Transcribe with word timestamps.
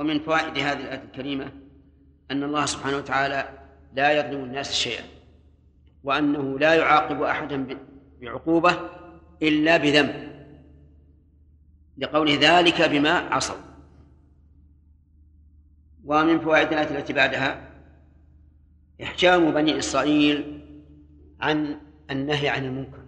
ومن 0.00 0.20
فوائد 0.20 0.58
هذه 0.58 0.80
الآية 0.80 1.02
الكريمة 1.04 1.52
أن 2.30 2.42
الله 2.42 2.66
سبحانه 2.66 2.96
وتعالى 2.96 3.48
لا 3.94 4.12
يظلم 4.12 4.44
الناس 4.44 4.72
شيئا 4.72 5.04
وأنه 6.04 6.58
لا 6.58 6.74
يعاقب 6.74 7.22
أحدا 7.22 7.78
بعقوبة 8.20 8.76
إلا 9.42 9.76
بذنب. 9.76 10.30
لقول 11.98 12.30
ذلك 12.30 12.82
بما 12.82 13.10
عصوا. 13.10 13.56
ومن 16.04 16.40
فوائد 16.40 16.72
الآية 16.72 16.98
التي 16.98 17.12
بعدها 17.12 17.70
إحجام 19.02 19.50
بني 19.50 19.78
إسرائيل 19.78 20.60
عن 21.40 21.80
النهي 22.10 22.48
عن 22.48 22.64
المنكر. 22.64 23.02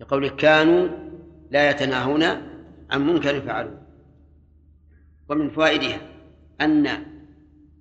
لقوله 0.00 0.28
كانوا 0.28 0.88
لا 1.50 1.70
يتناهون 1.70 2.22
عن 2.90 3.06
منكر 3.06 3.40
فعلوه 3.40 3.83
ومن 5.34 5.50
فوائدها 5.50 6.00
أن 6.60 7.04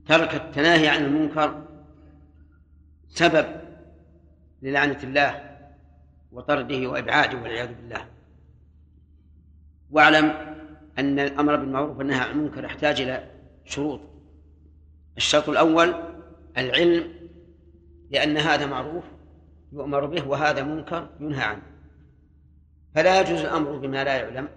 ترك 0.08 0.36
التناهي 0.36 0.88
عن 0.88 1.06
المنكر 1.06 1.64
سبب 3.08 3.46
للعنة 4.62 5.04
الله 5.04 5.58
وطرده 6.32 6.88
وإبعاده 6.88 7.38
والعياذ 7.38 7.74
بالله. 7.74 8.06
واعلم 9.92 10.26
أن 11.00 11.20
الأمر 11.20 11.56
بالمعروف 11.56 11.98
والنهي 11.98 12.20
عن 12.20 12.32
المنكر 12.32 12.64
يحتاج 12.64 13.02
إلى 13.02 13.32
شروط. 13.66 14.00
الشرط 15.18 15.50
الأول 15.50 15.94
العلم 16.58 17.14
لأن 18.12 18.38
هذا 18.38 18.66
معروف 18.66 19.04
يؤمر 19.74 20.06
به 20.06 20.28
وهذا 20.28 20.64
منكر 20.64 21.10
ينهى 21.20 21.44
عنه. 21.44 21.64
فلا 22.96 23.22
يجوز 23.22 23.40
الأمر 23.40 23.78
بما 23.78 24.04
لا 24.04 24.16
يعلم. 24.16 24.48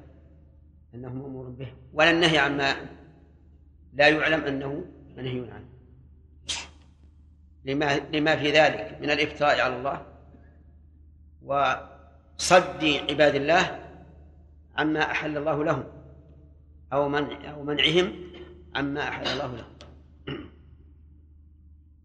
أنه 0.95 1.15
مأمور 1.15 1.49
به. 1.49 1.73
ولا 1.93 2.11
النهي 2.11 2.39
عما 2.39 2.77
لا 3.93 4.09
يعلم 4.09 4.41
أنه 4.41 4.85
منهي 5.17 5.51
عنه. 5.51 5.69
لما 7.65 7.99
لما 8.13 8.37
في 8.37 8.51
ذلك 8.53 8.99
من 9.01 9.11
الإفتراء 9.11 9.61
على 9.61 9.77
الله 9.77 10.07
وصد 11.43 12.85
عباد 13.11 13.35
الله 13.35 13.89
عما 14.77 15.01
أحل 15.01 15.37
الله 15.37 15.65
لهم 15.65 15.85
أو 16.93 17.09
منع 17.09 17.53
أو 17.53 17.63
منعهم 17.63 18.13
عما 18.75 19.09
أحل 19.09 19.27
الله 19.27 19.57
لهم. 19.57 19.77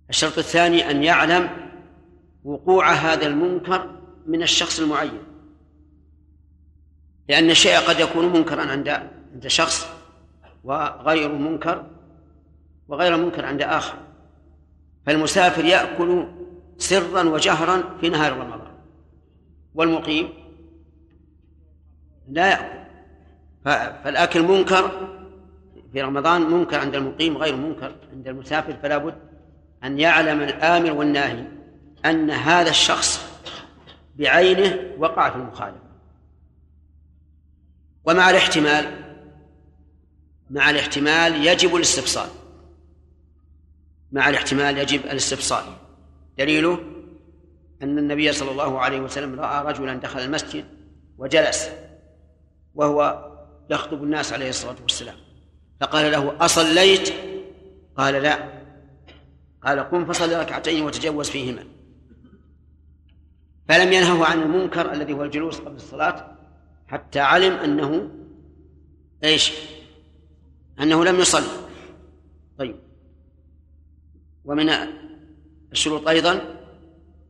الشرط 0.10 0.38
الثاني 0.38 0.92
أن 0.92 1.04
يعلم 1.04 1.50
وقوع 2.44 2.92
هذا 2.92 3.28
المنكر 3.28 4.02
من 4.26 4.44
الشخص 4.44 4.80
المعين. 4.80 5.31
لأن 7.32 7.50
الشيء 7.50 7.80
قد 7.80 8.00
يكون 8.00 8.34
منكرا 8.34 8.62
عند 8.62 8.90
عند 9.34 9.48
شخص 9.48 9.88
وغير 10.64 11.32
منكر 11.32 11.86
وغير 12.88 13.18
منكر 13.18 13.46
عند 13.46 13.62
آخر. 13.62 13.98
فالمسافر 15.06 15.66
يأكل 15.66 16.28
سرا 16.78 17.24
وجهرا 17.24 17.84
في 18.02 18.10
نهار 18.10 18.34
رمضان 18.34 18.72
والمقيم 19.76 20.30
لا 22.30 22.50
يأكل. 22.50 22.82
فالأكل 24.04 24.44
منكر 24.44 24.92
في 25.94 26.02
رمضان 26.02 26.42
منكر 26.42 26.80
عند 26.80 26.96
المقيم 26.96 27.38
غير 27.38 27.56
منكر 27.56 27.96
عند 28.14 28.28
المسافر 28.28 28.74
فلا 28.84 28.98
بد 28.98 29.16
أن 29.84 30.00
يعلم 30.00 30.42
الآمر 30.42 30.92
والناهي 30.92 31.44
أن 32.06 32.32
هذا 32.32 32.70
الشخص 32.70 33.26
بعينه 34.16 34.80
وقع 34.98 35.30
في 35.30 35.36
المخالفة. 35.36 35.91
ومع 38.06 38.30
الاحتمال 38.30 39.02
مع 40.50 40.70
الاحتمال 40.70 41.48
يجب 41.48 41.76
الاستفصال. 41.76 42.30
مع 44.12 44.30
الاحتمال 44.30 44.78
يجب 44.78 45.06
الاستفصال. 45.06 45.64
دليله 46.38 46.84
أن 47.84 47.98
النبي 47.98 48.32
صلى 48.32 48.52
الله 48.52 48.80
عليه 48.80 49.00
وسلم 49.00 49.40
رأى 49.40 49.66
رجلا 49.66 49.94
دخل 49.94 50.20
المسجد 50.20 50.66
وجلس 51.18 51.70
وهو 52.76 53.32
يخطب 53.70 54.04
الناس 54.04 54.34
عليه 54.34 54.50
الصلاة 54.50 54.76
والسلام. 54.82 55.16
فقال 55.82 56.12
له 56.12 56.46
أصليت؟ 56.46 57.14
قال 57.98 58.14
لا. 58.14 58.62
قال 59.64 59.80
قم 59.80 60.06
فصل 60.06 60.40
ركعتين 60.40 60.84
وتجوز 60.84 61.30
فيهما. 61.30 61.64
فلم 63.70 63.94
ينهه 63.94 64.26
عن 64.26 64.42
المنكر 64.42 64.94
الذي 64.94 65.14
هو 65.14 65.24
الجلوس 65.24 65.60
قبل 65.60 65.76
الصلاة 65.76 66.31
حتى 66.92 67.20
علم 67.20 67.54
أنه 67.54 68.10
إيش؟ 69.24 69.54
أنه 70.80 71.06
لم 71.06 71.20
يصلي. 71.20 71.68
طيب. 72.58 72.76
ومن 74.46 74.70
الشروط 75.72 76.08
أيضا 76.08 76.58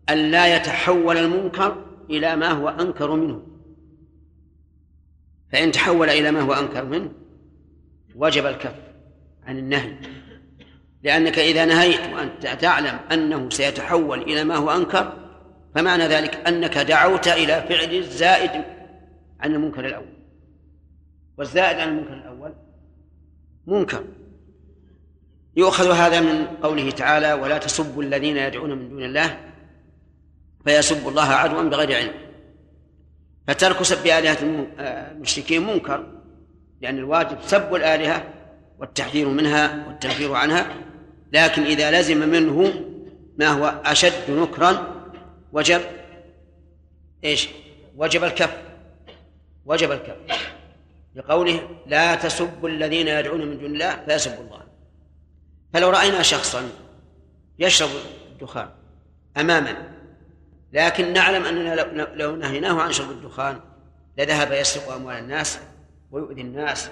أن 0.09 0.31
لا 0.31 0.55
يتحول 0.55 1.17
المنكر 1.17 1.85
إلى 2.09 2.35
ما 2.35 2.49
هو 2.49 2.69
أنكر 2.69 3.15
منه. 3.15 3.43
فإن 5.51 5.71
تحول 5.71 6.09
إلى 6.09 6.31
ما 6.31 6.41
هو 6.41 6.53
أنكر 6.53 6.85
منه 6.85 7.11
وجب 8.15 8.45
الكف 8.45 8.75
عن 9.43 9.57
النهي. 9.57 9.95
لأنك 11.03 11.39
إذا 11.39 11.65
نهيت 11.65 12.13
وأنت 12.13 12.47
تعلم 12.47 12.99
أنه 13.11 13.49
سيتحول 13.49 14.21
إلى 14.21 14.43
ما 14.43 14.55
هو 14.55 14.71
أنكر 14.71 15.13
فمعنى 15.75 16.07
ذلك 16.07 16.35
أنك 16.35 16.77
دعوت 16.77 17.27
إلى 17.27 17.65
فعل 17.69 17.95
الزائد 17.95 18.80
عن 19.41 19.53
المنكر 19.53 19.85
الأول. 19.85 20.13
والزائد 21.37 21.79
عن 21.79 21.89
المنكر 21.89 22.13
الأول 22.13 22.53
منكر. 23.67 24.03
يؤخذ 25.55 25.91
هذا 25.91 26.19
من 26.19 26.45
قوله 26.45 26.91
تعالى 26.91 27.33
ولا 27.33 27.57
تسبوا 27.57 28.03
الذين 28.03 28.37
يدعون 28.37 28.77
من 28.77 28.89
دون 28.89 29.03
الله 29.03 29.39
فيسبوا 30.65 31.11
الله 31.11 31.23
عدوا 31.23 31.63
بغير 31.63 31.95
علم. 31.95 32.13
فترك 33.47 33.83
سب 33.83 34.07
آلهة 34.07 34.37
المشركين 34.79 35.67
منكر 35.67 36.05
لأن 36.81 36.97
الواجب 36.97 37.37
سب 37.41 37.75
الآلهة 37.75 38.33
والتحذير 38.79 39.27
منها 39.27 39.87
والتنفير 39.87 40.33
عنها. 40.33 40.75
لكن 41.33 41.63
إذا 41.63 41.99
لزم 41.99 42.29
منه 42.29 42.73
ما 43.37 43.47
هو 43.47 43.81
أشد 43.85 44.31
نكرا 44.31 45.01
وجب 45.51 45.81
إيش؟ 47.23 47.49
وجب 47.97 48.23
الكف. 48.23 48.70
وجب 49.65 49.91
الكف 49.91 50.15
لقوله 51.15 51.69
لا 51.87 52.15
تسبوا 52.15 52.69
الذين 52.69 53.07
يدعون 53.07 53.47
من 53.47 53.57
دون 53.57 53.71
الله 53.73 54.05
فيسبوا 54.05 54.43
الله. 54.43 54.63
فلو 55.73 55.89
رأينا 55.89 56.21
شخصا 56.21 56.69
يشرب 57.59 57.89
الدخان 58.31 58.69
أمامنا 59.37 59.91
لكن 60.73 61.13
نعلم 61.13 61.45
أننا 61.45 61.75
لو 62.15 62.35
نهيناه 62.35 62.81
عن 62.81 62.91
شرب 62.91 63.11
الدخان 63.11 63.59
لذهب 64.17 64.51
يسرق 64.51 64.91
أموال 64.91 65.15
الناس 65.15 65.59
ويؤذي 66.11 66.41
الناس 66.41 66.89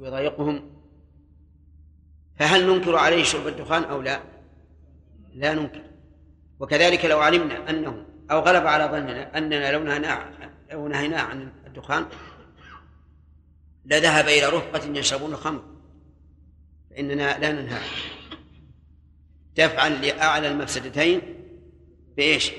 ويضايقهم. 0.00 0.70
فهل 2.38 2.66
ننكر 2.66 2.96
عليه 2.96 3.22
شرب 3.24 3.46
الدخان 3.46 3.84
أو 3.84 4.02
لا؟ 4.02 4.20
لا 5.34 5.54
ننكر. 5.54 5.82
وكذلك 6.60 7.04
لو 7.04 7.18
علمنا 7.20 7.70
أنه 7.70 8.04
أو 8.30 8.40
غلب 8.40 8.66
على 8.66 8.84
ظننا 8.84 9.38
أننا 9.38 9.72
لو 9.72 9.82
نهيناه 9.82 10.30
لو 10.72 10.88
نهيناه 10.88 11.22
عن 11.22 11.52
الدخان 11.78 12.06
لذهب 13.84 14.24
إلى 14.28 14.46
رفقة 14.46 14.98
يشربون 14.98 15.32
الخمر 15.32 15.64
فإننا 16.90 17.38
لا 17.38 17.52
ننهى 17.52 17.80
دفعا 19.56 19.88
لأعلى 19.88 20.48
المفسدتين 20.48 21.20
بإيش؟ 22.16 22.52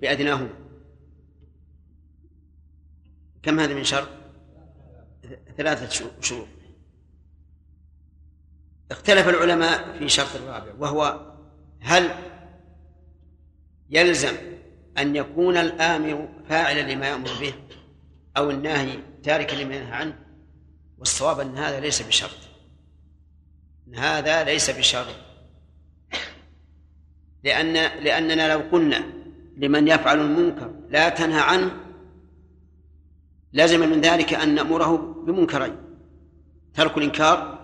بأدناهما 0.00 0.54
كم 3.42 3.60
هذا 3.60 3.74
من 3.74 3.84
شرط؟ 3.84 4.08
ثلاثة 5.56 5.88
شروط 6.20 6.48
اختلف 8.90 9.28
العلماء 9.28 9.98
في 9.98 10.08
شرط 10.08 10.36
الرابع 10.36 10.72
وهو 10.78 11.32
هل 11.80 12.10
يلزم 13.90 14.36
أن 14.98 15.16
يكون 15.16 15.56
الآمر 15.56 16.28
فاعلا 16.48 16.92
لما 16.92 17.08
يأمر 17.08 17.30
به 17.40 17.54
أو 18.36 18.50
الناهي 18.50 18.98
تاركا 19.22 19.54
لما 19.54 19.74
ينهى 19.74 19.92
عنه 19.92 20.18
والصواب 20.98 21.40
أن 21.40 21.58
هذا 21.58 21.80
ليس 21.80 22.02
بشرط. 22.02 22.38
أن 23.88 23.94
هذا 23.94 24.44
ليس 24.44 24.70
بشرط. 24.70 25.14
لأن 27.44 27.72
لأننا 28.04 28.52
لو 28.52 28.62
قلنا 28.72 29.04
لمن 29.56 29.88
يفعل 29.88 30.20
المنكر 30.20 30.70
لا 30.88 31.08
تنهى 31.08 31.40
عنه 31.40 31.70
لازم 33.52 33.90
من 33.90 34.00
ذلك 34.00 34.34
أن 34.34 34.54
نأمره 34.54 34.96
بمنكرين 35.26 35.76
ترك 36.74 36.98
الإنكار 36.98 37.58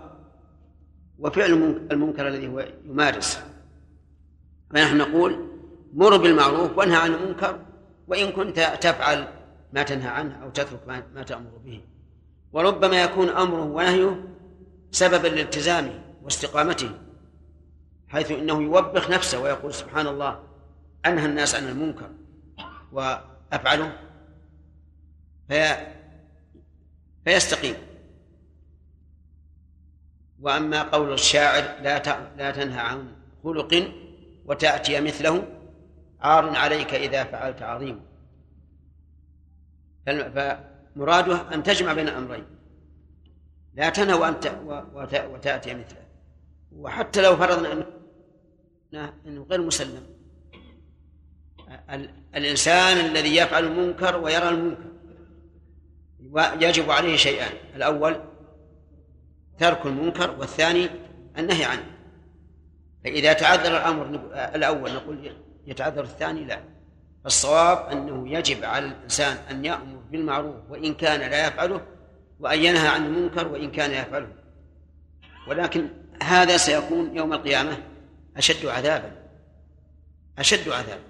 وفعل 1.19 1.53
المنكر 1.93 2.29
الذي 2.29 2.49
هو 2.49 2.69
يمارس. 2.85 3.41
فنحن 4.71 4.97
نقول 4.97 5.49
مر 5.93 6.17
بالمعروف 6.17 6.79
وانهى 6.79 6.97
عن 6.97 7.14
المنكر 7.14 7.61
وإن 8.09 8.32
كنت 8.32 8.61
تفعل 8.81 9.38
ما 9.73 9.82
تنهى 9.82 10.09
عنه 10.09 10.43
أو 10.43 10.50
تترك 10.50 10.88
ما 11.15 11.23
تأمر 11.23 11.50
به. 11.65 11.81
وربما 12.53 13.03
يكون 13.03 13.29
أمره 13.29 13.62
ونهيه 13.62 14.25
سببا 14.91 15.29
لالتزامه 15.29 16.00
واستقامته 16.23 16.91
حيث 18.09 18.31
إنه 18.31 18.62
يوبخ 18.62 19.11
نفسه 19.11 19.41
ويقول 19.41 19.75
سبحان 19.75 20.06
الله 20.06 20.43
أنهى 21.06 21.26
الناس 21.26 21.55
عن 21.55 21.69
المنكر 21.69 22.11
وأفعله 22.93 23.93
في 25.49 25.76
فيستقيم. 27.25 27.75
وأما 30.41 30.82
قول 30.82 31.12
الشاعر 31.12 31.62
لا 31.82 32.03
لا 32.37 32.50
تنهى 32.50 32.81
عن 32.81 33.12
خلق 33.44 33.93
وتأتي 34.47 35.00
مثله 35.00 35.47
عار 36.21 36.56
عليك 36.56 36.94
إذا 36.94 37.25
فعلت 37.25 37.62
عظيم. 37.62 38.08
فمراده 40.09 41.55
أن 41.55 41.63
تجمع 41.63 41.93
بين 41.93 42.09
الامرين 42.09 42.45
لا 43.75 43.89
تنهى 43.89 44.15
وتأتي 45.07 45.75
مثله. 45.75 46.09
وحتى 46.73 47.23
لو 47.23 47.37
فرضنا 47.37 47.73
انه 47.73 47.87
إنه 49.27 49.47
غير 49.51 49.63
مسلم. 49.63 50.07
الإنسان 52.35 52.97
الذي 52.97 53.37
يفعل 53.37 53.65
المنكر 53.65 54.17
ويرى 54.17 54.49
المنكر. 54.49 54.89
يجب 56.61 56.91
عليه 56.91 57.17
شيئان 57.17 57.53
الأول 57.77 58.21
ترك 59.59 59.87
المنكر 59.87 60.31
والثاني 60.39 60.89
النهي 61.39 61.65
عنه. 61.65 61.85
فإذا 63.05 63.33
تعذر 63.33 63.77
الأمر 63.77 64.07
الأول 64.55 64.95
نقول 64.95 65.33
يتعذر 65.67 66.03
الثاني 66.03 66.45
لا. 66.45 66.61
الصواب 67.27 67.79
أنه 67.79 68.29
يجب 68.29 68.65
على 68.65 68.87
الإنسان 68.87 69.37
أن 69.51 69.65
يأمر 69.65 69.98
بالمعروف 70.11 70.57
وإن 70.71 70.95
كان 70.95 71.31
لا 71.31 71.47
يفعله 71.47 71.87
وأن 72.41 72.59
ينهى 72.59 72.89
عن 72.89 73.07
المنكر 73.07 73.49
وإن 73.49 73.71
كان 73.71 73.91
يفعله. 73.91 74.33
ولكن 75.49 75.89
هذا 76.23 76.57
سيكون 76.57 77.17
يوم 77.17 77.33
القيامة 77.33 77.83
أشد 78.37 78.67
عذابا 78.67 79.13
أشد 80.39 80.69
عذابا. 80.69 81.03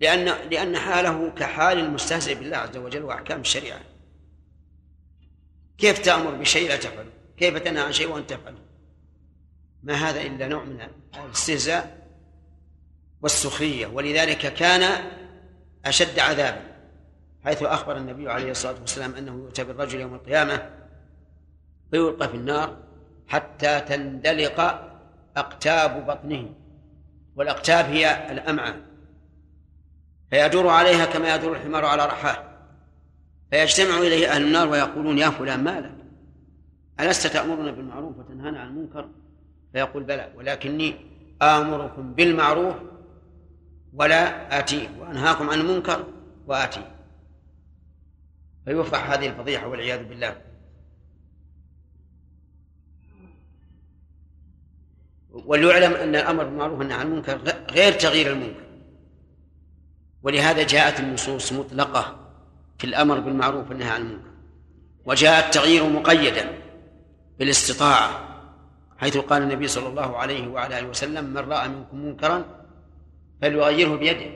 لأن 0.00 0.24
لأن 0.50 0.76
حاله 0.76 1.30
كحال 1.30 1.78
المستهزئ 1.78 2.34
بالله 2.34 2.56
عز 2.56 2.76
وجل 2.76 3.02
وأحكام 3.02 3.40
الشريعة. 3.40 3.80
كيف 5.78 5.98
تأمر 5.98 6.30
بشيء 6.30 6.68
لا 6.68 6.76
تفعله؟ 6.76 7.10
كيف 7.36 7.58
تنهى 7.58 7.82
عن 7.82 7.92
شيء 7.92 8.08
وأنت 8.08 8.30
تفعله؟ 8.30 8.58
ما 9.82 9.94
هذا 9.94 10.22
إلا 10.22 10.48
نوع 10.48 10.64
من 10.64 10.88
الاستهزاء 11.24 12.08
والسخرية. 13.22 13.86
ولذلك 13.86 14.54
كان 14.54 15.10
أشد 15.84 16.18
عذابا. 16.18 16.73
حيث 17.44 17.62
أخبر 17.62 17.96
النبي 17.96 18.30
عليه 18.30 18.50
الصلاة 18.50 18.80
والسلام 18.80 19.14
أنه 19.14 19.32
يؤتى 19.32 19.64
بالرجل 19.64 20.00
يوم 20.00 20.14
القيامة 20.14 20.70
فيلقى 21.90 22.28
في 22.28 22.36
النار 22.36 22.76
حتى 23.26 23.80
تندلق 23.80 24.60
أقتاب 25.36 26.06
بطنه 26.06 26.50
والأقتاب 27.36 27.84
هي 27.84 28.32
الأمعاء 28.32 28.80
فيدور 30.30 30.68
عليها 30.68 31.04
كما 31.04 31.34
يدور 31.34 31.56
الحمار 31.56 31.84
على 31.84 32.06
رحاه 32.06 32.44
فيجتمع 33.50 33.98
إليه 33.98 34.28
أهل 34.28 34.42
النار 34.42 34.68
ويقولون 34.68 35.18
يا 35.18 35.30
فلان 35.30 35.64
ما 35.64 35.80
لك؟ 35.80 35.94
ألست 37.00 37.26
تأمرنا 37.26 37.70
بالمعروف 37.70 38.18
وتنهانا 38.18 38.60
عن 38.60 38.68
المنكر؟ 38.68 39.08
فيقول 39.72 40.02
بلى 40.02 40.32
ولكني 40.36 40.94
آمركم 41.42 42.12
بالمعروف 42.14 42.74
ولا 43.94 44.58
آتيه 44.58 44.88
وأنهاكم 45.00 45.50
عن 45.50 45.60
المنكر 45.60 46.04
وآتيه. 46.46 46.93
فيفضح 48.64 49.10
هذه 49.10 49.26
الفضيحة 49.26 49.66
والعياذ 49.68 50.04
بالله. 50.04 50.36
وليعلم 55.30 55.92
أن 55.92 56.16
الأمر 56.16 56.44
بالمعروف 56.44 56.78
والنهي 56.78 56.98
عن 56.98 57.06
المنكر 57.06 57.40
غير 57.70 57.92
تغيير 57.92 58.32
المنكر. 58.32 58.64
ولهذا 60.22 60.62
جاءت 60.62 61.00
النصوص 61.00 61.52
مطلقة 61.52 62.30
في 62.78 62.84
الأمر 62.84 63.20
بالمعروف 63.20 63.68
والنهي 63.68 63.90
عن 63.90 64.00
المنكر. 64.00 64.30
وجاء 65.06 65.46
التغيير 65.46 65.88
مقيدا 65.88 66.58
بالاستطاعة 67.38 68.34
حيث 68.98 69.16
قال 69.16 69.42
النبي 69.42 69.68
صلى 69.68 69.88
الله 69.88 70.16
عليه 70.16 70.48
وعلى 70.48 70.78
آله 70.78 70.88
وسلم 70.88 71.24
من 71.24 71.36
رأى 71.38 71.68
منكم 71.68 71.98
منكرا 72.04 72.44
فليغيره 73.42 73.96
بيده 73.96 74.30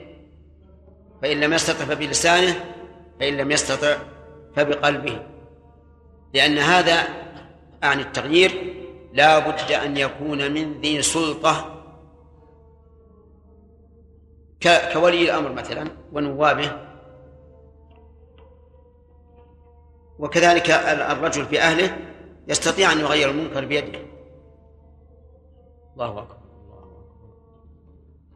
فإن 1.21 1.39
لم 1.39 1.53
يستطع 1.53 1.85
فبلسانه 1.85 2.65
فإن 3.19 3.37
لم 3.37 3.51
يستطع 3.51 3.97
فبقلبه. 4.55 5.25
لأن 6.33 6.57
هذا 6.57 7.03
عن 7.83 7.99
التغيير 7.99 8.51
لا 9.13 9.39
بد 9.39 9.71
أن 9.71 9.97
يكون 9.97 10.51
من 10.51 10.81
ذي 10.81 11.01
سلطة. 11.01 11.75
كولي 14.93 15.23
الأمر 15.23 15.51
مثلا 15.51 15.91
ونوابه. 16.13 16.71
وكذلك 20.19 20.69
الرجل 21.11 21.45
في 21.45 21.61
أهله 21.61 21.97
يستطيع 22.47 22.91
أن 22.91 22.99
يغير 22.99 23.29
المنكر 23.29 23.65
بيده. 23.65 23.99
الله 25.93 26.19
أكبر. 26.19 26.39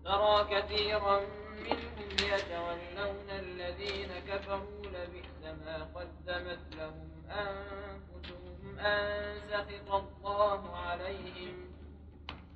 ترى 0.06 0.62
كثيرا 0.62 1.20
منهم 1.64 2.12
يتولون 2.12 3.30
الذين 3.30 4.10
كفروا 4.28 4.82
لبئس 4.84 5.33
ما 5.66 5.78
قدمت 5.96 6.60
لهم 6.78 7.10
أنفسهم 7.30 8.80
أن 8.80 9.36
سخط 9.52 10.26
الله 10.26 10.76
عليهم 10.76 11.56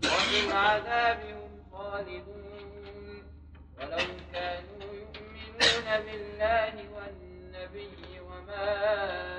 وفي 0.04 0.48
العذاب 0.48 1.20
هم 1.22 1.64
خالدون. 1.72 2.48
ولو 3.78 3.98
كانوا 4.34 4.94
يؤمنون 4.94 5.88
بالله 6.06 6.74
والنبي 6.96 8.20
وما 8.20 8.66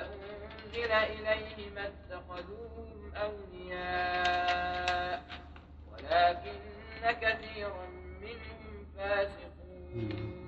أنزل 0.06 0.92
إليه 0.92 1.70
ما 1.70 1.84
اتخذوهم 1.86 3.12
أولياء 3.16 5.18
ولكن 5.92 6.58
كثيرا 7.20 7.86
منهم 8.20 8.86
فاسقون. 8.96 10.47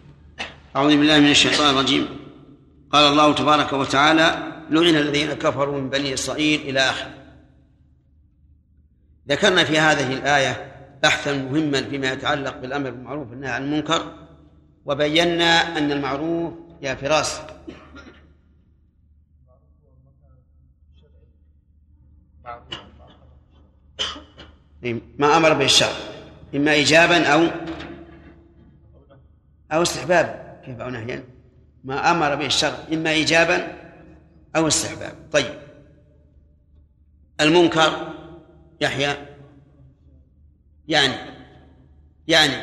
أعوذ 0.75 0.97
بالله 0.97 1.19
من 1.19 1.31
الشيطان 1.31 1.69
الرجيم. 1.75 2.07
قال 2.91 3.11
الله 3.11 3.33
تبارك 3.33 3.73
وتعالى 3.73 4.51
لعن 4.69 4.95
الذين 4.95 5.33
كفروا 5.33 5.81
من 5.81 5.89
بني 5.89 6.13
إسرائيل 6.13 6.61
إلى 6.61 6.79
آخره. 6.79 7.13
ذكرنا 9.29 9.63
في 9.63 9.79
هذه 9.79 10.13
الآية 10.13 10.71
بحثا 11.03 11.33
مهما 11.33 11.81
فيما 11.89 12.11
يتعلق 12.11 12.57
بالأمر 12.57 12.89
بالمعروف 12.89 13.29
والنهي 13.29 13.51
عن 13.51 13.63
المنكر 13.63 14.13
وبينا 14.85 15.77
أن 15.77 15.91
المعروف 15.91 16.53
يا 16.81 16.95
فراس. 16.95 17.41
ما 25.19 25.37
أمر 25.37 25.53
به 25.53 25.65
الشرع 25.65 25.93
إما 26.55 26.71
إيجابا 26.71 27.27
أو 27.27 27.47
أو 29.71 29.81
استحبابا. 29.81 30.40
كيف 30.65 30.79
أو 30.79 30.89
نهيا 30.89 31.23
ما 31.83 32.11
أمر 32.11 32.35
به 32.35 32.45
الشرع 32.45 32.77
إما 32.93 33.09
إيجابا 33.09 33.77
أو 34.55 34.67
استحبابا. 34.67 35.15
طيب. 35.31 35.61
المنكر 37.41 38.13
يحيى 38.81 39.15
يعني 40.87 41.13
يعني 42.27 42.53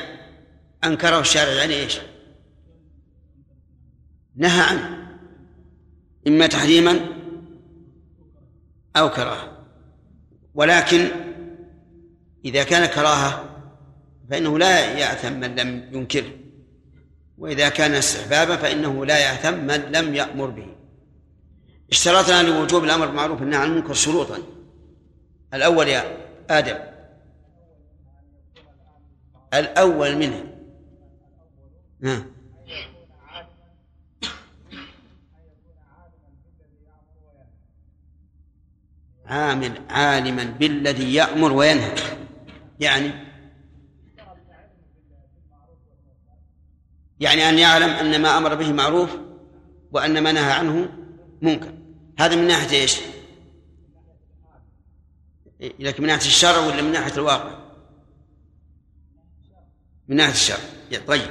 أنكره 0.84 1.20
الشارع 1.20 1.52
يعني 1.52 1.74
إيش؟ 1.74 1.98
نهى 4.36 4.60
عنه. 4.60 5.08
إما 6.26 6.46
تحريما 6.46 7.00
أو 8.96 9.10
كراهة. 9.10 9.66
ولكن 10.54 11.08
إذا 12.44 12.64
كان 12.64 12.86
كراهة 12.86 13.44
فإنه 14.30 14.58
لا 14.58 14.98
يأثم 14.98 15.32
من 15.32 15.54
لم 15.54 15.88
ينكره. 15.92 16.47
وإذا 17.38 17.68
كان 17.68 17.94
استحبابا 17.94 18.56
فإنه 18.56 19.06
لا 19.06 19.18
يأثم 19.18 19.54
من 19.54 19.92
لم 19.92 20.14
يأمر 20.14 20.46
به. 20.46 20.66
اشترطنا 21.90 22.42
لوجوب 22.42 22.84
الأمر 22.84 23.06
بالمعروف 23.06 23.40
والنهي 23.40 23.60
عن 23.60 23.68
المنكر 23.68 23.94
شروطا. 23.94 24.38
الأول 25.54 25.88
يا 25.88 26.16
آدم. 26.50 26.76
الأول 29.54 30.16
منها 30.16 30.44
نعم 32.00 32.24
عامل 39.26 39.82
عالما 39.90 40.44
بالذي 40.44 41.14
يأمر 41.14 41.52
وينهى. 41.52 41.94
يعني 42.80 43.27
يعني 47.20 47.48
أن 47.48 47.58
يعلم 47.58 47.90
أن 47.90 48.22
ما 48.22 48.38
أمر 48.38 48.54
به 48.54 48.72
معروف 48.72 49.10
وأن 49.92 50.22
ما 50.22 50.32
نهى 50.32 50.52
عنه 50.52 50.88
منكر. 51.42 51.74
هذا 52.18 52.36
من 52.36 52.46
ناحية 52.46 52.80
إيش؟ 52.80 53.00
لكن 55.60 56.02
من 56.02 56.08
ناحية 56.08 56.26
الشرع 56.26 56.58
ولا 56.58 56.82
من 56.82 56.92
ناحية 56.92 57.14
الواقع؟ 57.14 57.58
من 60.08 60.16
ناحية 60.16 60.32
الشرع 60.32 60.58
طيب. 61.06 61.30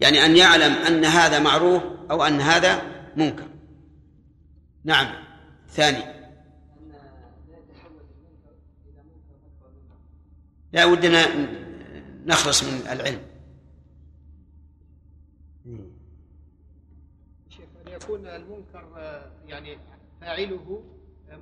يعني 0.00 0.24
أن 0.24 0.36
يعلم 0.36 0.72
أن 0.72 1.04
هذا 1.04 1.38
معروف 1.38 1.82
أو 2.10 2.24
أن 2.24 2.40
هذا 2.40 2.82
منكر. 3.16 3.46
نعم. 4.84 5.14
ثاني. 5.70 6.04
لا 10.72 10.84
ودنا 10.84 11.26
نخلص 12.26 12.62
من 12.62 12.80
العلم. 12.92 13.27
يكون 18.08 18.26
المنكر 18.26 18.84
يعني 19.46 19.78
فاعله 20.20 20.82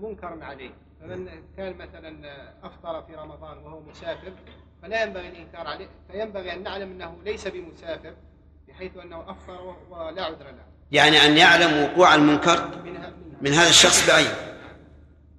منكرا 0.01 0.45
عليه. 0.45 0.71
فمن 1.01 1.29
كان 1.57 1.77
مثلا 1.77 2.17
أفطر 2.63 3.03
في 3.03 3.15
رمضان 3.15 3.59
وهو 3.59 3.81
مسافر 3.81 4.33
فلا 4.83 5.03
ينبغي 5.03 5.29
الإنكار 5.29 5.67
عليه 5.67 5.89
فينبغي 6.11 6.53
أن 6.53 6.63
نعلم 6.63 6.91
أنه 6.91 7.17
ليس 7.25 7.49
بمسافر 7.49 8.15
بحيث 8.69 8.97
أنه 8.97 9.31
أفطر 9.31 9.77
ولا 9.91 10.25
عذر 10.25 10.45
له. 10.45 10.65
يعني 10.93 11.17
أن 11.17 11.37
يعلم 11.37 11.83
وقوع 11.83 12.15
المنكر 12.15 12.83
من 13.41 13.53
هذا 13.53 13.69
الشخص 13.69 14.09
بعينه 14.09 14.57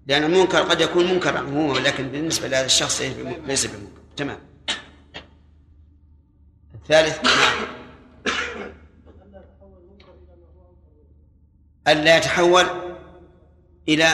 لأن 0.07 0.23
المنكر 0.23 0.61
قد 0.61 0.81
يكون 0.81 1.13
منكرا 1.13 1.39
عموما 1.39 1.79
لكن 1.79 2.07
بالنسبة 2.07 2.47
لهذا 2.47 2.65
الشخص 2.65 3.01
ليس 3.47 3.65
بمنكر. 3.65 4.01
تمام. 4.17 4.39
الثالث 6.75 7.23
نعم. 7.23 7.76
ألا 11.87 12.17
يتحول 12.17 12.65
إلى 13.89 14.07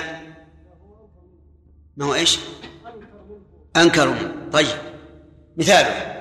ما 1.97 2.05
هو 2.05 2.13
إيش؟ 2.13 2.39
أنكر. 3.75 4.09
منه 4.09 4.51
طيب 4.51 4.77
مثاله. 5.57 6.13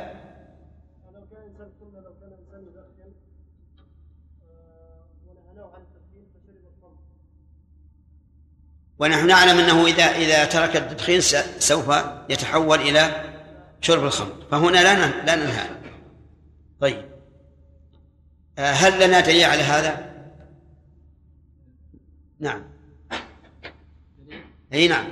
ونحن 8.98 9.26
نعلم 9.26 9.58
أنه 9.58 9.86
إذا 9.86 10.04
إذا 10.04 10.44
ترك 10.44 10.76
التدخين 10.76 11.20
سوف 11.58 11.94
يتحول 12.28 12.80
إلى 12.80 13.24
شرب 13.80 14.04
الخمر. 14.04 14.46
فهنا 14.50 14.78
لا 14.82 15.24
لا 15.24 15.36
ننهى. 15.36 15.66
طيب 16.80 17.12
آه، 18.58 18.72
هل 18.72 19.08
لنا 19.08 19.20
دليل 19.20 19.44
على 19.44 19.62
هذا؟ 19.62 20.11
نعم. 22.42 22.62
إي 24.72 24.88
نعم. 24.88 25.06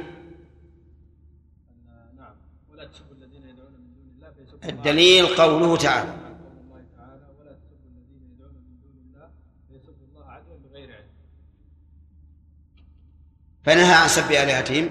نعم 2.17 2.35
ولا 2.73 2.85
تسبوا 2.85 3.15
الذين 3.15 3.43
يدعون 3.49 3.73
من 3.73 3.95
دون 3.95 4.09
الله 4.15 4.69
الدليل 4.69 5.27
قوله 5.27 5.77
تعالى. 5.77 6.15
فنهى 13.65 13.95
عن 13.95 14.09
سب 14.09 14.31
آلهتهم 14.33 14.91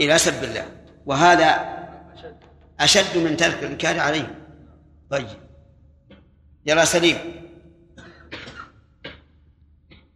إلى 0.00 0.18
سب 0.18 0.44
الله. 0.44 0.68
وهذا 1.06 1.48
أشد 2.80 3.18
من 3.18 3.36
ترك 3.36 3.64
الإنكار 3.64 3.98
عليه 3.98 4.38
طيب. 5.10 5.28
يرى 6.66 6.86
سليم. 6.86 7.39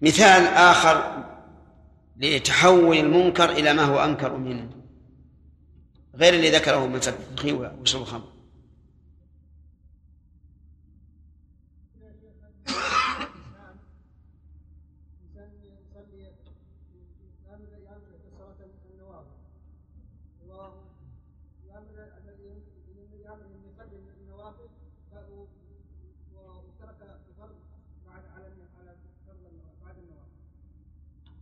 مثال 0.05 0.47
آخر 0.47 1.25
لتحول 2.17 2.97
المنكر 2.97 3.51
إلى 3.51 3.73
ما 3.73 3.83
هو 3.83 4.05
أنكر 4.05 4.37
منه 4.37 4.71
غير 6.17 6.35
اللي 6.35 6.51
ذكره 6.51 6.87
من 6.87 7.01
سب 7.01 7.15
التدخين 7.15 7.55
وشرب 7.81 8.03
الخمر. 8.03 8.34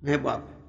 ما 0.03 0.13
هي 0.13 0.17
واضحة 0.17 0.63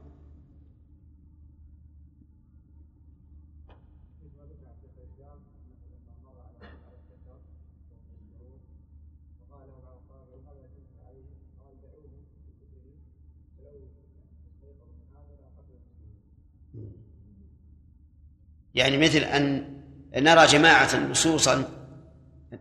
يعني 18.75 18.97
مثل 18.97 19.19
أن 19.19 19.73
نرى 20.15 20.45
جماعة 20.45 20.97
نصوصا 21.09 21.63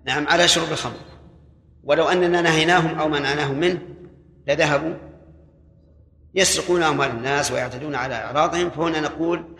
نعم 0.04 0.28
على 0.28 0.48
شرب 0.48 0.72
الخمر. 0.72 1.00
ولو 1.84 2.08
أننا 2.08 2.40
نهيناهم 2.40 2.98
أو 2.98 3.08
منعناهم 3.08 3.60
منه 3.60 3.78
لذهبوا 4.46 5.11
يسرقون 6.34 6.82
أموال 6.82 7.10
الناس 7.10 7.52
ويعتدون 7.52 7.94
على 7.94 8.14
أعراضهم 8.14 8.70
فهنا 8.70 9.00
نقول 9.00 9.56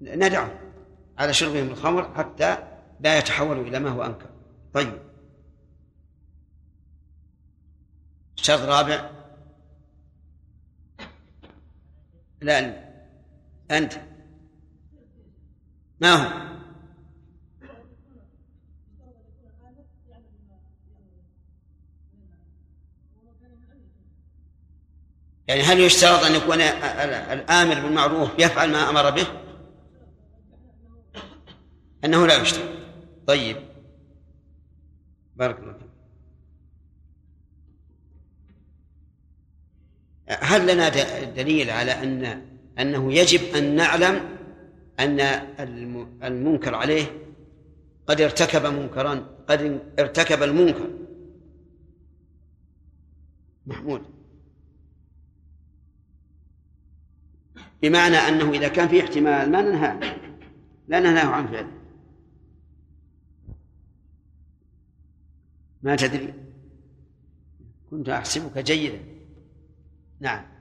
ندعهم 0.00 0.50
على 1.18 1.32
شربهم 1.32 1.68
الخمر 1.68 2.14
حتى 2.14 2.56
لا 3.00 3.18
يتحولوا 3.18 3.64
إلى 3.64 3.78
ما 3.78 3.90
هو 3.90 4.02
أنكر. 4.02 4.30
طيب. 4.74 4.92
شرط 8.36 8.60
رابع. 8.60 9.10
لا 12.40 12.84
أنت. 13.70 13.92
ما 16.00 16.14
هو؟ 16.14 16.51
يعني 25.48 25.62
هل 25.62 25.80
يشترط 25.80 26.24
أن 26.24 26.34
يكون 26.34 26.60
الآمر 27.32 27.74
بالمعروف 27.74 28.30
يفعل 28.38 28.70
ما 28.70 28.90
أمر 28.90 29.10
به؟ 29.10 29.26
أنه 32.04 32.26
لا 32.26 32.42
يشترط. 32.42 32.68
طيب. 33.26 33.56
بارك 35.36 35.58
الله 35.58 35.72
فيك. 35.72 35.88
هل 40.28 40.74
لنا 40.74 40.88
دليل 41.24 41.70
على 41.70 41.92
أن 41.92 42.42
أنه 42.78 43.12
يجب 43.12 43.56
أن 43.56 43.76
نعلم 43.76 44.38
أن 45.00 45.20
المنكر 46.22 46.74
عليه 46.74 47.04
قد 48.06 48.20
ارتكب 48.20 48.66
منكرا 48.66 49.14
قد 49.48 49.80
ارتكب 49.98 50.42
المنكر؟ 50.42 50.90
محمود. 53.66 54.21
بمعنى 57.82 58.16
أنه 58.16 58.50
إذا 58.50 58.68
كان 58.68 58.88
في 58.88 59.00
احتمال 59.00 59.50
ما 59.50 59.62
ننهى 59.62 60.16
لا 60.88 61.00
ننهاه 61.00 61.26
عن 61.26 61.46
فعله 61.46 61.72
ما 65.82 65.96
تدري؟ 65.96 66.34
كنت 67.90 68.08
أحسبك 68.08 68.58
جيدا. 68.58 69.00
نعم. 70.20 70.52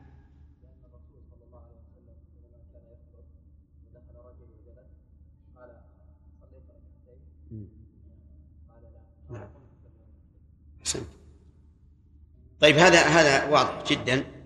طيب 12.60 12.76
هذا 12.76 13.00
هذا 13.00 13.50
واضح 13.50 13.84
جدا. 13.88 14.41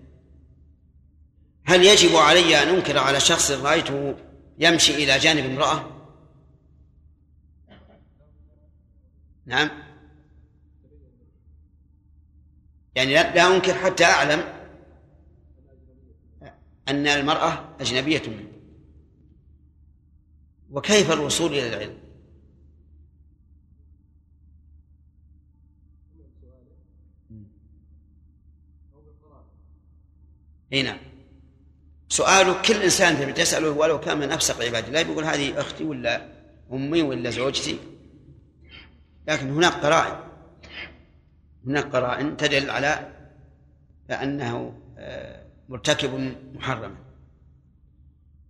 هل 1.66 1.84
يجب 1.84 2.16
علي 2.16 2.62
أن 2.62 2.68
أنكر 2.68 2.98
على 2.98 3.20
شخص 3.20 3.50
رأيته 3.50 4.14
يمشي 4.58 4.94
إلى 4.94 5.18
جانب 5.18 5.44
امرأة؟ 5.44 5.90
نعم. 9.46 9.70
يعني 12.94 13.14
لا 13.14 13.56
أنكر 13.56 13.74
حتى 13.74 14.04
أعلم 14.04 14.56
أن 16.88 17.06
المرأة 17.06 17.76
أجنبية 17.80 18.22
منه. 18.26 18.52
وكيف 20.70 21.12
الوصول 21.12 21.52
إلى 21.52 21.68
العلم؟ 21.68 21.98
اي 30.72 30.82
سؤاله 32.16 32.62
كل 32.62 32.82
إنسان 32.82 33.34
تساله 33.34 33.70
ولو 33.70 34.00
كان 34.00 34.18
من 34.18 34.32
أفسق 34.32 34.64
عباد 34.64 34.86
الله 34.86 35.02
بيقول 35.02 35.24
هذه 35.24 35.60
أختي 35.60 35.84
ولا 35.84 36.28
أمي 36.72 37.02
ولا 37.02 37.30
زوجتي. 37.30 37.78
لكن 39.28 39.50
هناك 39.50 39.72
قرائن. 39.72 40.16
هناك 41.66 41.84
قرائن 41.84 42.36
تدل 42.36 42.70
على 42.70 43.12
انه 44.10 44.72
آه، 44.98 45.42
مرتكب 45.68 46.34
محرما 46.54 46.94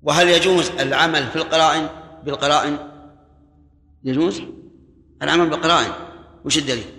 وهل 0.03 0.29
يجوز 0.29 0.71
العمل 0.71 1.27
في 1.27 1.37
القرائن؟ 1.37 1.89
بالقرائن 2.25 2.79
يجوز؟ 4.05 4.43
العمل 5.23 5.51
بالقرائن. 5.51 5.93
وش 6.45 6.59
الدليل؟ 6.59 6.96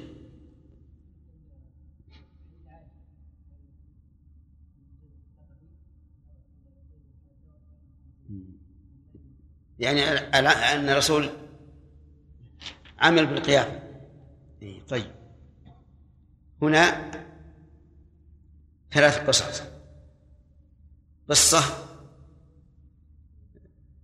يعني 9.79 10.03
أن 10.03 10.89
الرسول 10.89 11.29
عمل 12.99 13.25
بالقيام. 13.25 13.79
إيه، 14.61 14.83
طيب. 14.85 15.11
هنا 16.61 17.11
ثلاث 18.91 19.27
قصص. 19.27 19.63
قصة 21.29 21.59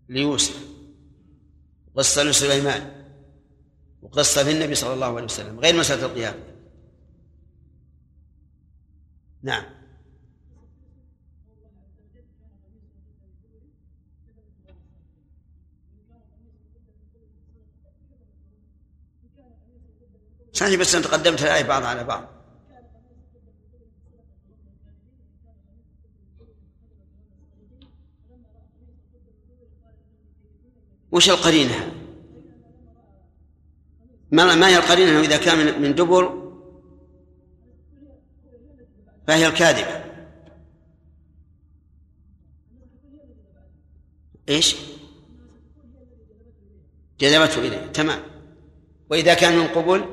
ليوسف 0.10 0.68
قصة 1.96 2.24
لسليمان 2.24 3.06
وقصة 4.02 4.44
للنبي 4.44 4.76
صلى 4.76 4.94
الله 4.94 5.16
عليه 5.16 5.24
وسلم 5.24 5.60
غير 5.60 5.80
مسألة 5.80 6.06
القيام. 6.06 6.36
نعم. 9.44 9.83
صحيح 20.64 20.80
بس 20.80 20.96
أنت 20.96 21.08
قدمت 21.08 21.42
الآية 21.42 21.64
بعض 21.64 21.84
على 21.84 22.04
بعض. 22.04 22.24
وش 31.12 31.30
القرينة؟ 31.30 31.94
ما 34.32 34.56
ما 34.56 34.68
هي 34.68 34.78
القرينة؟ 34.78 35.20
إذا 35.20 35.38
كان 35.38 35.82
من 35.82 35.96
دبر 35.96 36.54
فهي 39.28 39.48
الكاذبة. 39.48 40.04
إيش؟ 44.50 44.76
جذبته 47.20 47.60
إليه. 47.60 47.88
تمام. 47.88 48.24
وإذا 49.10 49.34
كان 49.34 49.58
من 49.58 49.68
قبل 49.68 50.13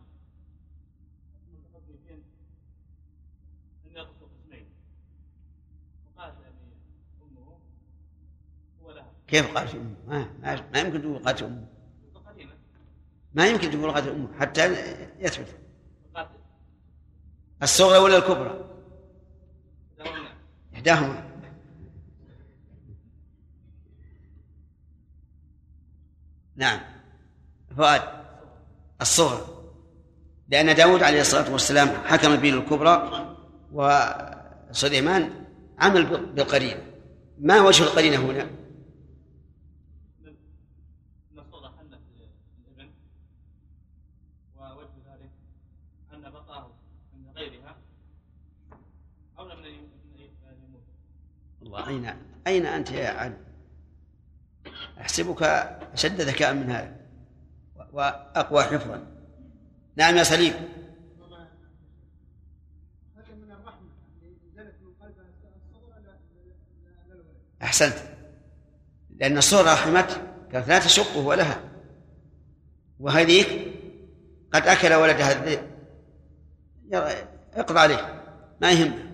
كيف 9.31 9.57
قالت 9.57 9.75
أمه؟ 9.75 10.29
ما, 10.41 10.61
ما 10.73 10.79
يمكن 10.79 11.01
تقول 11.01 11.19
قالت 11.19 11.43
أمه 11.43 11.65
ما 13.33 13.47
يمكن 13.47 13.71
تقول 13.71 13.91
قالت 13.91 14.07
أمه 14.07 14.27
حتى 14.39 14.75
يثبت 15.19 15.47
الصغرى 17.63 17.97
ولا 17.97 18.17
الكبرى؟ 18.17 18.65
إحداهما 20.73 21.31
نعم 26.55 26.79
فؤاد 27.77 28.01
الصغرى 29.01 29.47
لأن 30.49 30.75
داود 30.75 31.03
عليه 31.03 31.21
الصلاة 31.21 31.51
والسلام 31.51 31.87
حكم 31.87 32.35
به 32.35 32.49
الكبرى 32.49 33.27
وسليمان 33.73 35.45
عمل 35.79 36.05
بالقرينة 36.05 36.81
ما 37.39 37.61
وجه 37.61 37.83
القرينة 37.83 38.17
هنا؟ 38.17 38.60
الله. 51.71 51.87
أين 51.87 52.15
أين 52.47 52.65
أنت 52.65 52.91
يا 52.91 53.09
علي؟ 53.09 53.37
أحسبك 55.01 55.43
أشد 55.93 56.21
ذكاء 56.21 56.53
من 56.53 56.71
هذا 56.71 56.95
وأقوى 57.91 58.63
حفظا. 58.63 59.07
نعم 59.95 60.17
يا 60.17 60.23
سليم. 60.23 60.53
أحسنت. 67.63 67.95
لأن 69.09 69.37
الصورة 69.37 69.73
رحمت 69.73 70.21
كانت 70.51 70.67
لا 70.67 70.79
تشقه 70.79 71.19
ولها 71.19 71.61
وهذيك 72.99 73.47
قد 74.53 74.67
أكل 74.67 74.93
ولدها. 74.93 75.61
اقضى 77.53 77.79
عليه. 77.79 78.23
ما 78.61 78.71
يهمه 78.71 79.11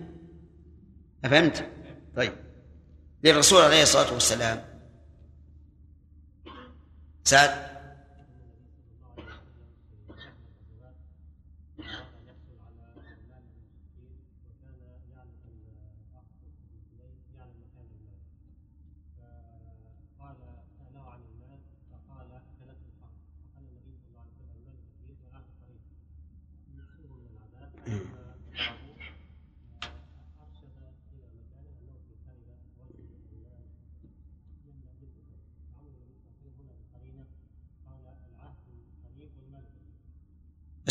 أفهمت؟ 1.24 1.68
طيب. 2.16 2.47
للرسول 3.24 3.62
عليه 3.62 3.82
الصلاة 3.82 4.12
والسلام. 4.12 4.64
سعد 7.24 7.67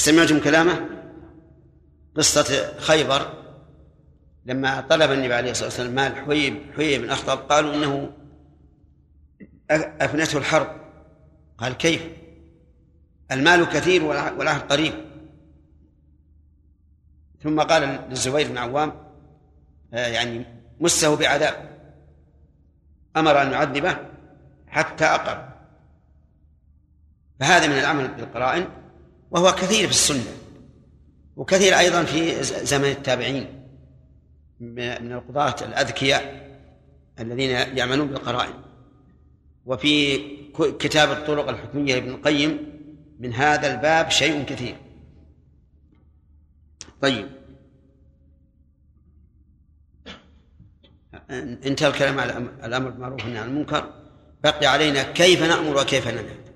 سمعتم 0.07 0.39
كلامه؟ 0.39 0.89
قصة 2.15 2.77
خيبر 2.79 3.33
لما 4.45 4.81
طلب 4.81 5.11
النبي 5.11 5.33
عليه 5.33 5.51
الصلاة 5.51 5.67
والسلام 5.67 5.95
مال 5.95 6.15
حويب 6.15 6.73
حويب 6.75 7.01
بن 7.01 7.09
أخطب 7.09 7.37
قالوا 7.37 7.75
إنه 7.75 8.11
أفنته 9.71 10.37
الحرب. 10.37 10.67
قال 11.57 11.73
كيف؟ 11.73 12.07
المال 13.31 13.65
كثير 13.65 14.03
والعهد 14.37 14.71
قريب. 14.71 14.93
ثم 17.43 17.61
قال 17.61 17.99
للزبير 18.09 18.47
بن 18.47 18.57
عوام 18.57 18.93
آه، 19.93 20.07
يعني 20.07 20.45
مسه 20.79 21.15
بعذاب. 21.15 21.77
أمر 23.17 23.41
أن 23.41 23.51
يعذبه 23.51 23.97
حتى 24.67 25.05
أقر. 25.05 25.49
فهذا 27.39 27.67
من 27.67 27.79
العمل 27.79 28.07
بالقرائن. 28.07 28.86
وهو 29.31 29.51
كثير 29.51 29.85
في 29.85 29.93
السنة. 29.93 30.33
وكثير 31.35 31.77
أيضا 31.79 32.03
في 32.03 32.43
زمن 32.43 32.89
التابعين 32.89 33.63
من 34.59 35.11
القضاة 35.11 35.55
الأذكياء 35.61 36.47
الذين 37.19 37.49
يعملون 37.49 38.07
بالقرائن. 38.07 38.53
وفي 39.65 40.17
كتاب 40.79 41.11
الطرق 41.11 41.49
الحكمية 41.49 41.95
لابن 41.95 42.09
القيم 42.09 42.79
من 43.19 43.33
هذا 43.33 43.73
الباب 43.73 44.09
شيء 44.09 44.43
كثير. 44.43 44.77
طيب. 47.01 47.27
انتهى 51.65 51.87
الكلام 51.87 52.19
على 52.19 52.37
الامر 52.63 52.89
بالمعروف 52.89 53.23
والنهي 53.23 53.39
عن 53.41 53.49
المنكر. 53.49 53.93
بقي 54.43 54.65
علينا 54.65 55.03
كيف 55.03 55.43
نأمر 55.43 55.77
وكيف 55.77 56.07
ننهى. 56.07 56.46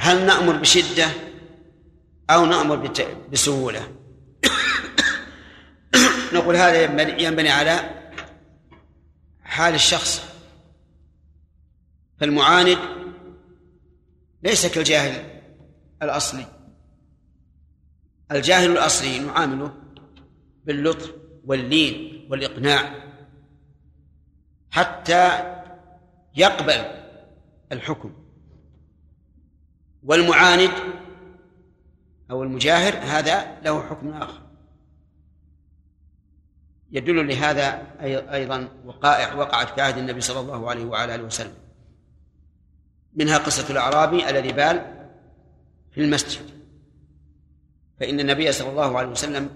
هل 0.00 0.26
نأمر 0.26 0.56
بشدة 0.56 1.10
أو 2.30 2.46
نأمر 2.46 2.76
بسهولة؟ 3.32 3.94
نقول 6.34 6.56
هذا 6.56 6.82
ينبني 7.22 7.50
على 7.50 7.80
حال 9.42 9.74
الشخص 9.74 10.22
فالمعاند 12.20 12.78
ليس 14.42 14.66
كالجاهل 14.66 15.40
الأصلي. 16.02 16.46
الجاهل 18.32 18.70
الأصلي 18.70 19.18
نعامله 19.18 19.72
باللطف 20.64 21.14
واللين 21.44 22.26
والإقناع 22.30 22.94
حتى 24.70 25.54
يقبل 26.36 26.84
الحكم. 27.72 28.19
والمعاند 30.02 30.70
أو 32.30 32.42
المجاهر 32.42 32.96
هذا 32.96 33.60
له 33.60 33.82
حكم 33.82 34.12
آخر. 34.12 34.42
يدل 36.92 37.28
لهذا 37.28 37.86
أيضا 38.32 38.68
وقائع 38.84 39.34
وقعت 39.34 39.70
في 39.74 39.80
عهد 39.80 39.98
النبي 39.98 40.20
صلى 40.20 40.40
الله 40.40 40.70
عليه 40.70 40.84
وعلى 40.84 41.14
آله 41.14 41.24
وسلم. 41.24 41.54
منها 43.14 43.38
قصة 43.38 43.70
الأعرابي 43.70 44.30
الذي 44.30 44.52
بال 44.52 45.08
في 45.92 46.00
المسجد. 46.00 46.50
فإن 48.00 48.20
النبي 48.20 48.52
صلى 48.52 48.70
الله 48.70 48.98
عليه 48.98 49.08
وسلم 49.08 49.50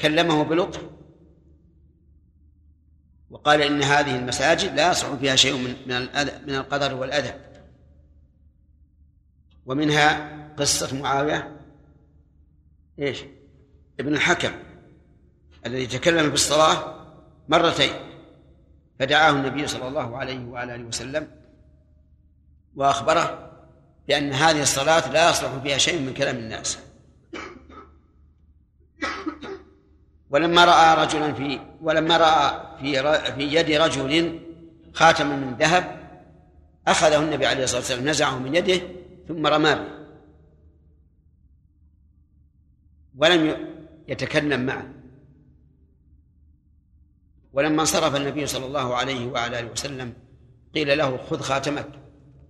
كلمه 0.00 0.44
بلطف 0.44 0.82
وقال 3.30 3.62
إن 3.62 3.82
هذه 3.82 4.16
المساجد 4.16 4.74
لا 4.74 4.90
يصلح 4.90 5.14
فيها 5.14 5.36
شيء 5.36 5.56
من 5.86 6.00
من 6.46 6.54
القدر 6.54 6.94
والأذى. 6.94 7.47
ومنها 9.68 10.30
قصة 10.58 10.96
معاوية 10.96 11.56
إيش؟ 12.98 13.24
ابن 14.00 14.14
الحكم 14.14 14.52
الذي 15.66 15.86
تكلم 15.86 16.28
في 16.28 16.34
الصلاة 16.34 16.94
مرتين 17.48 17.92
فدعاه 18.98 19.30
النبي 19.30 19.66
صلى 19.66 19.88
الله 19.88 20.16
عليه 20.16 20.44
وعلى 20.44 20.74
آله 20.74 20.84
وسلم 20.84 21.30
وأخبره 22.76 23.50
بأن 24.08 24.32
هذه 24.32 24.62
الصلاة 24.62 25.12
لا 25.12 25.30
يصلح 25.30 25.50
فيها 25.62 25.78
شيء 25.78 26.00
من 26.00 26.14
كلام 26.14 26.36
الناس 26.36 26.78
ولما 30.30 30.64
رأى 30.64 31.04
رجلا 31.04 31.32
في 31.32 31.60
ولما 31.82 32.16
رأى 32.16 32.60
في 32.80 33.02
في 33.32 33.42
يد 33.42 33.70
رجل 33.70 34.40
خاتما 34.92 35.36
من 35.36 35.54
ذهب 35.54 35.98
أخذه 36.88 37.18
النبي 37.18 37.46
عليه 37.46 37.64
الصلاة 37.64 37.80
والسلام 37.80 38.08
نزعه 38.08 38.38
من 38.38 38.54
يده 38.54 38.97
ثم 39.28 39.46
رماه 39.46 39.74
به. 39.74 39.98
ولم 43.16 43.66
يتكلم 44.08 44.66
معه. 44.66 44.94
ولما 47.52 47.80
انصرف 47.80 48.16
النبي 48.16 48.46
صلى 48.46 48.66
الله 48.66 48.96
عليه 48.96 49.26
وعلى 49.26 49.60
آله 49.60 49.72
وسلم 49.72 50.14
قيل 50.74 50.98
له 50.98 51.16
خذ 51.16 51.40
خاتمك. 51.40 51.88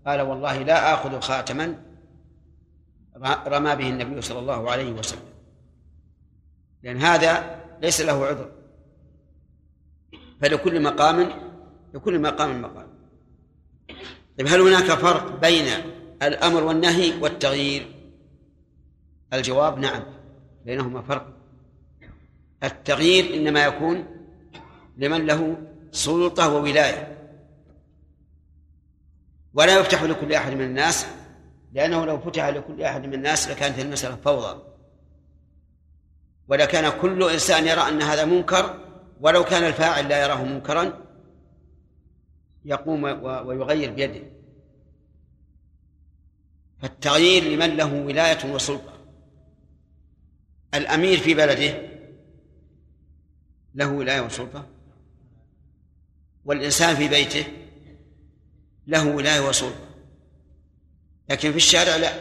قال 0.06 0.20
والله 0.20 0.62
لا 0.62 0.94
آخذ 0.94 1.20
خاتما. 1.20 1.84
رمى 3.46 3.76
به 3.76 3.90
النبي 3.90 4.20
صلى 4.20 4.38
الله 4.38 4.70
عليه 4.70 4.92
وسلم. 4.92 5.28
لأن 6.82 6.96
هذا 6.96 7.64
ليس 7.82 8.00
له 8.00 8.26
عذر. 8.26 8.52
فلكل 10.40 10.82
مقام 10.82 11.28
لكل 11.94 12.18
مقام 12.18 12.62
مقام. 12.62 12.88
طيب 14.38 14.46
هل 14.46 14.60
هناك 14.60 14.84
فرق 14.84 15.40
بين 15.40 15.97
الأمر 16.22 16.64
والنهي 16.64 17.20
والتغيير. 17.20 17.94
الجواب 19.32 19.78
نعم 19.78 20.02
بينهما 20.64 21.02
فرق. 21.02 21.26
التغيير 22.64 23.34
إنما 23.34 23.64
يكون 23.64 24.06
لمن 24.96 25.26
له 25.26 25.56
سلطة 25.92 26.54
وولاية. 26.54 27.18
ولا 29.54 29.80
يفتح 29.80 30.02
لكل 30.02 30.32
أحد 30.32 30.52
من 30.52 30.62
الناس 30.64 31.06
لأنه 31.72 32.04
لو 32.06 32.18
فتح 32.18 32.48
لكل 32.48 32.82
أحد 32.82 33.06
من 33.06 33.14
الناس 33.14 33.48
لكانت 33.48 33.78
المسألة 33.78 34.16
فوضى. 34.16 34.62
ولكان 36.48 37.00
كل 37.00 37.30
إنسان 37.30 37.66
يرى 37.66 37.80
أن 37.80 38.02
هذا 38.02 38.24
منكر 38.24 38.80
ولو 39.20 39.44
كان 39.44 39.64
الفاعل 39.64 40.08
لا 40.08 40.22
يراه 40.22 40.44
منكرا 40.44 41.04
يقوم 42.64 43.04
ويغير 43.46 43.90
بيده. 43.92 44.37
فالتغيير 46.82 47.44
لمن 47.44 47.76
له 47.76 47.94
ولاية 47.94 48.52
وسلطة 48.52 48.92
الأمير 50.74 51.18
في 51.18 51.34
بلده 51.34 51.88
له 53.74 53.92
ولاية 53.92 54.20
وسلطة 54.20 54.66
والإنسان 56.44 56.96
في 56.96 57.08
بيته 57.08 57.44
له 58.86 59.16
ولاية 59.16 59.48
وسلطة 59.48 59.88
لكن 61.28 61.50
في 61.50 61.56
الشارع 61.56 61.96
لا. 61.96 62.12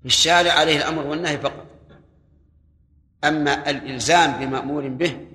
في 0.00 0.06
الشارع 0.06 0.52
عليه 0.52 0.76
الأمر 0.76 1.06
والنهي 1.06 1.38
فقط. 1.38 1.66
أما 3.24 3.70
الإلزام 3.70 4.40
بمأمور 4.40 4.88
به 4.88 5.26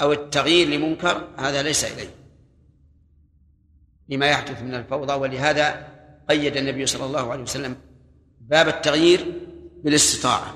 أو 0.00 0.12
التغيير 0.12 0.68
لمنكر 0.68 1.28
هذا 1.38 1.62
ليس 1.62 1.84
إليه. 1.84 2.19
لما 4.10 4.26
يحدث 4.26 4.62
من 4.62 4.74
الفوضى 4.74 5.12
ولهذا 5.12 5.88
قيد 6.28 6.56
النبي 6.56 6.86
صلى 6.86 7.06
الله 7.06 7.32
عليه 7.32 7.42
وسلم 7.42 7.76
باب 8.40 8.68
التغيير 8.68 9.32
بالاستطاعة. 9.84 10.54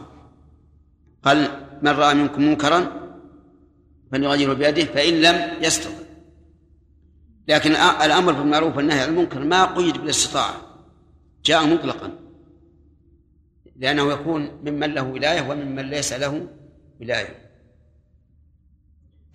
قال 1.23 1.67
من 1.83 1.91
رأى 1.91 2.15
منكم 2.15 2.43
منكرا 2.43 2.93
فليغيره 4.13 4.53
بيده 4.53 4.85
فإن 4.85 5.21
لم 5.23 5.63
يستطع. 5.63 6.05
لكن 7.49 7.71
الأمر 7.77 8.33
بالمعروف 8.33 8.77
والنهي 8.77 9.01
عن 9.01 9.09
المنكر 9.09 9.39
ما 9.39 9.65
قيد 9.65 9.99
بالاستطاعة 9.99 10.55
جاء 11.45 11.67
مطلقا. 11.67 12.11
لأنه 13.77 14.13
يكون 14.13 14.43
ممن 14.65 14.95
له 14.95 15.03
ولاية 15.03 15.51
وممن 15.51 15.91
ليس 15.91 16.13
له 16.13 16.47
ولاية. 17.01 17.51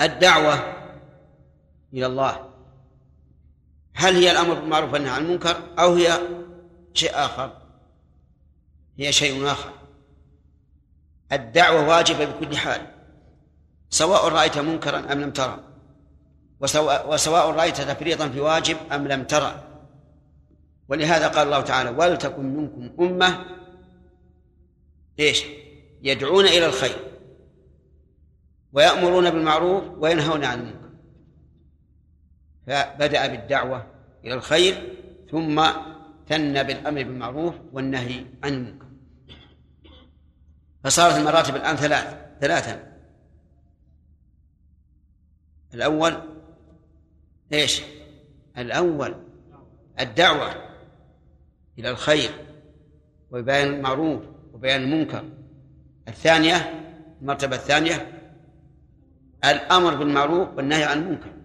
الدعوة 0.01 0.53
إلى 1.93 2.05
الله 2.05 2.48
هل 3.99 4.15
هي 4.15 4.31
الأمر 4.31 4.53
بالمعروف 4.53 4.93
والنهي 4.93 5.11
عن 5.11 5.25
المنكر 5.25 5.61
أو 5.79 5.93
هي 5.93 6.19
شيء 6.93 7.11
آخر؟ 7.13 7.51
هي 8.97 9.11
شيء 9.11 9.45
آخر. 9.45 9.71
الدعوة 11.31 11.87
واجبة 11.87 12.25
بكل 12.25 12.57
حال 12.57 12.81
سواء 13.89 14.27
رأيت 14.27 14.57
منكرا 14.57 15.13
أم 15.13 15.21
لم 15.21 15.31
ترى 15.31 15.59
وسواء, 16.59 17.51
رأيت 17.51 17.81
تفريطا 17.81 18.29
في 18.29 18.39
واجب 18.39 18.77
أم 18.91 19.07
لم 19.07 19.23
ترى 19.23 19.63
ولهذا 20.89 21.27
قال 21.27 21.47
الله 21.47 21.61
تعالى 21.61 21.89
ولتكن 21.89 22.45
منكم 22.45 22.89
أمة 22.99 23.45
إيش؟ 25.19 25.43
يدعون 26.01 26.45
إلى 26.45 26.65
الخير 26.65 26.97
ويأمرون 28.73 29.29
بالمعروف 29.29 29.83
وينهون 29.97 30.45
عن 30.45 30.59
المنكر. 30.59 30.78
فبدأ 32.69 33.27
بالدعوة 33.27 33.85
إلى 34.25 34.33
الخير 34.33 34.95
ثم 35.31 35.65
ثنى 36.27 36.63
بالأمر 36.63 37.03
بالمعروف 37.03 37.55
والنهي 37.73 38.25
عن 38.43 38.53
المنكر. 38.53 38.85
فصارت 40.83 41.17
المراتب 41.17 41.55
الآن 41.55 41.75
ثلاث 41.75 42.17
ثلاثا. 42.41 42.93
الأول 45.73 46.17
إيش؟ 47.53 47.81
الأول 48.57 49.15
الدعوة 49.99 50.53
إلى 51.79 51.89
الخير 51.89 52.31
وبيان 53.31 53.73
المعروف 53.73 54.23
وبيان 54.53 54.81
المنكر. 54.81 55.23
الثانية 56.07 56.85
المرتبة 57.21 57.55
الثانية 57.55 58.21
الأمر 59.45 59.95
بالمعروف 59.95 60.49
والنهي 60.57 60.83
عن 60.83 60.97
المنكر. 60.97 61.38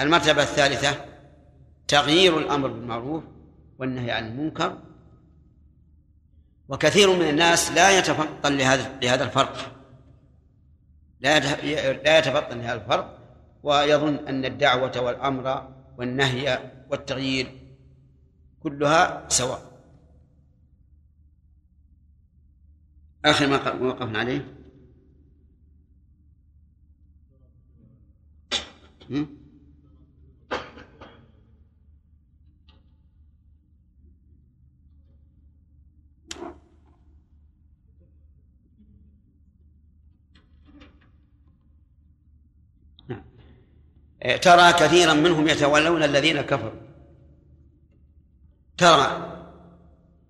المرتبة 0.00 0.42
الثالثة 0.42 1.04
تغيير 1.88 2.38
الأمر 2.38 2.68
بالمعروف 2.68 3.24
والنهي 3.78 4.10
عن 4.10 4.26
المنكر 4.26 4.78
وكثير 6.68 7.16
من 7.16 7.28
الناس 7.28 7.72
لا 7.72 7.98
يتفطن 7.98 8.56
لهذا 8.56 8.98
لهذا 9.02 9.24
الفرق. 9.24 9.74
لا 11.20 11.38
لا 11.92 12.18
يتفطن 12.18 12.58
لهذا 12.58 12.74
الفرق 12.74 13.18
ويظن 13.62 14.14
أن 14.28 14.44
الدعوة 14.44 15.00
والأمر 15.00 15.74
والنهي 15.98 16.72
والتغيير 16.90 17.74
كلها 18.60 19.28
سواء. 19.28 19.68
آخر 23.24 23.46
ما 23.46 23.72
وقفنا 23.72 24.18
عليه. 24.18 24.54
ترى 44.22 44.72
كثيرا 44.72 45.14
منهم 45.14 45.48
يتولون 45.48 46.02
الذين 46.02 46.40
كفروا. 46.40 46.80
ترى 48.78 49.34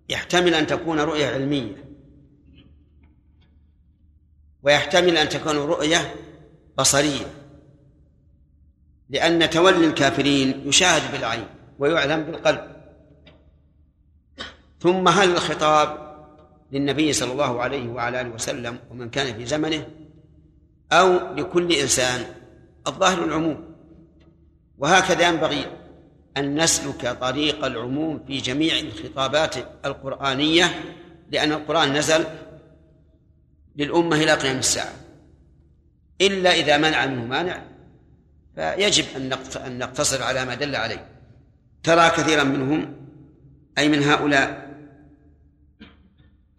يحتمل 0.09 0.55
أن 0.55 0.67
تكون 0.67 1.01
رؤية 1.01 1.27
علمية. 1.27 1.85
ويحتمل 4.63 5.17
أن 5.17 5.29
تكون 5.29 5.57
رؤية 5.57 6.15
بصرية. 6.79 7.27
لأن 9.11 9.51
تولي 9.51 9.87
الكافرين 9.87 10.69
يشاهد 10.69 11.13
بالعين 11.13 11.47
ويعلم 11.79 12.25
بالقلب. 12.25 12.77
ثم 14.81 15.09
هل 15.09 15.31
الخطاب 15.31 16.09
للنبي 16.73 17.13
صلى 17.13 17.33
الله 17.33 17.63
عليه 17.63 17.89
وعلى 17.89 18.21
آله 18.21 18.31
وسلم 18.31 18.79
ومن 18.91 19.11
كان 19.11 19.37
في 19.37 19.47
زمنه 19.47 19.89
أو 20.93 21.35
لكل 21.35 21.73
إنسان؟ 21.73 22.35
الظاهر 22.87 23.25
العموم. 23.25 23.78
وهكذا 24.79 25.29
ينبغي 25.29 25.67
أن 26.37 26.63
نسلك 26.63 27.09
طريق 27.21 27.65
العموم 27.65 28.25
في 28.27 28.39
جميع 28.39 28.79
الخطابات 28.79 29.57
القرآنية 29.85 30.85
لأن 31.31 31.53
القرآن 31.53 31.93
نزل 31.93 32.25
للأمة 33.77 34.17
إلى 34.17 34.35
قيام 34.35 34.59
الساعة. 34.59 34.93
إلا 36.21 36.53
إذا 36.53 36.77
منع 36.77 37.07
منه 37.07 37.25
مانع 37.25 37.63
فيجب 38.55 39.05
أن 39.67 39.79
نقتصر 39.79 40.23
على 40.23 40.45
ما 40.45 40.55
دل 40.55 40.77
عليه. 40.77 41.09
ترى 41.83 42.11
كثيرا 42.11 42.45
منهم 42.45 42.97
أي 43.79 43.89
من 43.89 44.03
هؤلاء 44.03 44.69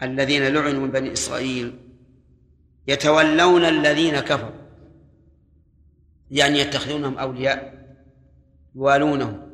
الذين 0.02 0.48
لعنوا 0.48 0.82
من 0.82 0.92
بني 0.92 1.14
إسرائيل 1.14 1.80
يتولون 2.88 3.66
الذين 3.66 4.20
كفروا 4.20 4.52
يعني 6.32 6.60
يتخذونهم 6.60 7.18
أولياء. 7.18 7.79
يوالونهم 8.76 9.50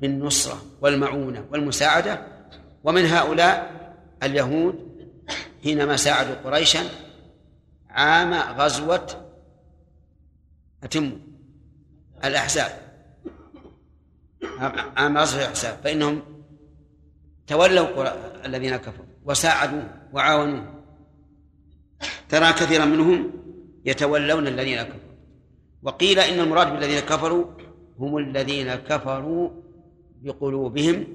بالنصرة 0.00 0.62
والمعونة 0.80 1.46
والمساعدة 1.52 2.26
ومن 2.84 3.04
هؤلاء 3.06 3.80
اليهود 4.22 4.90
حينما 5.62 5.96
ساعدوا 5.96 6.34
قريشا 6.34 6.80
عام 7.90 8.34
غزوة 8.34 9.06
أتم 10.84 11.18
الأحزاب. 12.24 12.72
عام 14.96 15.18
غزوة 15.18 15.40
الأحزاب 15.40 15.78
فإنهم 15.84 16.22
تولوا 17.46 18.46
الذين 18.46 18.76
كفروا 18.76 19.06
وساعدوا 19.24 19.82
وعاونوا 20.12 20.64
ترى 22.28 22.52
كثيرا 22.52 22.84
منهم 22.84 23.32
يتولون 23.84 24.46
الذين 24.46 24.82
كفروا. 24.82 25.10
وقيل 25.82 26.18
إن 26.18 26.40
المراد 26.40 26.72
بالذين 26.72 27.00
كفروا 27.00 27.44
هم 28.00 28.18
الذين 28.18 28.74
كفروا 28.74 29.50
بقلوبهم 30.22 31.06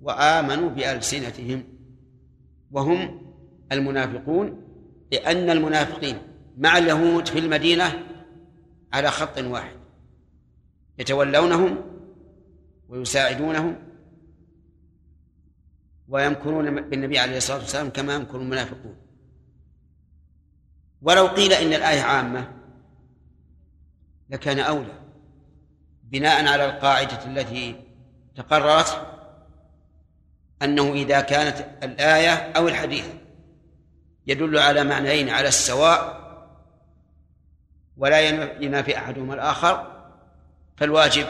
وآمنوا 0.00 0.68
بألسنتهم. 0.68 1.64
وهم 2.70 3.22
المنافقون 3.72 4.62
لأن 5.12 5.50
المنافقين 5.50 6.18
مع 6.58 6.78
اليهود 6.78 7.28
في 7.28 7.38
المدينة 7.38 8.06
على 8.92 9.10
خط 9.10 9.38
واحد. 9.38 9.76
يتولونهم 10.98 11.76
ويساعدونهم 12.88 13.76
ويمكرون 16.08 16.80
بالنبي 16.80 17.18
عليه 17.18 17.36
الصلاة 17.36 17.58
والسلام 17.58 17.88
كما 17.88 18.14
يمكر 18.14 18.40
المنافقون. 18.40 18.96
ولو 21.02 21.26
قيل 21.26 21.52
إن 21.52 21.72
الآية 21.72 22.00
عامة 22.00 22.52
لكان 24.30 24.58
أولى. 24.58 25.01
بناء 26.12 26.46
على 26.46 26.64
القاعدة 26.64 27.24
التي 27.24 27.76
تقررت 28.36 29.06
أنه 30.62 30.92
إذا 30.92 31.20
كانت 31.20 31.66
الآية 31.82 32.32
أو 32.32 32.68
الحديث 32.68 33.06
يدل 34.26 34.58
على 34.58 34.84
معنيين 34.84 35.28
على 35.30 35.48
السواء 35.48 36.22
ولا 37.96 38.20
ينافي 38.60 38.96
أحدهما 38.96 39.34
الآخر 39.34 40.02
فالواجب 40.76 41.26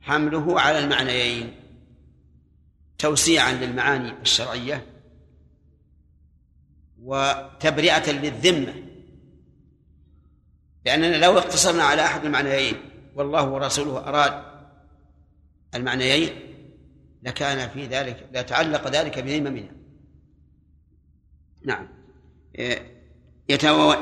حمله 0.00 0.60
على 0.60 0.78
المعنيين 0.78 1.54
توسيعا 2.98 3.52
للمعاني 3.52 4.12
الشرعية 4.22 4.86
وتبرئة 7.02 8.10
للذمة 8.10 8.74
لأننا 10.86 11.16
لو 11.16 11.38
اقتصرنا 11.38 11.84
على 11.84 12.04
أحد 12.04 12.24
المعنيين 12.24 12.91
والله 13.14 13.48
ورسوله 13.48 13.98
أراد 14.08 14.42
المعنيين 15.74 16.30
لكان 17.22 17.68
في 17.68 17.86
ذلك 17.86 18.28
لتعلق 18.34 18.88
ذلك 18.88 19.18
بذممنا 19.18 19.82
نعم. 21.64 21.88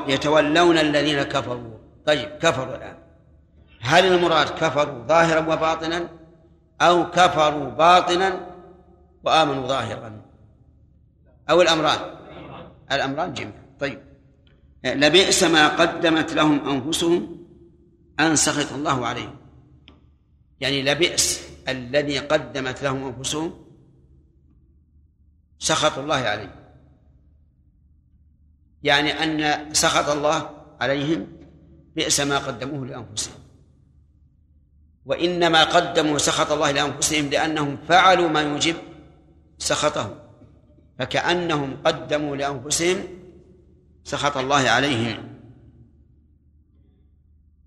يتولون 0.07 0.77
الذين 0.77 1.23
كفروا. 1.23 1.77
طيب 2.05 2.29
كفروا 2.29 2.75
الآن. 2.75 2.97
هل 3.81 4.05
المراد 4.05 4.49
كفروا 4.49 5.07
ظاهرا 5.07 5.53
وباطنا 5.53 6.09
أو 6.81 7.11
كفروا 7.11 7.69
باطنا 7.69 8.47
وآمنوا 9.23 9.67
ظاهرا؟ 9.67 10.21
أو 11.49 11.61
الأمران؟ 11.61 11.99
الأمران 12.91 13.33
جميعا. 13.33 13.63
طيب. 13.79 13.99
لبئس 14.85 15.43
ما 15.43 15.67
قدمت 15.67 16.33
لهم 16.33 16.69
أنفسهم 16.69 17.40
أن 18.21 18.35
سخط 18.35 18.73
الله 18.73 19.07
عليهم. 19.07 19.35
يعني 20.59 20.81
لبئس 20.83 21.41
الذي 21.67 22.19
قدمت 22.19 22.83
لهم 22.83 23.03
أنفسهم 23.03 23.65
سخط 25.59 25.97
الله 25.97 26.15
عليهم. 26.15 26.55
يعني 28.83 29.11
أن 29.11 29.73
سخط 29.73 30.09
الله 30.09 30.49
عليهم 30.81 31.27
بئس 31.95 32.19
ما 32.19 32.37
قدموه 32.37 32.85
لأنفسهم. 32.85 33.35
وإنما 35.05 35.63
قدموا 35.63 36.17
سخط 36.17 36.51
الله 36.51 36.71
لأنفسهم 36.71 37.29
لأنهم 37.29 37.77
فعلوا 37.89 38.29
ما 38.29 38.41
يوجب 38.41 38.75
سخطه 39.57 40.29
فكأنهم 40.99 41.77
قدموا 41.85 42.35
لأنفسهم 42.35 43.03
سخط 44.03 44.37
الله 44.37 44.69
عليهم. 44.69 45.40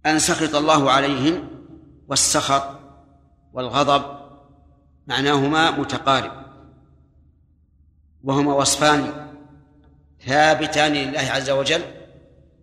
أن 0.07 0.19
سخط 0.19 0.55
الله 0.55 0.91
عليهم 0.91 1.49
والسخط 2.09 2.79
والغضب 3.53 4.05
معناهما 5.07 5.71
متقارب 5.71 6.33
وهما 8.25 8.55
وصفان 8.55 9.31
ثابتان 10.21 10.93
لله 10.93 11.21
عز 11.21 11.51
وجل 11.51 11.83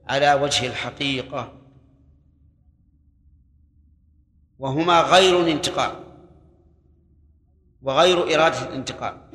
على 0.08 0.34
وجه 0.34 0.68
الحقيقة 0.68 1.54
وهما 4.60 5.02
غير 5.02 5.42
الانتقام 5.42 5.96
وغير 7.82 8.36
إرادة 8.36 8.68
الانتقام 8.68 9.32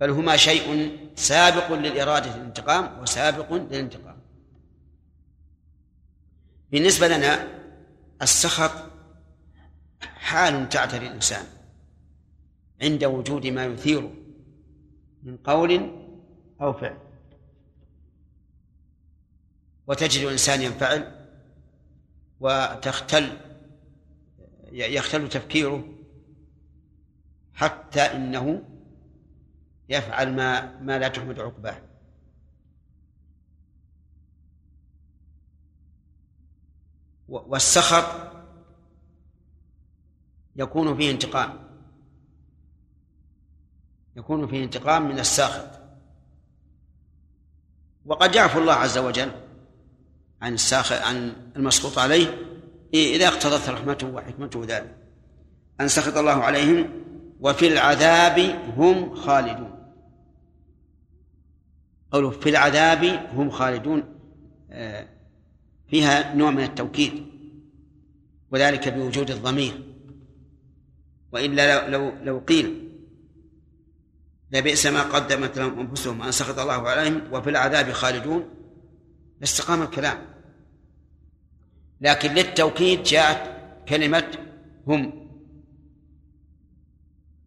بل 0.00 0.10
هما 0.10 0.36
شيء 0.36 0.98
سابق 1.16 1.72
للإرادة 1.72 2.34
الانتقام 2.34 3.02
وسابق 3.02 3.52
للانتقام. 3.52 4.17
بالنسبة 6.70 7.08
لنا 7.08 7.58
السخط 8.22 8.90
حال 10.00 10.68
تعتري 10.68 11.06
الإنسان 11.06 11.46
عند 12.82 13.04
وجود 13.04 13.46
ما 13.46 13.64
يثيره 13.64 14.12
من 15.22 15.36
قول 15.36 15.90
أو 16.60 16.72
فعل. 16.72 16.98
وتجد 19.86 20.24
الإنسان 20.24 20.62
ينفعل 20.62 21.26
وتختل 22.40 23.36
يختل 24.72 25.28
تفكيره 25.28 25.84
حتى 27.54 28.00
إنه 28.00 28.62
يفعل 29.88 30.32
ما 30.32 30.80
ما 30.80 30.98
لا 30.98 31.08
تحمد 31.08 31.40
عقباه. 31.40 31.87
والسخط 37.28 38.04
يكون 40.56 40.96
فيه 40.96 41.10
انتقام. 41.10 41.68
يكون 44.16 44.46
فيه 44.46 44.64
انتقام 44.64 45.08
من 45.08 45.18
الساخط. 45.18 45.80
وقد 48.06 48.34
يعفو 48.34 48.58
الله 48.58 48.72
عز 48.72 48.98
وجل 48.98 49.30
عن 50.42 50.54
الساخط 50.54 51.02
عن 51.02 51.32
المسخوط 51.56 51.98
عليه 51.98 52.38
إذا 52.94 53.28
اقتضت 53.28 53.68
رحمته 53.68 54.06
وحكمته 54.06 54.64
ذلك. 54.64 54.96
أن 55.80 55.88
سخط 55.88 56.16
الله 56.16 56.44
عليهم 56.44 57.04
وفي 57.40 57.68
العذاب 57.68 58.38
هم 58.76 59.14
خالدون. 59.14 59.78
قوله 62.10 62.30
في 62.30 62.48
العذاب 62.48 63.04
هم 63.32 63.50
خالدون 63.50 64.18
آه، 64.70 65.17
فيها 65.90 66.34
نوع 66.34 66.50
من 66.50 66.62
التوكيد 66.62 67.26
وذلك 68.50 68.88
بوجود 68.88 69.30
الضمير. 69.30 69.84
وإلا 71.32 71.90
لو 71.90 72.12
لو 72.22 72.38
قيل 72.38 72.88
لبئس 74.52 74.86
ما 74.86 75.02
قدمت 75.02 75.58
لهم 75.58 75.80
أنفسهم 75.80 76.22
أن 76.22 76.32
سخط 76.32 76.58
الله 76.58 76.88
عليهم 76.88 77.32
وفي 77.32 77.50
العذاب 77.50 77.92
خالدون 77.92 78.48
لاستقام 79.40 79.82
الكلام. 79.82 80.18
لكن 82.00 82.34
للتوكيد 82.34 83.02
جاءت 83.02 83.58
كلمة 83.88 84.38
هم. 84.86 85.28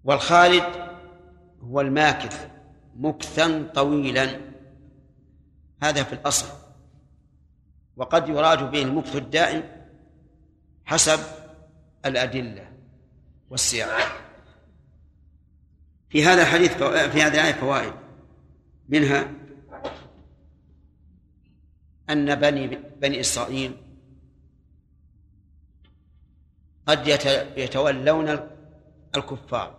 والخالد 0.04 0.63
هو 1.62 1.82
الماكث 1.82 2.47
مكثا 2.95 3.71
طويلا. 3.75 4.39
هذا 5.84 6.04
في 6.04 6.13
الأصل. 6.13 6.61
وقد 7.97 8.30
يراد 8.30 8.71
به 8.71 8.82
المكث 8.82 9.15
الدائم 9.15 9.63
حسب 10.86 11.19
الأدلة 12.06 12.71
والسياق. 13.49 14.21
في 16.10 16.25
هذا 16.25 16.41
الحديث 16.41 16.73
في 16.84 17.21
هذه 17.21 17.34
الآية 17.34 17.54
فوائد. 17.54 17.93
منها 18.89 19.32
أن 22.10 22.36
بني 22.36 22.67
بني 23.01 23.19
إسرائيل 23.19 23.77
قد 26.88 27.08
يتولون 27.58 28.39
الكفار 29.15 29.75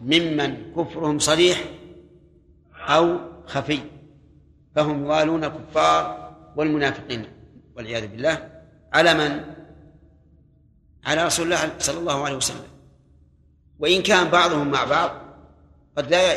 ممن 0.00 0.72
كفرهم 0.76 1.18
صريح 1.18 1.64
أو 2.74 3.18
خفي 3.46 3.80
فهم 4.76 5.04
يوالون 5.04 5.44
الكفار 5.44 6.23
والمنافقين 6.56 7.26
والعياذ 7.76 8.06
بالله 8.06 8.62
على 8.92 9.14
من؟ 9.14 9.54
على 11.04 11.24
رسول 11.24 11.44
الله 11.52 11.78
صلى 11.78 11.98
الله 11.98 12.24
عليه 12.24 12.36
وسلم. 12.36 12.68
وإن 13.78 14.02
كان 14.02 14.30
بعضهم 14.30 14.70
مع 14.70 14.84
بعض 14.84 15.10
قد 15.96 16.10
لا 16.10 16.32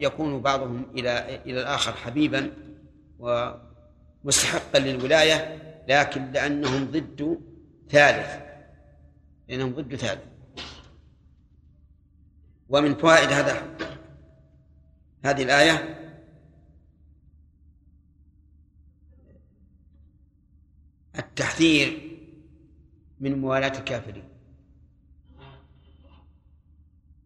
يكون 0.00 0.42
بعضهم 0.42 0.86
إلى 0.94 1.40
إلى 1.46 1.60
الآخر 1.60 1.92
حبيبا 1.92 2.52
ومستحقا 3.18 4.78
للولاية 4.78 5.62
لكن 5.88 6.32
لأنهم 6.32 6.84
ضد 6.84 7.40
ثالث. 7.90 8.42
لأنهم 9.48 9.74
ضد 9.74 9.96
ثالث. 9.96 10.22
ومن 12.68 12.94
فوائد 12.94 13.32
هذا 13.32 13.62
هذه 15.24 15.42
الآية 15.42 16.05
التحذير 21.18 22.18
من 23.20 23.40
موالاة 23.40 23.78
الكافرين. 23.78 24.28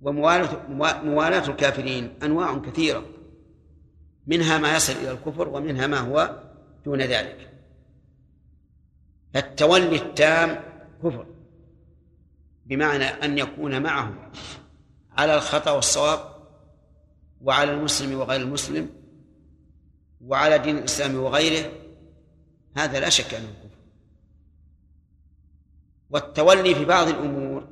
وموالاة 0.01 0.67
موالاة 1.03 1.49
الكافرين 1.49 2.15
أنواع 2.23 2.59
كثيرة 2.59 3.05
منها 4.27 4.59
ما 4.59 4.77
يصل 4.77 4.93
إلى 4.93 5.11
الكفر 5.11 5.49
ومنها 5.49 5.87
ما 5.87 5.99
هو 5.99 6.43
دون 6.85 7.01
ذلك. 7.01 7.51
التولي 9.37 9.97
التام 9.97 10.63
كفر 11.03 11.27
بمعنى 12.67 13.05
أن 13.05 13.39
يكون 13.39 13.83
معهم 13.83 14.31
على 15.13 15.35
الخطأ 15.35 15.71
والصواب 15.71 16.21
وعلى 17.41 17.73
المسلم 17.73 18.19
وغير 18.19 18.41
المسلم 18.41 18.91
وعلى 20.21 20.59
دين 20.59 20.79
الإسلام 20.79 21.17
وغيره 21.17 21.73
هذا 22.77 23.01
لا 23.01 23.09
شك 23.09 23.35
أنه 23.35 23.49
والتولي 26.11 26.75
في 26.75 26.85
بعض 26.85 27.09
الأمور 27.09 27.69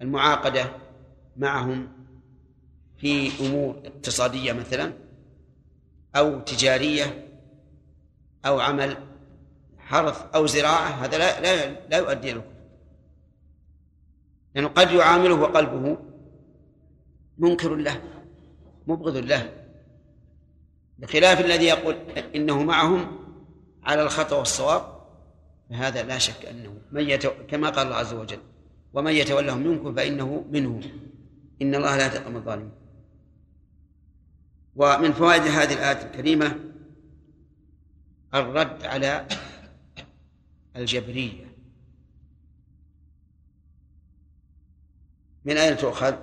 كالمعاقدة 0.00 0.72
معهم 1.36 1.88
في 2.96 3.30
أمور 3.46 3.82
اقتصادية 3.84 4.52
مثلا 4.52 4.92
أو 6.16 6.40
تجارية 6.40 7.28
أو 8.46 8.60
عمل 8.60 8.96
حرث 9.78 10.34
أو 10.34 10.46
زراعة 10.46 10.88
هذا 10.88 11.18
لا 11.18 11.40
لا, 11.40 11.80
لا 11.90 11.98
يؤدي 11.98 12.32
الكفر. 12.32 12.54
لأنه 14.54 14.68
قد 14.68 14.90
يعامله 14.90 15.34
وقلبه 15.34 15.98
منكر 17.38 17.74
له 17.74 18.02
مبغض 18.86 19.16
له 19.16 19.52
بخلاف 20.98 21.40
الذي 21.40 21.64
يقول 21.64 21.94
إنه 22.34 22.62
معهم 22.62 23.18
على 23.82 24.02
الخطأ 24.02 24.36
والصواب. 24.36 24.93
فهذا 25.70 26.02
لا 26.02 26.18
شك 26.18 26.46
أنه 26.46 26.80
من 26.92 27.08
يتو... 27.10 27.30
كما 27.48 27.70
قال 27.70 27.86
الله 27.86 27.96
عز 27.96 28.14
وجل 28.14 28.40
ومن 28.94 29.12
يتولهم 29.12 29.66
منكم 29.66 29.94
فإنه 29.94 30.44
منهم 30.50 30.80
إن 31.62 31.74
الله 31.74 31.96
لا 31.96 32.06
يهدي 32.06 32.36
الظالمين. 32.36 32.72
ومن 34.76 35.12
فوائد 35.12 35.42
هذه 35.42 35.72
الآية 35.72 36.06
الكريمة 36.06 36.58
الرد 38.34 38.84
على 38.84 39.28
الجبرية. 40.76 41.44
من 45.44 45.56
أين 45.56 45.76
تؤخذ؟ 45.76 46.14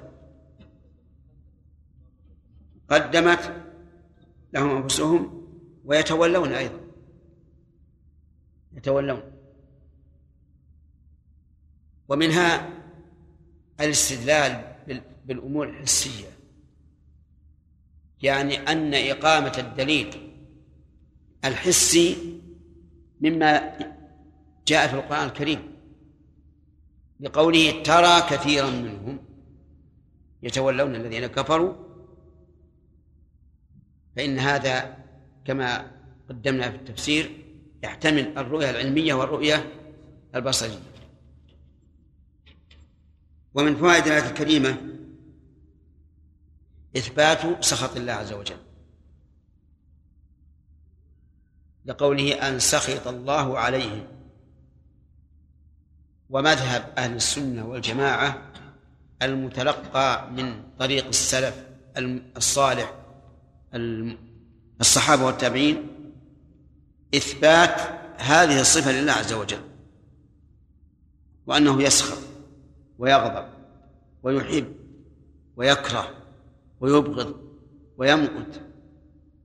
قدمت 2.90 3.64
لهم 4.54 4.70
أنفسهم 4.70 5.48
ويتولون 5.86 6.52
أيضا. 6.52 6.80
يتولون. 8.74 9.31
ومنها 12.12 12.70
الاستدلال 13.80 14.76
بالأمور 15.26 15.70
الحسية. 15.70 16.28
يعني 18.22 18.58
أن 18.58 18.94
إقامة 18.94 19.54
الدليل 19.58 20.34
الحسي 21.46 22.40
مما 23.22 23.78
جاء 24.68 24.88
في 24.88 24.94
القرآن 24.94 25.28
الكريم 25.28 25.60
لقوله 27.20 27.84
ترى 27.84 28.22
كثيرا 28.22 28.70
منهم 28.70 29.20
يتولون 30.44 30.96
الذين 30.96 31.28
كفروا 31.28 31.74
فإن 34.16 34.40
هذا 34.40 34.98
كما 35.46 35.92
قدمنا 36.30 36.70
في 36.72 36.76
التفسير 36.76 37.32
يحتمل 37.84 38.38
الرؤية 38.38 38.70
العلمية 38.70 39.14
والرؤية 39.14 39.72
البصرية. 40.36 40.91
ومن 43.54 43.76
فوائد 43.76 44.06
الآية 44.06 44.30
الكريمة 44.30 44.78
إثبات 46.98 47.66
سخط 47.66 47.96
الله 47.96 48.14
عز 48.14 48.34
وجل. 48.34 48.58
لقوله 51.86 52.34
أن 52.34 52.60
سخط 52.60 53.08
الله 53.08 53.60
عليهم. 53.60 54.08
ومذهب 56.30 56.94
أهل 56.98 57.16
السنة 57.16 57.68
والجماعة 57.68 58.52
المتلقى 59.22 60.32
من 60.32 60.64
طريق 60.80 61.08
السلف 61.08 61.66
الصالح 62.38 62.94
الصحابة 64.82 65.26
والتابعين 65.26 65.88
إثبات 67.16 67.82
هذه 68.18 68.62
الصفة 68.62 68.92
لله 68.92 69.12
عز 69.12 69.34
وجل. 69.34 69.62
وأنه 71.48 71.84
يسخر 71.84 72.31
ويغضب 73.02 73.48
ويحب 74.24 74.76
ويكره 75.56 76.16
ويبغض 76.80 77.36
ويمقت 77.98 78.62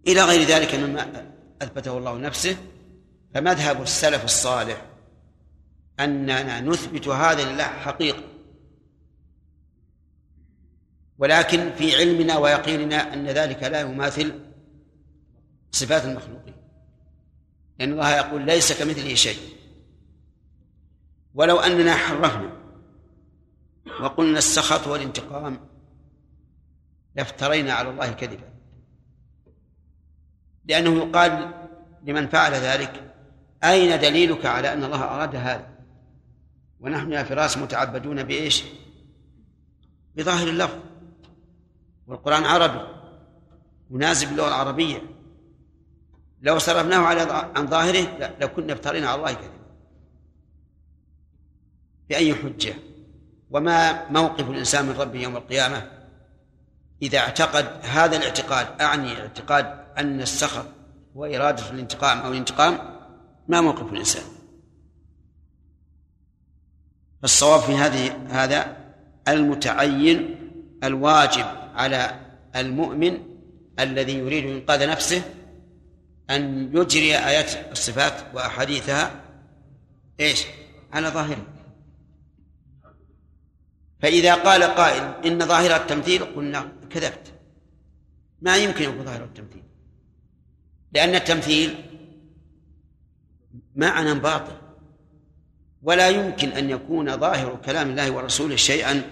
إلى 0.07 0.23
غير 0.23 0.49
ذلك 0.49 0.75
مما 0.75 1.33
أثبته 1.63 1.99
الله 1.99 2.19
نفسه 2.19 2.57
فمذهب 3.35 3.83
السلف 3.83 4.25
الصالح 4.25 4.87
أننا 6.01 6.61
نثبت 6.61 7.09
هذا 7.09 7.53
لله 7.53 7.65
حقيقة. 7.65 8.23
ولكن 11.19 11.73
في 11.73 11.97
علمنا 11.97 12.39
ويقيننا 12.39 13.15
أن 13.15 13.27
ذلك 13.27 13.63
لا 13.63 13.81
يماثل 13.81 14.41
صفات 15.73 16.05
المخلوقين. 16.05 16.55
لأن 17.79 17.93
الله 17.93 18.17
يقول 18.17 18.47
ليس 18.47 18.83
كمثله 18.83 19.15
شيء. 19.15 19.39
ولو 21.35 21.57
أننا 21.57 21.95
حرفنا 21.95 22.56
وقلنا 24.01 24.39
السخط 24.39 24.87
والانتقام 24.87 25.61
لافترينا 27.15 27.73
على 27.73 27.91
الله 27.91 28.13
كذبا 28.13 28.53
لأنه 30.65 30.91
يقال 30.91 31.55
لمن 32.05 32.29
فعل 32.29 32.53
ذلك 32.53 33.15
أين 33.65 34.01
دليلك 34.01 34.47
على 34.47 34.73
أن 34.73 34.85
الله 34.85 35.05
أراد 35.05 35.37
هذا؟ 35.37 35.77
ونحن 36.81 37.13
يا 37.13 37.23
فراس 37.23 37.59
متعبدون 37.59 38.23
بإيش؟ 38.23 38.65
بظاهر 40.17 40.49
اللفظ. 40.49 40.79
والقرآن 42.07 42.45
عربي 42.45 42.81
مناسب 43.91 44.29
باللغة 44.29 44.49
العربية. 44.49 45.03
لو 46.43 46.59
صرفناه 46.59 46.99
على 46.99 47.21
عن 47.57 47.67
ظاهره 47.67 48.35
لكنا 48.41 48.73
افترينا 48.73 49.09
على 49.09 49.19
الله 49.19 49.33
كذبا 49.33 49.57
بأي 52.09 52.35
حجة؟ 52.35 52.75
وما 53.51 54.09
موقف 54.11 54.51
الإنسان 54.51 54.87
من 54.87 54.93
ربه 54.93 55.21
يوم 55.21 55.37
القيامة 55.37 55.91
إذا 57.03 57.19
اعتقد 57.19 57.67
هذا 57.83 58.17
الاعتقاد 58.17 58.81
أعني 58.81 59.21
اعتقاد 59.21 59.87
أن 59.99 60.21
السخط 60.21 60.67
هو 61.17 61.25
إرادة 61.25 61.71
الانتقام 61.71 62.19
أو 62.19 62.33
الانتقام 62.33 62.79
ما 63.49 63.61
موقف 63.61 63.93
الإنسان. 63.93 64.23
فالصواب 67.23 67.61
في 67.61 67.75
هذه 67.75 68.27
هذا 68.31 68.77
المتعين 69.29 70.37
الواجب 70.85 71.47
على 71.75 72.21
المؤمن 72.57 73.19
الذي 73.81 74.19
يريد 74.19 74.47
إنقاذ 74.47 74.89
نفسه 74.89 75.23
أن 76.31 76.71
يجري 76.77 77.17
آيات 77.19 77.73
الصفات 77.73 78.13
وأحاديثها. 78.35 79.11
إيش؟ 80.21 80.45
على 80.93 81.09
ظاهره. 81.09 81.56
فإذا 84.01 84.35
قال 84.35 84.63
قائل 84.63 85.27
إن 85.27 85.47
ظاهرة 85.47 85.77
التمثيل 85.77 86.25
قلنا 86.25 86.73
كذبت. 86.91 87.33
ما 88.41 88.57
يمكن 88.57 88.85
يكون 88.85 89.05
ظاهرة 89.05 89.25
التمثيل. 89.25 89.63
لأن 90.93 91.15
التمثيل 91.15 91.75
معنى 93.77 94.15
باطل. 94.15 94.57
ولا 95.83 96.09
يمكن 96.09 96.49
أن 96.49 96.71
يكون 96.71 97.17
ظاهر 97.17 97.57
كلام 97.65 97.91
الله 97.91 98.11
ورسوله 98.11 98.57
شيئا 98.57 99.11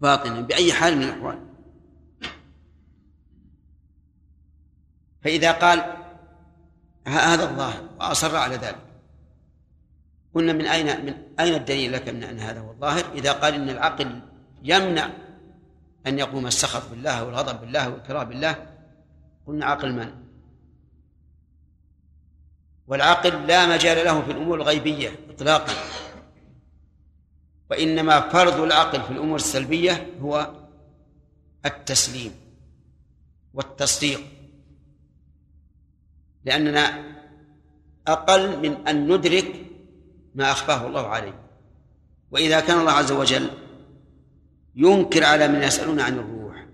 باطلا 0.00 0.40
بأي 0.40 0.72
حال 0.72 0.96
من 0.96 1.02
الأحوال. 1.02 1.46
فإذا 5.22 5.52
قال 5.52 5.96
هذا 7.06 7.50
الظاهر 7.50 7.88
وأصر 8.00 8.36
على 8.36 8.56
ذلك. 8.56 8.89
قلنا 10.34 10.52
من 10.52 10.66
أين 10.66 11.06
من 11.06 11.14
أين 11.40 11.54
الدليل 11.54 11.92
لك 11.92 12.08
من 12.08 12.22
أن 12.22 12.38
هذا 12.38 12.60
هو 12.60 12.70
الظاهر؟ 12.70 13.12
إذا 13.14 13.32
قال 13.32 13.54
إن 13.54 13.70
العقل 13.70 14.20
يمنع 14.62 15.10
أن 16.06 16.18
يقوم 16.18 16.46
السخط 16.46 16.90
بالله 16.90 17.24
والغضب 17.24 17.60
بالله 17.60 17.88
والكراهة 17.88 18.24
بالله 18.24 18.66
قلنا 19.46 19.66
عقل 19.66 19.92
من؟ 19.92 20.12
والعقل 22.86 23.46
لا 23.46 23.66
مجال 23.66 24.04
له 24.04 24.22
في 24.22 24.30
الأمور 24.30 24.58
الغيبية 24.58 25.12
إطلاقا. 25.30 25.72
وإنما 27.70 28.20
فرض 28.20 28.60
العقل 28.60 29.02
في 29.02 29.10
الأمور 29.10 29.36
السلبية 29.36 30.06
هو 30.20 30.54
التسليم 31.66 32.32
والتصديق. 33.54 34.20
لأننا 36.44 37.04
أقل 38.06 38.58
من 38.58 38.88
أن 38.88 39.12
ندرك 39.12 39.69
ما 40.34 40.50
أخفاه 40.50 40.86
الله 40.86 41.06
عليه. 41.06 41.40
وإذا 42.30 42.60
كان 42.60 42.80
الله 42.80 42.92
عز 42.92 43.12
وجل 43.12 43.50
ينكر 44.76 45.24
على 45.24 45.48
من 45.48 45.62
يسألون 45.62 46.00
عن 46.00 46.18
الروح 46.18 46.66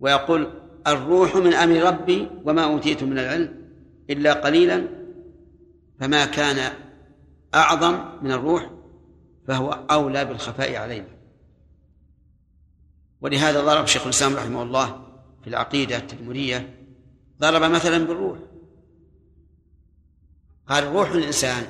ويقول 0.00 0.52
الروح 0.86 1.36
من 1.36 1.54
أمر 1.54 1.82
ربي 1.82 2.28
وما 2.44 2.64
أوتيت 2.64 3.02
من 3.02 3.18
العلم 3.18 3.70
إلا 4.10 4.32
قليلا 4.32 4.88
فما 6.00 6.26
كان 6.26 6.72
أعظم 7.54 8.04
من 8.22 8.32
الروح 8.32 8.70
فهو 9.48 9.72
أولى 9.90 10.24
بالخفاء 10.24 10.76
علينا. 10.76 11.08
ولهذا 13.20 13.60
ضرب 13.60 13.86
شيخ 13.86 14.02
الإسلام 14.02 14.36
رحمه 14.36 14.62
الله 14.62 15.06
في 15.42 15.50
العقيدة 15.50 15.96
التدمرية 15.96 16.74
ضرب 17.40 17.70
مثلا 17.70 17.98
بالروح. 17.98 18.38
قال 20.68 20.84
روح 20.84 21.10
الإنسان 21.10 21.66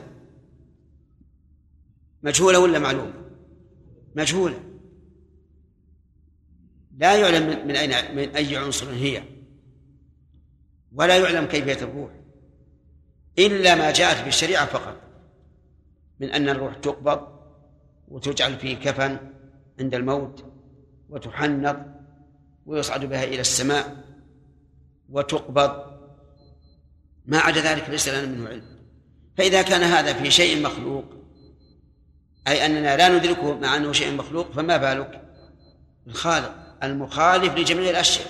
مجهولة 2.26 2.58
ولا 2.58 2.78
معلومة؟ 2.78 3.12
مجهولة. 4.14 4.60
لا 6.98 7.16
يعلم 7.16 7.66
من 7.66 7.76
أين 7.76 8.16
من 8.16 8.36
أي 8.36 8.56
عنصر 8.56 8.90
هي 8.90 9.22
ولا 10.92 11.18
يعلم 11.18 11.46
كيفية 11.46 11.84
الروح 11.84 12.10
إلا 13.38 13.74
ما 13.74 13.92
جاءت 13.92 14.24
بالشريعة 14.24 14.66
فقط 14.66 14.96
من 16.20 16.30
أن 16.30 16.48
الروح 16.48 16.74
تقبض 16.74 17.28
وتجعل 18.08 18.58
في 18.58 18.76
كفن 18.76 19.18
عند 19.80 19.94
الموت 19.94 20.44
وتحنط 21.08 21.76
ويصعد 22.66 23.04
بها 23.04 23.24
إلى 23.24 23.40
السماء 23.40 24.04
وتقبض. 25.08 25.96
ما 27.26 27.38
عدا 27.38 27.60
ذلك 27.60 27.90
ليس 27.90 28.08
لنا 28.08 28.26
منه 28.26 28.48
علم. 28.48 28.76
فإذا 29.36 29.62
كان 29.62 29.82
هذا 29.82 30.12
في 30.12 30.30
شيء 30.30 30.62
مخلوق 30.62 31.15
أي 32.48 32.66
أننا 32.66 32.96
لا 32.96 33.08
ندركه 33.08 33.58
مع 33.58 33.76
أنه 33.76 33.92
شيء 33.92 34.14
مخلوق 34.14 34.52
فما 34.52 34.76
بالك؟ 34.76 35.22
الخالق 36.06 36.54
المخالف 36.82 37.54
لجميع 37.54 37.90
الأشياء. 37.90 38.26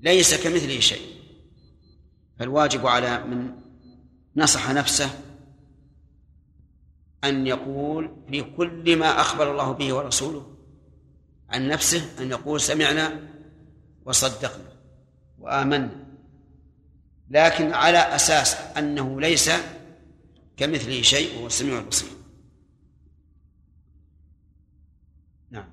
ليس 0.00 0.34
كمثله 0.44 0.80
شيء. 0.80 1.20
فالواجب 2.38 2.86
على 2.86 3.24
من 3.24 3.52
نصح 4.36 4.70
نفسه 4.70 5.10
أن 7.24 7.46
يقول 7.46 8.16
في 8.30 8.42
كل 8.42 8.96
ما 8.96 9.20
أخبر 9.20 9.50
الله 9.50 9.72
به 9.72 9.92
ورسوله 9.92 10.56
عن 11.48 11.68
نفسه 11.68 12.22
أن 12.22 12.30
يقول 12.30 12.60
سمعنا 12.60 13.20
وصدقنا 14.04 14.72
وآمنا. 15.38 16.10
لكن 17.30 17.72
على 17.72 17.98
أساس 17.98 18.54
أنه 18.54 19.20
ليس 19.20 19.50
كمثله 20.56 21.02
شيء 21.02 21.36
وهو 21.36 21.46
السميع 21.46 21.78
البصير 21.78 22.08
نعم 25.50 25.70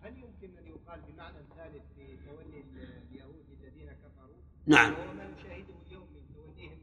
هل 0.00 0.16
يمكن 0.18 0.58
ان 0.58 0.66
يقال 0.66 1.00
بمعنى 1.00 1.38
ثالث 1.56 1.82
في 1.96 2.16
تولي 2.26 2.64
اليهود 3.10 3.44
الذين 3.60 3.88
كفروا؟ 3.92 4.42
نعم. 4.66 4.92
وهو 4.92 5.14
ما 5.14 5.24
نشاهده 5.24 5.74
اليوم 5.86 6.06
من 6.14 6.34
توليهم 6.34 6.78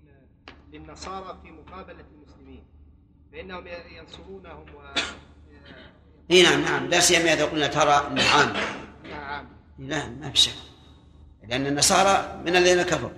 للنصارى 0.74 1.40
في 1.44 1.52
مقابلة 1.52 2.06
المسلمين 2.14 2.64
فإنهم 3.32 3.68
ينصرونهم 3.68 4.76
و 4.76 5.00
إي 6.32 6.44
نعم 6.44 6.62
نعم. 6.62 6.88
لا 6.88 7.00
سيما 7.00 7.34
إذا 7.34 7.46
قلنا 7.46 7.68
ترى 7.68 8.08
انه 8.08 8.24
عام 8.24 8.54
نعم 9.10 9.46
لا 9.80 10.10
ما 10.10 10.30
في 10.30 10.38
شك. 10.38 10.54
لأن 11.48 11.68
النصارى 11.68 12.42
من 12.46 12.56
الذين 12.56 12.82
كفروا. 12.82 13.12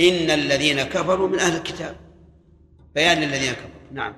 إن 0.00 0.30
الذين 0.30 0.82
كفروا 0.82 1.28
من 1.28 1.38
أهل 1.38 1.56
الكتاب. 1.56 1.96
بيان 2.94 3.18
للذين 3.18 3.52
كفروا. 3.52 3.92
نعم. 3.92 4.16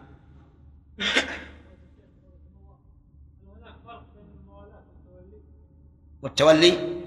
والتولي؟ 6.23 6.99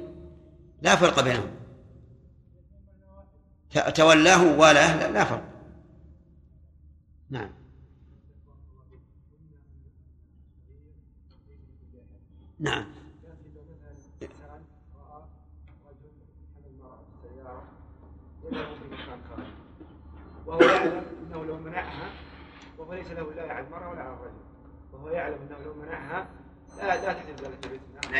لا 0.82 0.96
فرق 0.96 1.24
بينهم. 1.24 1.52
تولاه 3.80 4.58
والاه 4.60 4.98
لا- 5.00 5.12
لا 5.12 5.24
فرق. 5.24 5.44
نعم. 7.30 7.50
نعم. 12.60 12.86
وهو 20.46 20.60
يعلم 20.62 21.04
أنه 21.28 21.46
لو 21.46 21.58
منعها 21.58 22.10
وهو 22.78 22.94
ليس 22.94 23.12
له 23.12 23.34
لا 23.34 23.54
على 23.54 23.66
المرأة 23.68 23.90
ولا 23.90 24.02
على 24.02 24.14
الرجل. 24.14 24.34
وهو 24.94 25.10
يعلم 25.10 25.38
أنه 25.50 25.66
لو 25.66 25.74
منعها 25.74 26.28
لا 26.78 26.84
لا 26.88 27.14
تحدث 27.14 27.42
ذلك 27.42 27.66
الفتنه؟ 27.66 28.12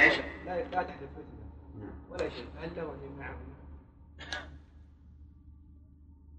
لا 0.46 0.64
لا 0.70 0.84
تحدث 0.84 1.10
فتنه 1.16 1.90
ولا 2.10 2.30
شيء. 2.30 2.46
فهل 2.56 2.76
له 2.76 2.84
أن 2.94 3.00
يمنعها 3.12 3.38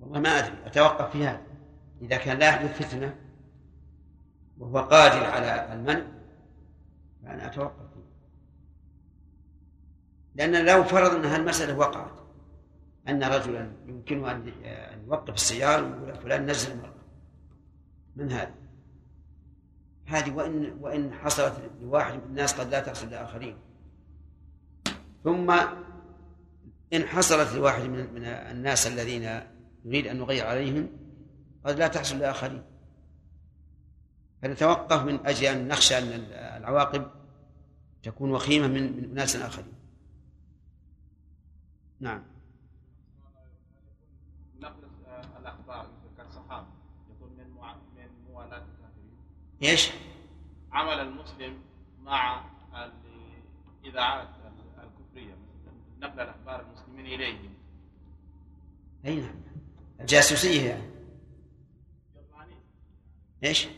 والله 0.07 0.20
ما 0.20 0.28
أدري 0.28 0.66
أتوقف 0.66 1.12
في 1.12 1.26
هذا. 1.26 1.40
إذا 2.02 2.16
كان 2.16 2.38
لا 2.38 2.48
يحدث 2.48 2.82
فتنة 2.82 3.14
وهو 4.59 4.78
قادر 4.78 5.24
على 5.24 5.72
المنع 5.72 6.07
فأنا 7.22 7.46
أتوقف 7.46 7.92
فيه. 7.94 8.07
لأن 10.34 10.66
لو 10.66 10.84
فرض 10.84 11.14
أن 11.14 11.24
هالمسألة 11.24 11.78
وقعت 11.78 12.18
أن 13.09 13.24
رجلا 13.24 13.72
يمكنه 13.86 14.30
أن 14.32 14.52
يوقف 15.07 15.34
السيارة 15.34 16.02
ويقول 16.02 16.22
فلان 16.22 16.50
نزل 16.50 16.72
المرأة. 16.72 16.94
من 18.16 18.32
هذا؟ 18.32 18.54
هذه 20.07 20.34
وإن 20.34 20.76
وإن 20.80 21.12
حصلت 21.12 21.70
لواحد 21.80 22.14
من 22.14 22.20
الناس 22.24 22.61
قد 22.61 22.70
لا 22.70 22.80
تحصل 22.80 23.11
لآخرين. 23.11 23.57
ثم 25.24 25.50
إن 26.92 27.02
حصلت 27.02 27.52
لواحد 27.54 27.82
من 27.82 28.14
من 28.14 28.24
الناس 28.24 28.86
الذين 28.86 29.55
نريد 29.87 30.07
أن 30.07 30.18
نغير 30.18 30.47
عليهم 30.47 30.89
قد 31.64 31.78
لا 31.78 31.89
تحصل 31.89 32.18
لآخرين. 32.18 32.62
فنتوقف 34.43 35.03
من 35.03 35.26
أجل 35.26 35.47
أن 35.47 35.68
نخشى 35.68 35.99
أن 35.99 36.05
العواقب 36.32 37.11
تكون 38.03 38.30
وخيمة 38.30 38.66
من 38.66 38.97
من 38.97 39.11
أناس 39.11 39.37
آخرين. 39.37 39.72
نعم. 42.01 42.22
الكافرين. 48.53 49.16
إيش؟ 49.62 49.91
عمل 50.72 51.01
المسلم 51.01 51.61
مع 52.03 52.45
الاذاعات 53.84 54.28
الكفرية 54.78 55.34
نقل 56.01 56.20
الأخبار 56.20 56.61
المسلمين 56.61 57.07
إليهم. 57.07 57.55
أي 59.07 59.20
نعم. 59.20 59.55
الجاسوسية 60.01 60.68
يعني. 60.68 60.82
إيش؟ 63.44 63.68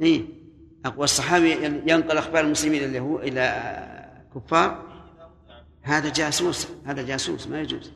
اي 0.00 0.28
اقوى 0.84 1.04
الصحابي 1.04 1.52
ينقل 1.64 2.18
أخبار 2.18 2.44
المسلمين 2.44 2.84
اللي 2.84 3.00
هو 3.00 3.18
إلى 3.18 4.24
كفار. 4.34 4.94
هذا 5.82 6.12
جاسوس 6.12 6.68
هذا 6.84 7.02
جاسوس 7.02 7.46
ما 7.46 7.60
يجوز. 7.60 7.92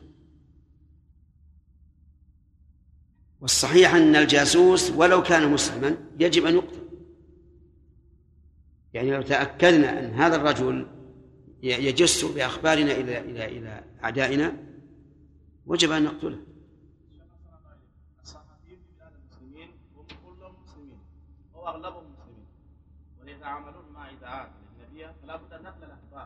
والصحيح 3.41 3.93
أن 3.93 4.15
الجاسوس 4.15 4.91
ولو 4.91 5.23
كان 5.23 5.51
مسلما 5.51 5.97
يجب 6.19 6.45
أن 6.45 6.55
يقتل. 6.55 6.89
يعني 8.93 9.11
لو 9.11 9.21
تأكدنا 9.21 9.99
أن 9.99 10.13
هذا 10.13 10.35
الرجل 10.35 10.87
يجس 11.63 12.25
بأخبارنا 12.25 12.91
إلى 12.91 13.19
إلى 13.19 13.45
إلى 13.45 13.83
أعدائنا؟ 14.03 14.57
وجب 15.65 15.91
أن 15.91 16.03
نقتله. 16.03 16.39
مسلمين 23.17 23.39
مع 23.93 24.09
اذاعات 24.09 24.49
اجنبيه 24.79 25.15
فلا 25.23 25.35
بد 25.35 25.53
ان 25.53 25.65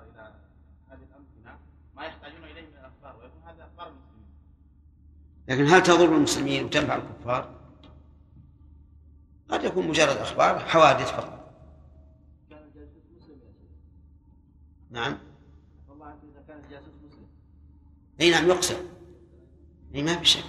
إلى 0.01 0.34
هذه 0.89 0.99
الامكنه 1.11 1.59
ما 1.95 2.05
يحتاجون 2.05 2.43
اليه 2.43 2.61
من 2.61 2.77
الاخبار 2.79 3.23
ويكون 3.23 3.41
هذه 3.45 3.67
أخبار 3.67 3.88
المسلمين 3.88 4.13
لكن 5.47 5.65
هل 5.65 5.84
تضر 5.84 6.15
المسلمين 6.15 6.65
وتنفع 6.65 6.95
الكفار؟ 6.95 7.63
قد 9.49 9.63
يكون 9.63 9.88
مجرد 9.88 10.17
أخبار 10.17 10.59
حوادث 10.59 11.11
فقط. 11.11 11.42
نعم. 14.93 15.17
والله 15.89 16.05
عنك 16.05 16.19
اذا 16.23 16.43
كان 16.47 16.63
الجاسوس 16.63 16.93
مسلم. 17.05 17.27
إي 18.21 18.31
نعم 18.31 18.47
يقسم. 18.47 18.75
إي 19.95 20.03
ما 20.03 20.17
في 20.17 20.25
شك. 20.25 20.43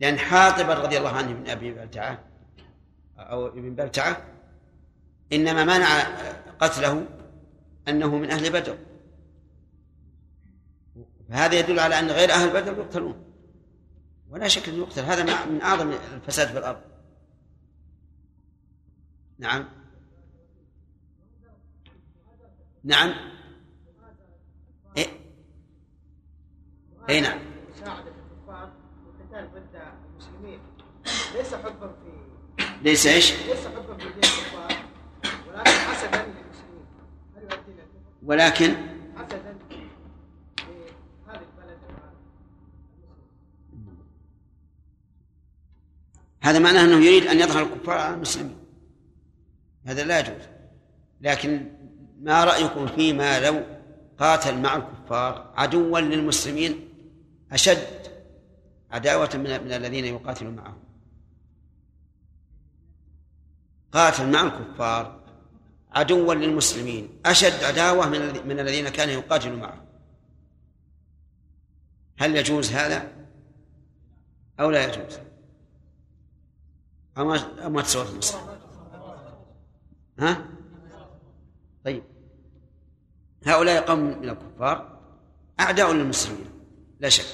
لأن 0.00 0.18
حاطب 0.18 0.70
رضي 0.70 0.98
الله 0.98 1.10
عنه 1.10 1.32
من 1.32 1.48
أبي 1.48 1.72
بلتعة 1.72 2.24
أو 3.18 3.46
ابن 3.46 3.74
بلتعة 3.74 4.26
إنما 5.32 5.64
منع 5.64 6.02
قتله 6.60 7.06
أنه 7.88 8.16
من 8.16 8.30
أهل 8.30 8.52
بدر. 8.52 8.78
فهذا 11.28 11.58
يدل 11.58 11.80
على 11.80 11.98
أن 11.98 12.06
غير 12.10 12.30
أهل 12.30 12.50
بدر 12.52 12.78
يقتلون. 12.78 13.24
ولا 14.30 14.48
شك 14.48 14.68
أنه 14.68 14.78
يقتل. 14.78 15.02
هذا 15.02 15.46
من 15.46 15.62
أعظم 15.62 15.92
الفساد 16.14 16.48
في 16.48 16.58
الأرض. 16.58 16.80
نعم. 19.38 19.81
نعم. 22.84 23.14
إيه؟ 24.96 25.06
أي 27.08 27.20
نعم. 27.20 27.38
مساعدة 27.74 28.10
الكفار 28.10 28.72
والقتال 29.06 29.50
ضد 29.54 29.82
المسلمين. 30.10 30.60
ليس 31.34 31.54
حبا 31.54 31.88
في 31.88 32.12
ليس 32.82 33.06
إيش؟ 33.06 33.32
ليس 33.32 33.66
حبا 33.66 33.96
في 33.96 34.04
دين 34.04 34.16
الكفار 34.16 34.72
ولكن 35.48 35.70
حسدا 35.70 36.22
للمسلمين. 36.22 36.86
هل 37.36 37.42
يؤدي؟ 37.42 37.82
ولكن؟ 38.22 38.76
حسدا 39.16 39.58
لهذه 41.28 41.42
البلد 41.58 41.78
هذا 46.42 46.58
معناه 46.58 46.84
أنه 46.84 47.04
يريد 47.04 47.26
أن 47.26 47.40
يظهر 47.40 47.62
الكفار 47.62 47.98
على 47.98 48.14
المسلمين. 48.14 48.56
هذا 49.86 50.04
لا 50.04 50.20
يجوز. 50.20 50.42
لكن 51.20 51.81
ما 52.22 52.44
رأيكم 52.44 52.86
فيما 52.86 53.40
لو 53.40 53.64
قاتل 54.18 54.58
مع 54.58 54.76
الكفار 54.76 55.52
عدوا 55.56 56.00
للمسلمين 56.00 56.88
أشد 57.52 58.12
عداوة 58.90 59.30
من 59.34 59.64
من 59.64 59.72
الذين 59.72 60.04
يقاتلون 60.04 60.56
معهم. 60.56 60.78
قاتل 63.92 64.30
مع 64.30 64.42
الكفار 64.42 65.20
عدوا 65.90 66.34
للمسلمين 66.34 67.20
أشد 67.26 67.64
عداوة 67.64 68.08
من 68.08 68.48
من 68.48 68.60
الذين 68.60 68.88
كانوا 68.88 69.14
يقاتلون 69.14 69.60
معهم. 69.60 69.86
هل 72.18 72.36
يجوز 72.36 72.72
هذا؟ 72.72 73.12
أو 74.60 74.70
لا 74.70 74.84
يجوز؟ 74.84 75.18
أو 77.18 77.24
ما 77.24 77.64
أو 77.64 77.70
ما 77.70 77.82
تصور 77.82 78.08
المسألة 78.08 78.58
ها؟ 80.18 80.46
طيب. 81.84 82.11
هؤلاء 83.46 83.82
قوم 83.82 84.00
من 84.00 84.28
الكفار 84.28 84.98
أعداء 85.60 85.92
للمسلمين 85.92 86.46
لا 87.00 87.08
شك. 87.08 87.24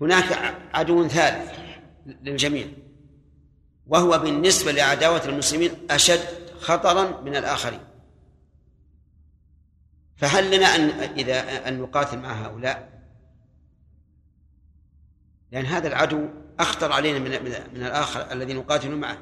هناك 0.00 0.56
عدو 0.74 1.08
ثالث 1.08 1.52
للجميع 2.06 2.66
وهو 3.86 4.18
بالنسبة 4.18 4.72
لعداوة 4.72 5.24
المسلمين 5.24 5.70
أشد 5.90 6.20
خطرا 6.60 7.20
من 7.20 7.36
الآخرين. 7.36 7.80
فهل 10.16 10.56
لنا 10.56 10.66
أن 10.66 10.90
إذا 10.90 11.68
أن 11.68 11.80
نقاتل 11.80 12.18
مع 12.18 12.32
هؤلاء؟ 12.32 13.02
لأن 15.52 15.66
هذا 15.66 15.88
العدو 15.88 16.28
أخطر 16.60 16.92
علينا 16.92 17.18
من, 17.18 17.30
من 17.74 17.86
الآخر 17.86 18.32
الذي 18.32 18.52
نقاتل 18.54 18.96
معه. 18.96 19.18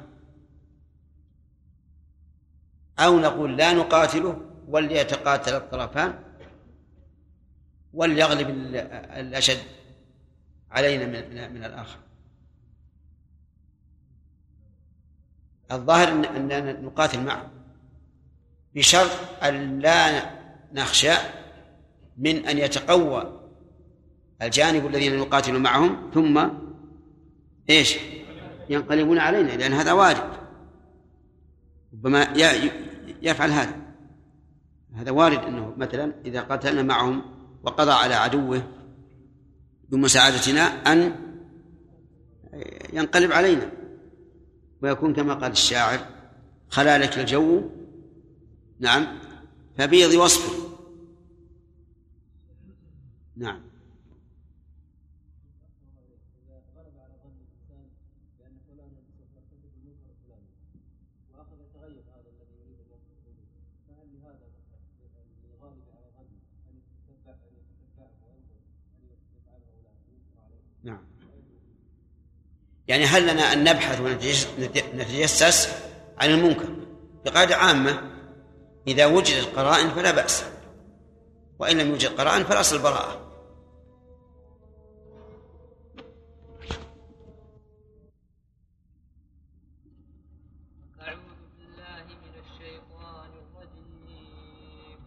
أو 2.99 3.19
نقول 3.19 3.57
لا 3.57 3.73
نقاتله 3.73 4.52
وليتقاتل 4.67 5.55
الطرفان 5.55 6.19
وليغلب 7.93 8.49
ال- 8.49 8.75
الأشد 9.19 9.57
علينا 10.71 11.05
من, 11.05 11.53
من, 11.53 11.63
الآخر. 11.65 11.97
الظاهر 15.71 16.07
أن- 16.07 16.27
أننا 16.27 16.71
نقاتل 16.81 17.23
معه 17.23 17.51
بشرط 18.75 19.43
أن 19.43 19.79
لا 19.79 20.29
نخشى 20.73 21.13
من 22.17 22.45
أن 22.47 22.57
يتقوى 22.57 23.39
الجانب 24.41 24.87
الذين 24.87 25.17
نقاتل 25.19 25.59
معهم 25.59 26.11
ثم 26.13 26.49
إيش؟ 27.69 27.95
ينقلبون 28.69 29.17
علينا 29.19 29.51
لأن 29.51 29.73
هذا 29.73 29.91
وارد 29.91 30.33
ربما 31.93 32.23
يفعل 33.21 33.51
هذا. 33.51 33.82
هذا 34.95 35.11
وارد 35.11 35.37
أنه 35.37 35.73
مثلا 35.77 36.13
إذا 36.25 36.41
قاتلنا 36.41 36.83
معهم 36.83 37.21
وقضى 37.63 37.91
على 37.91 38.13
عدوه 38.13 38.63
بمساعدتنا 39.89 40.61
أن 40.61 41.15
ينقلب 42.93 43.31
علينا. 43.31 43.71
ويكون 44.81 45.13
كما 45.13 45.33
قال 45.33 45.51
الشاعر 45.51 45.99
خلالك 46.69 47.19
الجو. 47.19 47.69
نعم. 48.79 49.19
فبيض 49.77 50.13
وصفه 50.13 50.63
نعم. 53.37 53.72
يعني 72.87 73.05
هل 73.05 73.27
لنا 73.27 73.53
أن 73.53 73.63
نبحث 73.63 74.01
ونتجسس 74.01 75.69
عن 76.17 76.29
المنكر؟ 76.29 76.67
بقاعدة 77.25 77.55
عامة 77.55 78.11
إذا 78.87 79.05
وجدت 79.05 79.55
قرائن 79.55 79.89
فلا 79.89 80.11
بأس. 80.11 80.43
وإن 81.59 81.77
لم 81.77 81.89
يوجد 81.89 82.09
قرائن 82.09 82.43
فالأصل 82.43 82.75
البراءة. 82.75 83.19
أعوذ 91.01 91.19
بالله 91.57 92.05
من 92.23 92.33
الشيطان 92.43 93.29
الرجيم 93.43 94.99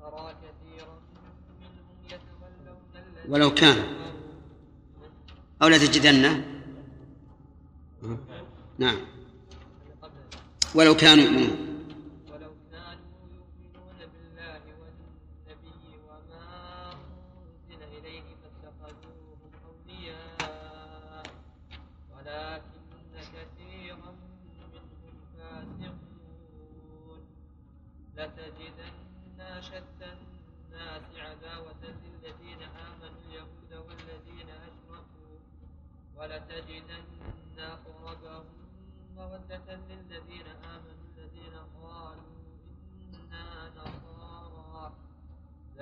ترى 0.00 0.34
كثيرا 0.42 0.96
منهم 1.60 1.98
يتولون 2.06 2.66
الذين 2.94 3.32
ولو 3.32 3.54
كان 3.54 3.76
كفروا 3.76 4.02
أو 5.62 5.68
لا 5.68 5.78
تجدن؟ 5.78 6.42
نعم. 8.78 8.96
ولو 10.74 10.96
كانوا 10.96 11.24
يؤمنون. 11.24 11.71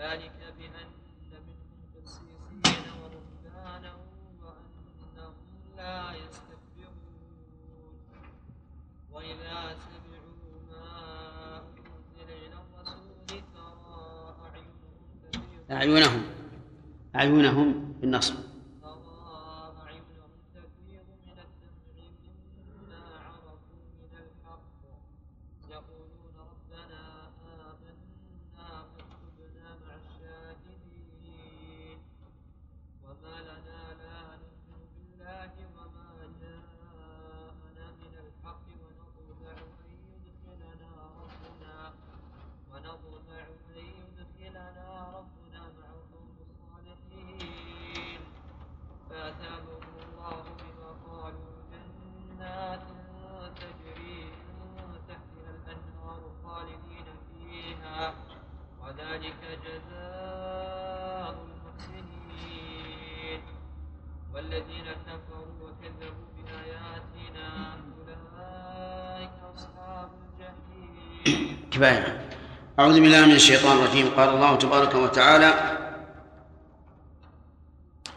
ذلك 0.01 0.32
بأن 0.59 0.88
منهم 1.22 1.44
قسيسين 1.94 2.84
ورهبانا 3.01 3.92
وأنهم 4.42 5.34
لا 5.76 6.14
يستكبرون. 6.14 6.96
وإذا 9.12 9.76
سمعوا 9.84 10.61
ما 10.70 10.86
أنزل 11.59 12.28
إلى 12.32 12.57
الرسول 12.57 13.28
ترى 13.28 14.36
أعينهم 15.70 15.70
أعينهم 15.70 16.22
أعينهم 17.16 17.68
بالنصب 18.01 18.34
كفاية 71.81 72.20
أعوذ 72.78 73.01
بالله 73.01 73.26
من 73.26 73.33
الشيطان 73.33 73.76
الرجيم. 73.78 74.09
قال 74.16 74.28
الله 74.28 74.57
تبارك 74.57 74.95
وتعالى 74.95 75.55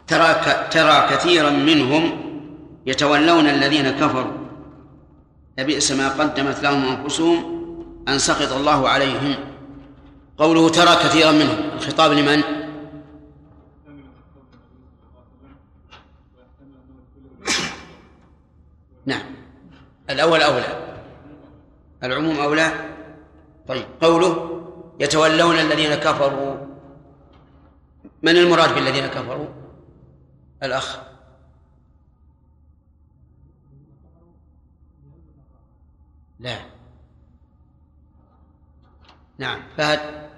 ترى 0.06 0.34
ترى 0.70 1.08
كثيرا 1.10 1.50
منهم 1.50 2.02
يتولون 2.86 3.46
الذين 3.46 3.90
كفروا. 3.90 4.32
لبئس 5.58 5.92
ما 5.92 6.08
قدمت 6.08 6.62
لهم 6.62 6.84
أنفسهم 6.84 7.36
أن 8.08 8.18
سخط 8.18 8.52
الله 8.52 8.88
عليهم. 8.88 9.34
قوله 10.38 10.68
ترى 10.68 10.96
كثيرا 10.96 11.32
منهم. 11.32 11.58
الخطاب 11.74 12.12
لمن؟ 12.12 12.42
نعم. 19.06 19.22
الأول 20.10 20.42
أولى 20.42 20.84
العموم 22.02 22.40
أولى 22.40 22.94
طيب 23.68 23.84
قوله 24.00 24.60
يتولون 25.14 25.54
الذين 25.54 25.94
كفروا. 25.94 26.56
من 28.22 28.36
المراد 28.36 28.74
بالذين 28.74 29.06
كفروا؟ 29.06 29.48
الأخ. 30.62 30.98
لا. 36.38 36.58
نعم 39.38 39.62
فهد. 39.76 40.30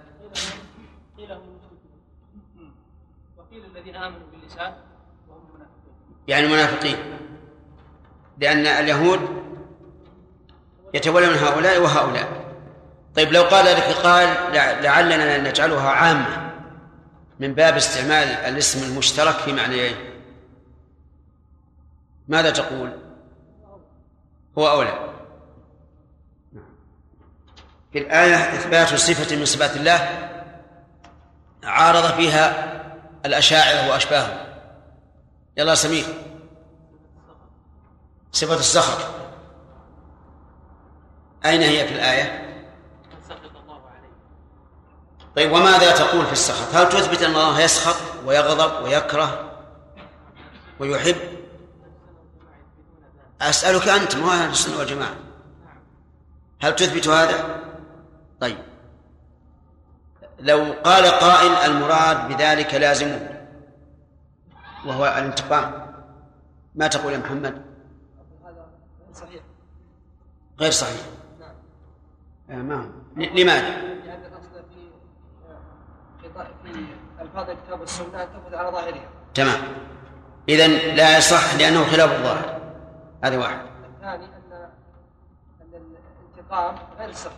قيل 1.16 1.38
وقيل 3.36 3.64
الذين 3.64 3.96
امنوا 3.96 4.26
باللسان 4.32 4.74
يعني 6.28 6.46
المنافقين. 6.46 6.96
لأن 8.38 8.66
اليهود 8.66 9.20
يتولون 10.94 11.34
هؤلاء 11.34 11.82
وهؤلاء. 11.82 12.45
طيب 13.16 13.32
لو 13.32 13.42
قال 13.42 13.64
لك 13.64 13.82
قال 13.82 14.28
لع- 14.54 14.80
لعلنا 14.80 15.38
نجعلها 15.38 15.90
عامة 15.90 16.52
من 17.40 17.54
باب 17.54 17.76
استعمال 17.76 18.28
الاسم 18.28 18.92
المشترك 18.92 19.34
في 19.34 19.52
معنيين. 19.52 19.96
ماذا 22.28 22.50
تقول؟ 22.50 22.92
هو 24.58 24.68
أولى. 24.68 25.10
في 27.92 27.98
الآية 27.98 28.34
إثبات 28.36 28.88
صفة 28.94 29.36
من 29.36 29.44
صفات 29.44 29.76
الله 29.76 30.28
عارض 31.64 32.04
فيها 32.14 32.72
الأشاعرة 33.26 33.90
وأشباههم. 33.90 34.38
يلا 35.56 35.74
سمير. 35.74 36.04
صفة 38.32 38.54
السخط 38.54 39.10
أين 41.46 41.62
هي 41.62 41.88
في 41.88 41.94
الآية؟ 41.94 42.42
من 43.14 43.22
سخط 43.28 43.56
الله 43.56 43.80
عليه 43.88 44.08
طيب 45.36 45.52
وماذا 45.52 45.90
تقول 45.96 46.26
في 46.26 46.32
السخط؟ 46.32 46.74
هل 46.74 46.88
تثبت 46.88 47.22
أن 47.22 47.30
الله 47.30 47.60
يسخط 47.60 47.96
ويغضب 48.26 48.84
ويكره 48.84 49.52
ويحب؟ 50.80 51.16
أسألك 53.40 53.88
أنت 53.88 54.16
مو 54.16 54.30
أهل 54.30 54.50
السنة 54.50 54.78
والجماعة 54.78 55.14
هل 56.62 56.76
تثبت 56.76 57.08
هذا؟ 57.08 57.60
طيب 58.40 58.58
لو 60.40 60.74
قال 60.84 61.06
قائل 61.06 61.52
المراد 61.52 62.28
بذلك 62.28 62.74
لازمه 62.74 63.46
وهو 64.86 65.04
الانتقام 65.06 65.92
ما 66.74 66.86
تقول 66.86 67.12
يا 67.12 67.18
محمد؟ 67.18 67.62
صحيح 69.14 69.42
غير 70.60 70.70
صحيح 70.70 71.00
نعم 71.40 71.54
آه، 72.50 72.62
ما 72.62 72.74
هو. 72.82 72.88
ل- 73.16 73.40
لماذا؟ 73.42 73.68
لأن 73.68 74.24
الاصل 74.24 74.64
في 74.68 74.90
خطاب 76.28 76.46
في 76.46 76.55
الفاظ 77.20 77.50
الكتاب 77.50 77.80
والسنة 77.80 78.22
ان 78.22 78.28
تاخذ 78.32 78.54
على 78.54 78.70
ظاهرها. 78.70 79.08
تمام. 79.34 79.60
إذا 80.48 80.66
لا 80.68 81.18
يصح 81.18 81.54
لأنه 81.54 81.84
خلاف 81.84 82.12
الظاهر. 82.12 82.60
هذا 83.24 83.38
واحد. 83.38 83.58
الثاني 83.96 84.24
ان 84.24 84.68
أن 85.62 85.96
الانتقام 86.20 86.74
غير 86.98 87.08
السخط. 87.08 87.32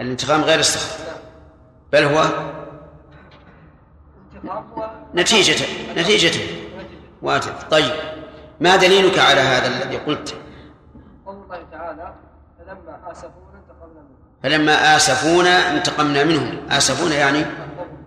الانتقام 0.00 0.42
غير 0.42 0.58
السخط. 0.58 1.00
نعم. 1.06 1.18
بل 1.92 2.04
هو 2.04 2.24
نتيجة 5.14 5.64
نتيجته 5.96 6.40
واتر 7.22 7.52
طيب. 7.70 7.92
ما 8.60 8.76
دليلك 8.76 9.18
على 9.18 9.40
هذا 9.40 9.66
الذي 9.66 9.96
قلت؟ 9.96 10.34
قول 11.26 11.36
الله 11.36 11.62
تعالى 11.72 12.14
فلما 12.58 12.98
منهم 13.12 13.47
فلما 14.42 14.96
آسفونا 14.96 15.70
انتقمنا 15.70 16.24
منهم. 16.24 16.68
آسفونا 16.68 17.14
يعني 17.14 17.44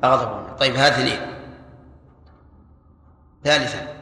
أغضبونا. 0.04 0.54
طيب 0.54 0.76
هذا 0.76 0.88
اثنين 0.88 1.20
ثالثا. 3.44 4.02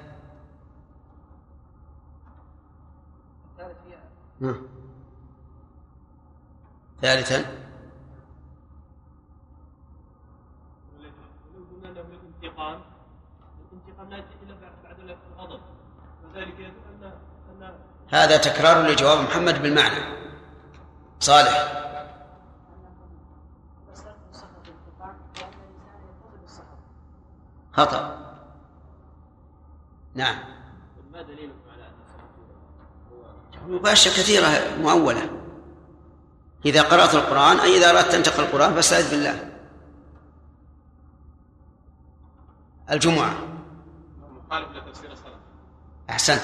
ثالثا. 7.01 7.59
هذا 18.11 18.37
تكرار 18.37 18.87
لجواب 18.87 19.19
محمد 19.19 19.61
بالمعنى. 19.61 20.19
صالح 21.19 21.49
بس 23.91 24.03
ترك 24.03 24.15
السخط 24.29 24.49
الانتقام 24.65 25.15
لأن 25.35 25.49
الانسان 25.53 25.99
يتصل 26.09 26.37
بالسخط 26.41 26.79
خطأ. 27.79 28.35
نعم. 30.15 30.35
ما 31.13 31.21
دليلكم 31.21 31.59
على 31.73 31.83
مباشرة 33.67 34.11
كثيرة 34.11 34.47
مؤولة. 34.81 35.29
إذا 36.65 36.81
قرأت 36.81 37.15
القرآن 37.15 37.59
أي 37.59 37.77
إذا 37.77 37.89
أردت 37.89 38.13
أن 38.13 38.23
تقرأ 38.23 38.45
القرآن 38.45 38.73
فاستعذ 38.73 39.11
بالله. 39.11 39.49
الجمعة. 42.91 43.33
مخالف 44.47 44.67
لتفسير 44.75 45.11
الصلاة. 45.11 45.39
أحسنت. 46.09 46.41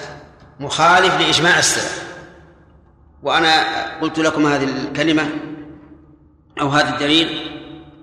مخالف 0.60 1.20
لإجماع 1.20 1.60
السلف 1.60 2.16
وأنا 3.24 4.00
قلت 4.00 4.20
لكم 4.20 4.46
هذه 4.46 4.64
الكلمة 4.64 5.30
أو 6.62 6.70
هذا 6.70 6.94
الدليل 6.94 7.52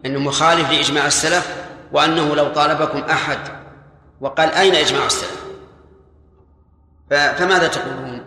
أنه 0.07 0.18
مخالف 0.18 0.70
لإجماع 0.70 1.07
السلف. 1.07 1.61
وأنه 1.93 2.34
لو 2.34 2.49
طالبكم 2.49 2.99
أحد 2.99 3.38
وقال 4.20 4.51
أين 4.51 4.74
إجماع 4.74 5.07
السلف 5.07 5.45
فماذا 7.11 7.68
تقولون؟ 7.68 8.20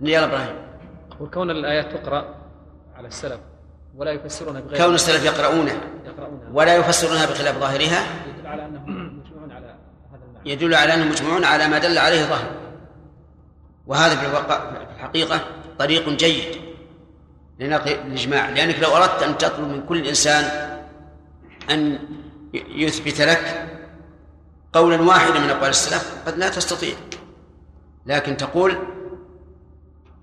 يا 0.00 0.24
إبراهيم. 0.24 0.56
وكون 1.20 1.50
الآيات 1.50 1.96
تقرأ 1.96 2.34
على 2.96 3.08
السلف 3.08 3.40
ولا 3.96 4.12
يفسرونها 4.12 4.60
بغير 4.60 4.84
كون 4.84 4.94
السلف 4.94 5.24
يقرؤونه. 5.24 5.80
يقرؤونها. 6.04 6.48
ولا 6.52 6.76
يفسرونها 6.76 7.26
بخلاف 7.26 7.58
ظاهرها. 7.58 8.02
يدل 8.44 8.46
على 8.46 8.64
أنهم 8.64 9.18
مجمعون 9.18 9.52
على 9.52 9.66
هذا 10.12 10.24
المعنى. 10.28 10.50
يدل 10.52 10.74
على 10.74 10.94
أنهم 10.94 11.08
مجمعون 11.08 11.44
على 11.44 11.68
ما 11.68 11.78
دل 11.78 11.98
عليه 11.98 12.24
ظهر 12.24 12.50
وهذا 13.86 14.16
في 14.16 14.26
الواقع 14.26 14.70
في 14.70 14.94
الحقيقة 14.94 15.40
طريق 15.78 16.08
جيد 16.08 16.60
لنقل 17.58 17.92
الإجماع 17.92 18.50
لأنك 18.50 18.78
لو 18.82 18.96
أردت 18.96 19.22
أن 19.22 19.38
تطلب 19.38 19.68
من 19.68 19.86
كل 19.86 20.06
إنسان 20.06 20.75
أن 21.70 21.98
يثبت 22.54 23.20
لك 23.20 23.68
قولا 24.72 25.02
واحدا 25.02 25.38
من 25.40 25.50
أقوال 25.50 25.70
السلف 25.70 26.22
قد 26.26 26.38
لا 26.38 26.48
تستطيع. 26.48 26.94
لكن 28.06 28.36
تقول 28.36 28.76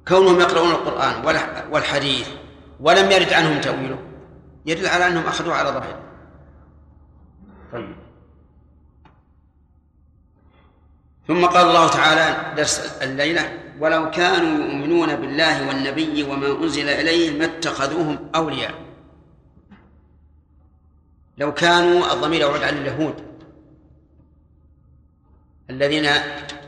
كونهم 0.07 0.39
يقرؤون 0.39 0.71
القرآن 0.71 1.23
والح- 1.23 1.71
والحديث 1.73 2.27
ولم 2.79 3.11
يرد 3.11 3.33
عنهم 3.33 3.61
تأويله 3.61 3.99
يدل 4.65 4.87
على 4.87 5.07
أنهم 5.07 5.25
أخذوه 5.25 5.55
على 5.55 5.69
ظاهره 5.69 5.99
طيب. 7.73 7.95
ثم 11.27 11.45
قال 11.45 11.67
الله 11.67 11.87
تعالى 11.87 12.55
درس 12.57 12.79
الليلة 13.01 13.59
ولو 13.79 14.11
كانوا 14.11 14.65
يؤمنون 14.65 15.15
بالله 15.15 15.67
والنبي 15.67 16.23
وما 16.23 16.47
أنزل 16.47 16.89
إليه 16.89 17.39
ما 17.39 17.45
اتخذوهم 17.45 18.29
أولياء. 18.35 18.73
لو 21.37 21.53
كانوا 21.53 22.13
الضمير 22.13 22.41
يعود 22.41 22.63
على 22.63 22.79
اليهود. 22.79 23.23
الذين 25.69 26.09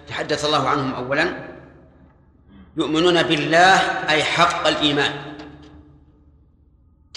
تحدث 0.07 0.45
الله 0.45 0.69
عنهم 0.69 0.93
أولا 0.93 1.47
يؤمنون 2.77 3.23
بالله 3.23 3.75
أي 4.09 4.23
حق 4.23 4.67
الإيمان. 4.67 5.35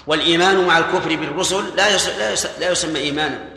والإيمان 0.06 0.66
مع 0.66 0.78
الكفر 0.78 1.16
بالرسل 1.16 1.76
لا 1.76 1.96
لا 2.60 2.70
يسمى 2.70 2.98
إيمانا. 3.00 3.48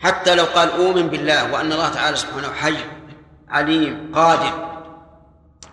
حتى 0.00 0.34
لو 0.34 0.44
قال 0.44 0.70
أؤمن 0.70 1.08
بالله 1.08 1.52
وأن 1.52 1.72
الله 1.72 1.88
تعالى 1.88 2.16
سبحانه 2.16 2.52
حي 2.52 2.76
عليم 3.48 4.12
قادر 4.14 4.82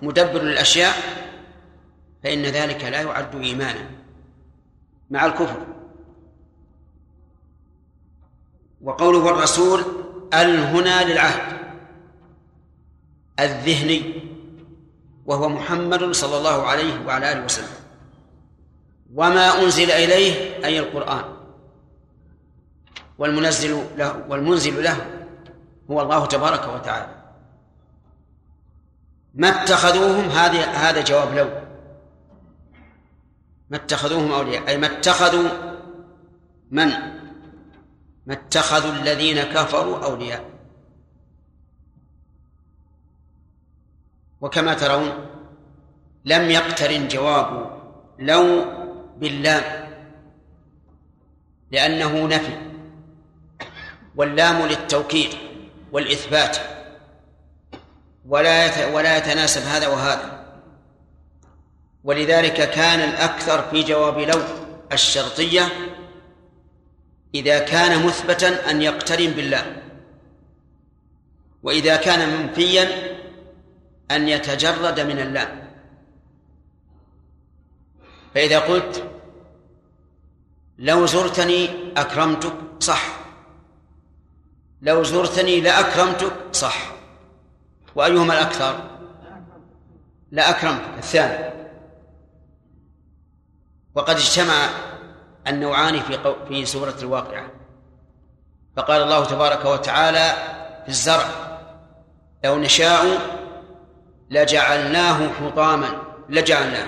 مدبر 0.01 0.41
للأشياء 0.41 0.93
فإن 2.23 2.41
ذلك 2.43 2.83
لا 2.83 3.01
يعد 3.01 3.35
إيمانا. 3.35 3.89
مع 5.09 5.25
الكفر. 5.25 5.78
وقوله 8.81 9.29
الرسول 9.29 9.79
ال 10.33 10.59
هنا 10.59 11.03
للعهد. 11.03 11.59
الذهني 13.39 14.23
وهو 15.25 15.49
محمد 15.49 16.11
صلى 16.11 16.37
الله 16.37 16.63
عليه 16.63 17.05
وعلى 17.05 17.31
آله 17.31 17.45
وسلم. 17.45 17.79
وما 19.15 19.63
أنزل 19.63 19.91
إليه 19.91 20.65
أي 20.65 20.79
القرآن. 20.79 21.23
والمنزل 23.17 23.85
له 23.97 24.23
والمنزل 24.29 24.83
له 24.83 24.97
هو 25.91 26.01
الله 26.01 26.25
تبارك 26.25 26.67
وتعالى. 26.75 27.15
ما 29.33 29.47
اتخذوهم؟ 29.47 30.29
هذه 30.29 30.63
هذا 30.63 31.01
جواب 31.01 31.33
لو. 31.33 31.49
ما 33.69 33.77
اتخذوهم 33.77 34.31
أولياء 34.31 34.67
أي 34.67 34.77
ما 34.77 34.87
اتخذوا 34.87 35.49
من؟ 36.71 37.18
ما 38.25 38.33
اتخذوا 38.33 38.91
الذين 38.91 39.43
كفروا 39.43 40.05
أولياء. 40.05 40.49
وكما 44.41 44.73
ترون 44.73 45.25
لم 46.25 46.49
يقترن 46.49 47.07
جواب 47.07 47.79
لو 48.19 48.65
باللام 49.17 49.89
لأنه 51.71 52.27
نفي 52.27 52.57
واللام 54.15 54.65
للتوكيد 54.65 55.29
والإثبات. 55.91 56.57
ولا 58.27 58.87
ولا 58.87 59.17
يتناسب 59.17 59.61
هذا 59.61 59.87
وهذا. 59.87 60.39
ولذلك 62.03 62.71
كان 62.71 63.09
الأكثر 63.09 63.61
في 63.61 63.83
جواب 63.83 64.19
لو 64.19 64.41
الشرطية 64.91 65.61
إذا 67.35 67.59
كان 67.59 68.05
مثبتا 68.05 68.71
أن 68.71 68.81
يقترن 68.81 69.31
بالله 69.31 69.81
وإذا 71.63 71.95
كان 71.95 72.29
منفيا 72.29 73.17
أن 74.11 74.27
يتجرد 74.27 74.99
من 74.99 75.19
اللام 75.19 75.69
فإذا 78.35 78.59
قلت 78.59 79.09
لو 80.77 81.05
زرتني 81.05 81.69
أكرمتك 81.97 82.53
صح. 82.79 83.19
لو 84.81 85.03
زرتني 85.03 85.61
لأكرمتك 85.61 86.33
صح. 86.51 86.91
وأيهما 87.95 88.33
الأكثر؟ 88.33 88.89
لأكرمتك 90.31 90.97
الثاني. 90.97 91.53
وقد 93.95 94.15
اجتمع 94.15 94.69
النوعان 95.49 95.99
في 95.99 96.17
قو... 96.17 96.45
في 96.47 96.65
سورة 96.65 96.95
الواقعة. 97.01 97.51
فقال 98.75 99.01
الله 99.01 99.25
تبارك 99.25 99.65
وتعالى 99.65 100.33
في 100.83 100.89
الزرع 100.89 101.25
لو 102.43 102.59
نشاء 102.59 103.05
لجعلناه 104.29 105.29
حطاما 105.29 106.03
لجعلناه. 106.29 106.87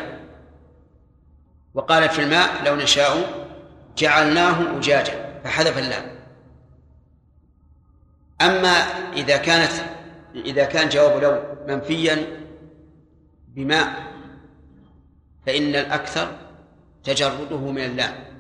وقال 1.73 2.09
في 2.09 2.21
الماء 2.21 2.63
لو 2.65 2.75
نشاء 2.75 3.41
جعلناه 3.97 4.77
أجاجا 4.77 5.41
فحذف 5.43 5.77
اللام. 5.77 6.11
أما 8.41 8.69
إذا 9.13 9.37
كانت 9.37 9.71
إذا 10.35 10.65
كان 10.65 10.89
جواب 10.89 11.23
لو 11.23 11.41
منفيا 11.67 12.25
بماء 13.47 14.11
فإن 15.45 15.75
الأكثر 15.75 16.31
تجرده 17.03 17.57
من 17.57 17.85
اللام. 17.85 18.30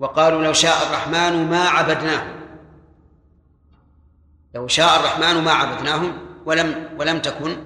وقالوا 0.00 0.42
لو 0.44 0.52
شاء 0.52 0.86
الرحمن 0.86 1.50
ما 1.50 1.68
عبدناه 1.68 2.40
لو 4.54 4.68
شاء 4.68 5.00
الرحمن 5.00 5.44
ما 5.44 5.52
عبدناهم 5.52 6.18
ولم 6.46 6.88
ولم 6.98 7.18
تكن 7.18 7.56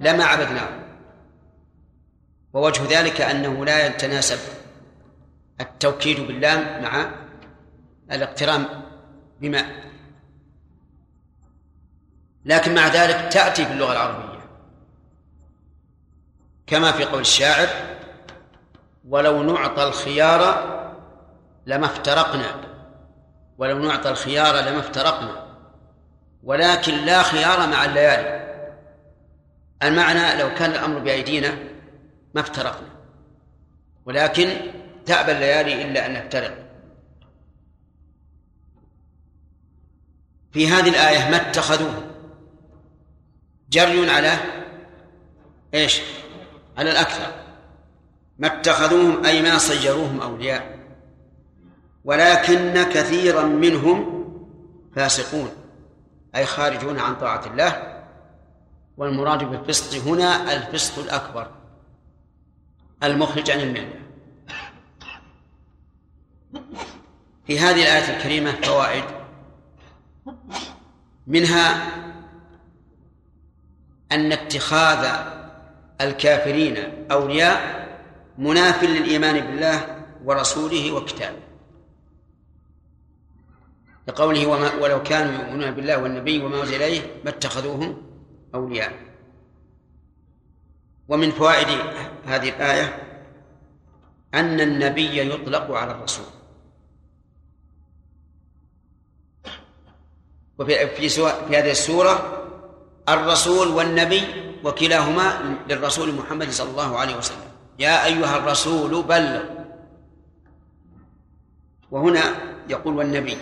لما 0.00 0.24
عبدناهم. 0.24 0.82
ووجه 2.52 3.00
ذلك 3.00 3.20
أنه 3.20 3.64
لا 3.64 3.86
يتناسب 3.86 4.38
التوكيد 5.60 6.20
باللام 6.20 6.82
مع 6.82 7.10
الاقتران 8.12 8.66
بما 9.40 9.66
لكن 12.44 12.74
مع 12.74 12.86
ذلك 12.86 13.32
تأتي 13.32 13.66
في 13.66 13.72
اللغة 13.72 13.92
العربية. 13.92 14.40
كما 16.66 16.92
في 16.92 17.04
قول 17.04 17.20
الشاعر 17.20 17.95
ولو 19.08 19.42
نعطى 19.42 19.82
الخيار 19.82 20.66
لما 21.66 21.86
افترقنا. 21.86 22.60
ولو 23.58 23.78
نعطى 23.78 24.10
الخيار 24.10 24.54
لما 24.54 24.78
افترقنا. 24.78 25.46
ولكن 26.42 26.94
لا 26.94 27.22
خيار 27.22 27.66
مع 27.68 27.84
الليالي. 27.84 28.46
المعنى 29.82 30.42
لو 30.42 30.54
كان 30.54 30.70
الأمر 30.70 30.98
بأيدينا 30.98 31.58
ما 32.34 32.40
افترقنا. 32.40 32.88
ولكن 34.04 34.48
تأبى 35.06 35.32
الليالي 35.32 35.82
إلا 35.82 36.06
أن 36.06 36.12
نفترق. 36.12 36.66
في 40.52 40.68
هذه 40.68 40.88
الآية 40.88 41.30
ما 41.30 41.36
اتخذوه؟ 41.36 42.10
جري 43.70 44.10
على 44.10 44.36
إيش؟ 45.74 46.00
على 46.78 46.90
الأكثر. 46.90 47.45
ما 48.38 48.46
اتخذوهم 48.46 49.24
أي 49.24 49.42
ما 49.42 49.58
صيروهم 49.58 50.20
أولياء. 50.20 50.78
ولكن 52.04 52.82
كثيرا 52.82 53.42
منهم 53.42 54.24
فاسقون 54.96 55.50
أي 56.34 56.46
خارجون 56.46 56.98
عن 56.98 57.16
طاعة 57.16 57.46
الله. 57.46 58.02
والمراد 58.96 59.44
بالفسق 59.44 60.02
هنا 60.08 60.52
الفسق 60.56 60.98
الأكبر 60.98 61.50
المخرج 63.02 63.50
عن 63.50 63.60
الملة 63.60 64.00
في 67.46 67.58
هذه 67.58 67.82
الآية 67.82 68.16
الكريمة 68.16 68.52
فوائد. 68.52 69.04
منها 71.26 71.92
أن 74.12 74.32
اتخاذ 74.32 75.06
الكافرين 76.00 77.06
أولياء 77.10 77.85
مناف 78.38 78.84
للإيمان 78.84 79.40
بالله 79.40 80.04
ورسوله 80.24 80.92
وكتابه. 80.92 81.42
لقوله 84.08 84.46
وما 84.46 84.74
ولو 84.74 85.02
كانوا 85.02 85.32
يؤمنون 85.32 85.70
بالله 85.70 85.98
والنبي 86.02 86.44
وما 86.44 86.60
أنزل 86.60 86.74
إليه 86.74 87.00
ما 87.24 87.30
اتخذوهم 87.30 88.02
أولياء. 88.54 88.92
ومن 91.08 91.30
فوائد 91.30 91.68
هذه 92.26 92.48
الآية 92.48 93.02
أن 94.34 94.60
النبي 94.60 95.34
يطلق 95.34 95.70
على 95.70 95.92
الرسول. 95.92 96.26
وفي 100.58 100.86
في, 100.86 101.08
في 101.08 101.56
هذه 101.56 101.70
السورة 101.70 102.42
الرسول 103.08 103.68
والنبي 103.68 104.22
وكلاهما 104.64 105.56
للرسول 105.68 106.14
محمد 106.14 106.50
صلى 106.50 106.70
الله 106.70 106.98
عليه 106.98 107.16
وسلم. 107.16 107.45
يا 107.78 108.04
أيها 108.04 108.36
الرسول 108.36 109.02
بلغ. 109.02 109.44
وهنا 111.90 112.20
يقول 112.68 112.94
والنبي. 112.94 113.36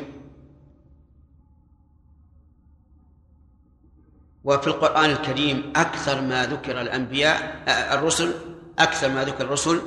وفي 4.44 4.66
القرآن 4.66 5.10
الكريم 5.10 5.72
أكثر 5.76 6.20
ما 6.20 6.46
ذكر 6.46 6.80
الأنبياء 6.80 7.64
الرسل 7.98 8.34
أكثر 8.78 9.08
ما 9.08 9.24
ذكر 9.24 9.44
الرسل 9.44 9.80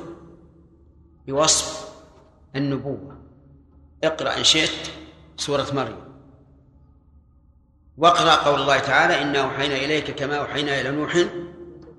بوصف 1.26 1.88
النبوة. 2.56 3.18
اقرأ 4.04 4.36
إن 4.38 4.44
شئت 4.44 4.90
سورة 5.36 5.66
مريم. 5.72 6.08
واقرأ 7.96 8.34
قول 8.34 8.60
الله 8.60 8.78
تعالى 8.78 9.22
إنا 9.22 9.38
أوحينا 9.38 9.76
إليك 9.76 10.10
كما 10.10 10.36
أوحينا 10.36 10.80
إلى 10.80 10.90
نوح 10.90 11.24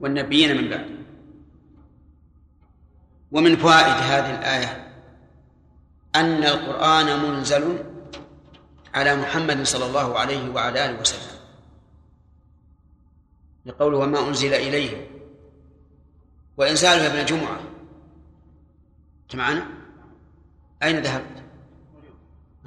والنبيين 0.01 0.57
من 0.57 0.69
بعد 0.69 0.98
ومن 3.31 3.55
فوائد 3.55 3.95
هذه 3.95 4.39
الآية 4.39 4.93
أن 6.15 6.43
القرآن 6.43 7.29
منزل 7.29 7.83
على 8.93 9.15
محمد 9.15 9.63
صلى 9.63 9.85
الله 9.85 10.19
عليه 10.19 10.49
وعلى 10.49 10.85
آله 10.85 10.99
وسلم. 10.99 11.39
لقوله 13.65 13.97
وما 13.97 14.27
أنزل 14.27 14.53
إليه. 14.53 15.07
وإنزاله 16.57 17.07
ابن 17.07 17.25
جمعة. 17.25 17.59
معنا 19.33 19.67
أين 20.83 20.99
ذهبت؟ 20.99 21.43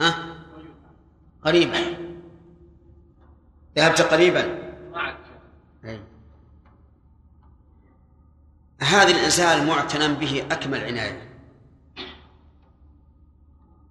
ها؟ 0.00 0.34
قريبا. 1.44 1.78
ذهبت 3.76 4.02
قريبا. 4.02 4.58
أي. 5.84 6.00
هذا 8.82 9.10
الإنسان 9.10 9.66
معتنى 9.66 10.14
به 10.14 10.44
أكمل 10.50 10.84
عناية. 10.84 11.28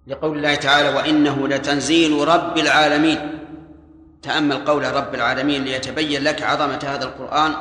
لقول 0.06 0.36
الله 0.36 0.54
تعالى 0.54 0.88
وإنه 0.88 1.48
لتنزيل 1.48 2.28
رب 2.28 2.58
العالمين. 2.58 3.38
تأمل 4.22 4.56
قول 4.64 4.84
رب 4.84 5.14
العالمين 5.14 5.64
ليتبين 5.64 6.22
لك 6.22 6.42
عظمة 6.42 6.80
هذا 6.84 7.04
القرآن 7.04 7.54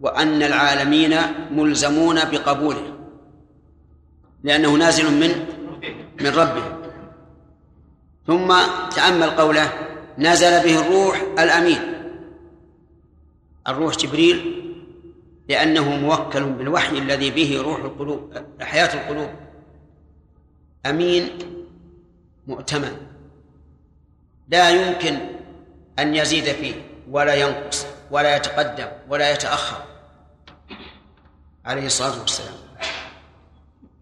وأن 0.00 0.42
العالمين 0.42 1.16
ملزمون 1.50 2.16
بقبوله. 2.16 2.98
لأنه 4.42 4.72
نازل 4.72 5.20
من 5.20 5.46
من 6.20 6.26
ربه. 6.26 6.62
ثم 8.26 8.54
تأمل 8.96 9.30
قوله 9.30 9.72
نزل 10.18 10.64
به 10.64 10.80
الروح 10.80 11.22
الأمين. 11.38 11.94
الروح 13.68 13.96
جبريل 13.96 14.57
لأنه 15.48 15.96
موكل 15.96 16.44
بالوحي 16.44 16.98
الذي 16.98 17.30
به 17.30 17.62
روح 17.62 17.78
القلوب 17.78 18.44
حياة 18.60 18.94
القلوب. 18.94 19.30
أمين 20.86 21.38
مؤتمن. 22.46 22.96
لا 24.48 24.70
يمكن 24.70 25.18
أن 25.98 26.14
يزيد 26.14 26.44
فيه 26.44 26.74
ولا 27.10 27.34
ينقص 27.34 27.86
ولا 28.10 28.36
يتقدم 28.36 28.88
ولا 29.08 29.32
يتأخر. 29.32 29.84
عليه 31.64 31.86
الصلاة 31.86 32.20
والسلام. 32.20 32.54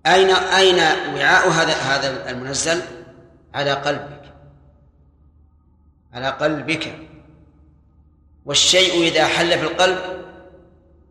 أين 0.06 0.30
أين 0.30 0.78
وعاء 1.14 1.50
هذا 1.50 1.72
هذا 1.72 2.30
المنزل؟ 2.30 2.82
على 3.54 3.72
قلبك. 3.72 4.22
على 6.12 6.28
قلبك. 6.28 6.98
والشيء 8.44 9.08
إذا 9.08 9.26
حل 9.26 9.58
في 9.58 9.62
القلب 9.62 10.15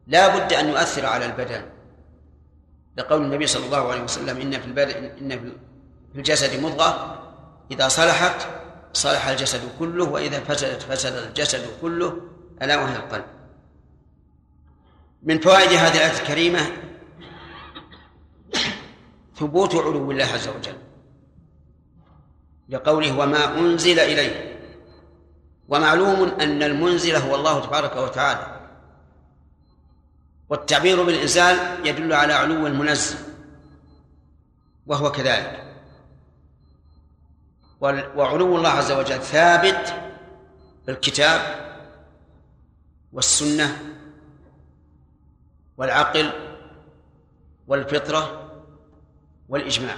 لا 0.08 0.38
بد 0.38 0.54
أن 0.54 0.70
يؤثر 0.70 1.06
على 1.06 1.26
البدن. 1.26 1.66
لقول 2.98 3.22
النبي 3.22 3.48
صلى 3.48 3.66
الله 3.66 3.92
عليه 3.92 4.04
وسلم 4.04 4.42
إن 4.42 4.60
في 4.60 4.66
البدن 4.66 5.04
إن 5.22 5.40
في 6.14 6.20
الجسد 6.20 6.60
مضغة 6.64 7.22
إذا 7.72 7.88
صلحت 7.88 8.48
صلح 8.94 9.28
الجسد 9.28 9.62
كله 9.80 10.04
وإذا 10.04 10.40
فسدت 10.40 10.82
فسد 10.82 11.14
الجسد 11.14 11.66
كله 11.82 12.22
ألا 12.62 12.78
وهي 12.78 12.96
القلب. 12.96 13.26
من 15.24 15.40
فوائد 15.40 15.70
هذه 15.72 15.96
الآية 15.96 16.22
الكريمة 16.22 16.60
ثبوت 19.36 19.76
علو 19.76 20.12
الله 20.12 20.26
عز 20.26 20.48
وجل. 20.48 20.78
لقوله 22.70 23.20
وما 23.20 23.60
أنزل 23.60 24.00
إليه 24.00 24.60
ومعلوم 25.68 26.24
أن 26.24 26.64
المنزل 26.64 27.16
هو 27.16 27.36
الله 27.36 27.66
تبارك 27.66 27.96
وتعالى. 27.96 28.55
والتعبير 30.50 31.04
بالإنزال 31.04 31.88
يدل 31.88 32.14
على 32.14 32.34
علو 32.34 32.68
المنزل 32.68 33.18
وهو 34.86 35.12
كذلك. 35.12 35.62
وعلو 37.82 38.58
الله 38.58 38.70
عز 38.70 38.92
وجل 38.92 39.22
ثابت 39.22 39.94
بالكتاب 40.88 41.42
والسنة 43.14 43.96
والعقل 45.78 46.32
والفطرة 47.68 48.52
والإجماع. 49.50 49.96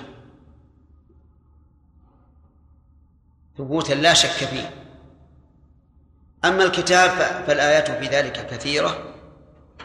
ثبوتا 3.57 3.93
لا 3.93 4.13
شك 4.13 4.29
فيه. 4.29 4.69
أما 6.45 6.63
الكتاب 6.63 7.09
فالآيات 7.47 7.91
في 7.91 8.05
ذلك 8.07 8.47
كثيرة. 8.47 9.06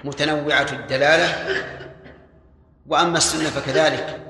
متنوعة 0.05 0.67
الدلالة 0.73 1.63
وأما 2.87 3.19
السنة 3.19 3.51
فكذلك. 3.51 4.21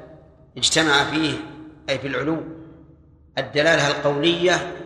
اجتمع 0.56 1.04
فيه 1.04 1.38
أي 1.88 1.98
في 1.98 2.06
العلو 2.06 2.42
الدلالة 3.38 3.88
القولية 3.88 4.76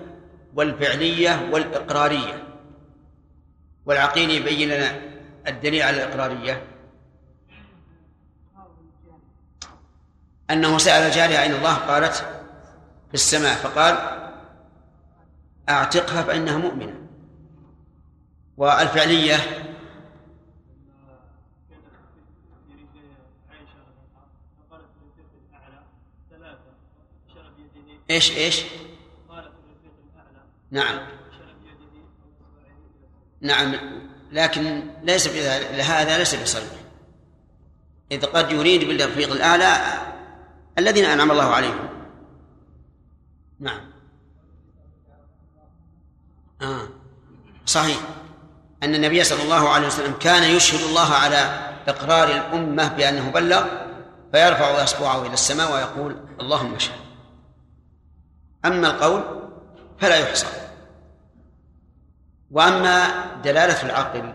والفعلية 0.55 1.49
والإقرارية. 1.53 2.43
والعقيل 3.87 4.31
يبين 4.31 4.69
لنا 4.69 5.01
الدليل 5.47 5.83
على 5.83 5.97
الإقرارية. 5.97 6.63
أنه 10.51 10.79
سأل 10.79 11.03
الجارية 11.03 11.43
أين 11.43 11.55
الله 11.55 11.75
قالت 11.75 12.15
في 13.09 13.15
السماء. 13.15 13.55
فقال 13.55 13.97
أعتقها 15.69 16.23
فإنها 16.23 16.59
مؤمنة. 16.59 16.95
والفعلية 18.57 19.35
إيش 28.11 28.31
إيش؟ 28.31 28.63
نعم. 30.71 30.99
نعم 33.41 33.77
لكن 34.33 34.83
ليس 35.03 35.29
هذا 35.81 36.19
ليس 36.19 36.35
بصريح 36.35 36.71
إذ 38.13 38.27
قد 38.27 38.53
يريد 38.53 38.85
بالرفيق 38.85 39.33
الأعلى 39.33 39.77
الذين 40.79 41.05
أنعم 41.05 41.31
الله 41.31 41.55
عليهم. 41.55 41.89
نعم. 43.61 43.81
آه. 46.63 46.89
صحيح. 47.67 47.99
أن 48.83 48.95
النبي 48.95 49.25
صلى 49.25 49.43
الله 49.43 49.69
عليه 49.69 49.87
وسلم 49.87 50.13
كان 50.13 50.43
يشهد 50.43 50.81
الله 50.81 51.15
على 51.15 51.73
إقرار 51.89 52.29
الأمة 52.29 52.89
بأنه 52.89 53.31
بلغ 53.31 53.67
فيرفع 54.33 54.85
إصبعه 54.85 55.23
إلى 55.23 55.35
السماء 55.35 55.73
ويقول 55.73 56.17
اللهم 56.41 56.75
اشهد. 56.75 57.06
أما 58.67 58.91
القول 58.91 59.51
فلا 59.99 60.17
يحصى. 60.17 60.47
وأما 62.51 63.25
دلالة 63.45 63.83
العقل 63.83 64.33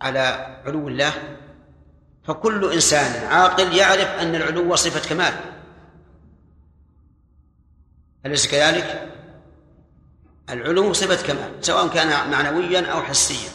على 0.00 0.56
علو 0.66 0.88
الله 0.88 1.12
فكل 2.24 2.72
إنسان 2.72 3.26
عاقل 3.26 3.76
يعرف 3.76 4.08
أن 4.08 4.34
العلو 4.34 4.76
صفة 4.76 5.08
كمال. 5.08 5.34
أليس 8.26 8.48
كذلك؟ 8.48 9.08
العلو 10.50 10.92
صفة 10.92 11.26
كمال 11.26 11.64
سواء 11.64 11.88
كان 11.88 12.30
معنويا 12.30 12.92
أو 12.92 13.02
حسيا. 13.02 13.50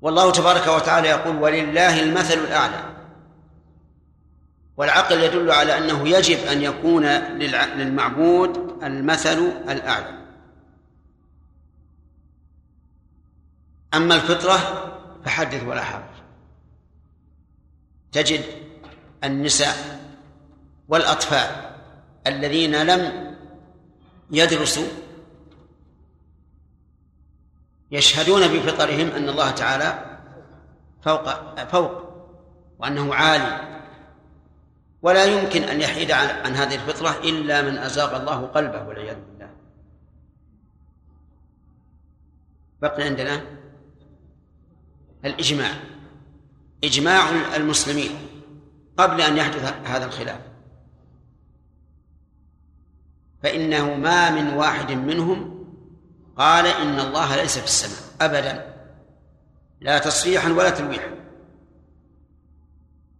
والله 0.00 0.32
تبارك 0.32 0.66
وتعالى 0.66 1.08
يقول 1.08 1.36
ولله 1.36 2.02
المثل 2.02 2.38
الأعلى. 2.38 2.89
والعقل 4.80 5.22
يدل 5.22 5.50
على 5.50 5.78
أنه 5.78 6.08
يجب 6.08 6.38
أن 6.38 6.62
يكون 6.62 7.06
للمعبود 7.76 8.82
المثل 8.82 9.52
الأعلى. 9.68 10.26
أما 13.94 14.14
الفطرة 14.14 14.56
فحدث 15.24 15.64
ولا 15.64 15.84
حرج. 15.84 16.02
تجد 18.12 18.44
النساء 19.24 20.00
والأطفال 20.88 21.74
الذين 22.26 22.82
لم 22.82 23.34
يدرسوا 24.30 24.88
يشهدون 27.90 28.48
بفطرهم 28.48 29.10
أن 29.10 29.28
الله 29.28 29.50
تعالى 29.50 30.18
فوق 31.02 31.64
فوق 31.64 32.02
وأنه 32.78 33.14
عالي. 33.14 33.79
ولا 35.02 35.24
يمكن 35.24 35.62
أن 35.62 35.80
يحيد 35.80 36.10
عن, 36.10 36.54
هذه 36.54 36.74
الفطرة 36.74 37.10
إلا 37.10 37.62
من 37.62 37.78
أزاغ 37.78 38.16
الله 38.16 38.46
قلبه 38.46 38.88
والعياذ 38.88 39.16
بالله. 39.16 39.50
بقي 42.82 43.02
عندنا 43.02 43.40
الإجماع. 45.24 45.70
إجماع 46.84 47.30
المسلمين 47.56 48.10
قبل 48.96 49.20
أن 49.20 49.36
يحدث 49.36 49.74
هذا 49.84 50.04
الخلاف. 50.04 50.40
فإنه 53.42 53.94
ما 53.94 54.30
من 54.30 54.54
واحد 54.54 54.92
منهم 54.92 55.66
قال 56.36 56.66
إن 56.66 57.00
الله 57.00 57.36
ليس 57.36 57.58
في 57.58 57.64
السماء 57.64 58.12
أبدا. 58.20 58.76
لا 59.80 59.98
تصريحا 59.98 60.52
ولا 60.52 60.70
تلويحا 60.70 61.19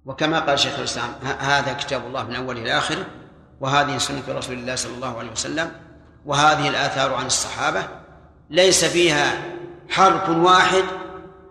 وكما 0.07 0.41
قال 0.41 0.59
شيخ 0.59 0.79
الإسلام 0.79 1.11
هذا 1.39 1.73
كتاب 1.73 2.07
الله 2.07 2.23
من 2.23 2.35
أوله 2.37 2.63
إلى 2.63 2.79
آخره 2.79 3.07
وهذه 3.61 3.99
سنة 3.99 4.23
رسول 4.29 4.59
الله 4.59 4.75
صلى 4.75 4.95
الله 4.95 5.19
عليه 5.19 5.31
وسلم 5.31 5.73
وهذه 6.27 6.69
الآثار 6.69 7.15
عن 7.15 7.27
الصحابة 7.27 7.89
ليس 8.51 8.85
فيها 8.85 9.43
حرف 9.89 10.29
واحد 10.29 10.85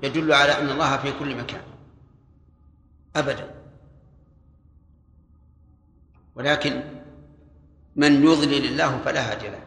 يدل 0.03 0.33
على 0.33 0.51
أن 0.59 0.69
الله 0.69 0.97
في 0.97 1.11
كل 1.19 1.35
مكان. 1.35 1.61
أبدا. 3.15 3.51
ولكن 6.35 6.83
من 7.95 8.23
يضلل 8.23 8.65
الله 8.65 8.99
فلا 9.05 9.31
هادي 9.31 9.47
له. 9.47 9.59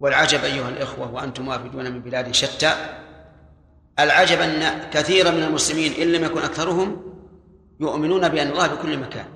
والعجب 0.00 0.44
أيها 0.44 0.68
الإخوة 0.68 1.12
وأنتم 1.12 1.48
وافدون 1.48 1.90
من 1.92 2.00
بلاد 2.00 2.34
شتى 2.34 2.72
العجب 3.98 4.40
أن 4.40 4.90
كثيرا 4.90 5.30
من 5.30 5.42
المسلمين 5.42 5.92
إن 5.92 6.12
لم 6.12 6.24
يكن 6.24 6.42
أكثرهم 6.42 7.09
يؤمنون 7.80 8.28
بأن 8.28 8.48
الله 8.48 8.66
بكل 8.66 8.98
مكان. 8.98 9.26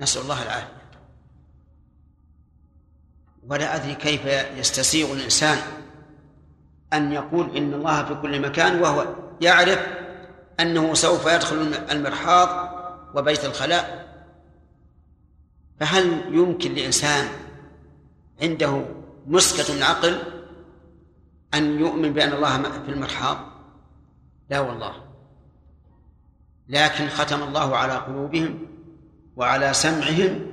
نسأل 0.00 0.22
الله 0.22 0.42
العافية. 0.42 0.84
ولا 3.46 3.76
أدري 3.76 3.94
كيف 3.94 4.26
يستسيغ 4.58 5.12
الإنسان 5.12 5.58
أن 6.92 7.12
يقول 7.12 7.56
إن 7.56 7.74
الله 7.74 8.04
في 8.04 8.14
كل 8.14 8.40
مكان 8.40 8.82
وهو 8.82 9.06
يعرف 9.40 9.86
أنه 10.60 10.94
سوف 10.94 11.26
يدخل 11.26 11.56
المرحاض 11.90 12.74
وبيت 13.14 13.44
الخلاء. 13.44 14.14
فهل 15.80 16.34
يمكن 16.34 16.74
لإنسان 16.74 17.28
عنده 18.42 18.84
مسكة 19.26 19.76
العقل 19.76 20.22
أن 21.54 21.80
يؤمن 21.80 22.12
بأن 22.12 22.32
الله 22.32 22.62
في 22.62 22.88
المرحاض؟ 22.88 23.38
لا 24.50 24.60
والله. 24.60 25.03
لكن 26.68 27.08
ختم 27.08 27.42
الله 27.42 27.76
على 27.76 27.92
قلوبهم 27.92 28.66
وعلى 29.36 29.74
سمعهم 29.74 30.46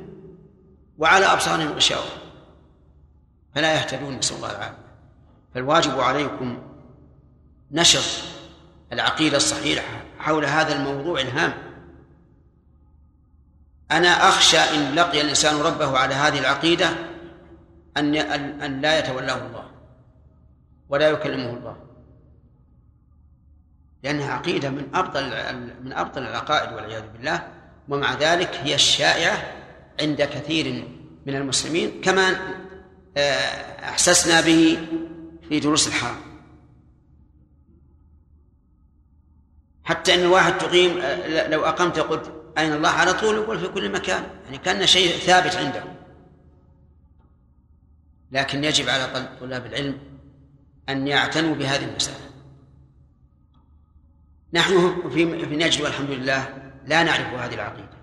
وعلى 0.98 1.26
أبصارهم 1.26 1.72
غشاوة. 1.72 2.06
فلا 3.56 3.74
يهتدون 3.74 4.18
نسأل 4.18 4.36
الله 4.36 4.52
العافية. 4.52 4.78
فالواجب 5.54 6.00
عليكم 6.00 6.58
نشر 7.72 8.24
العقيدة 8.94 9.38
الصحيحة 9.38 10.04
حول 10.20 10.46
هذا 10.46 10.76
الموضوع 10.76 11.22
الهام. 11.22 11.54
أنا 13.92 14.08
أخشى 14.08 14.58
إن 14.58 14.96
لقي 14.96 15.22
الإنسان 15.22 15.62
ربه 15.62 15.98
على 15.98 16.14
هذه 16.14 16.40
العقيدة 16.40 16.90
أن 17.98 18.16
أن 18.62 18.82
لا 18.82 19.00
يتولاه 19.00 19.48
الله 19.48 19.72
ولا 20.90 21.10
يكلمه 21.10 21.50
الله. 21.58 21.91
لأنها 24.04 24.34
عقيدة 24.34 24.70
من 24.70 24.88
أبطل 24.94 25.24
من 25.84 25.94
أبطل 25.94 26.22
العقائد 26.22 26.74
والعياذ 26.74 27.04
بالله. 27.14 27.48
ومع 27.90 28.14
ذلك 28.14 28.56
هي 28.56 28.76
الشائعة 28.76 29.54
عند 30.02 30.22
كثير 30.22 30.88
من 31.26 31.36
المسلمين 31.36 32.02
كما 32.02 32.36
آه، 33.18 33.22
أحسسنا 33.84 34.42
به 34.42 34.88
في 35.50 35.60
دروس 35.60 35.88
الحرم 35.88 36.32
حتى 39.84 40.14
أن 40.14 40.20
الواحد 40.20 40.58
تقيم 40.58 40.92
لو 41.52 41.66
أقمت 41.66 42.00
قلت 42.00 42.32
أين 42.58 42.74
الله 42.74 42.90
على 42.90 43.14
طول 43.14 43.36
يقول 43.36 43.60
في 43.60 43.68
كل 43.68 43.92
مكان. 43.92 44.24
يعني 44.46 44.58
كأن 44.58 44.88
شيء 44.88 45.18
ثابت 45.18 45.56
عنده. 45.56 45.84
لكن 48.32 48.64
يجب 48.64 48.90
على 48.90 49.28
طلاب 49.40 49.66
العلم 49.66 49.98
أن 50.90 51.08
يعتنوا 51.08 51.56
بهذه 51.56 51.86
المسألة. 51.86 52.31
نحن 54.54 55.10
في 55.10 55.26
نجد 55.56 55.82
والحمد 55.82 56.10
لله 56.10 56.72
لا 56.86 57.04
نعرف 57.04 57.34
هذه 57.34 57.54
العقيدة. 57.54 58.02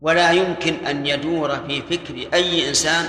ولا 0.00 0.30
يمكن 0.30 0.74
أن 0.74 1.06
يدور 1.06 1.56
في 1.66 1.82
فكر 1.82 2.34
أي 2.34 2.68
إنسان 2.68 3.08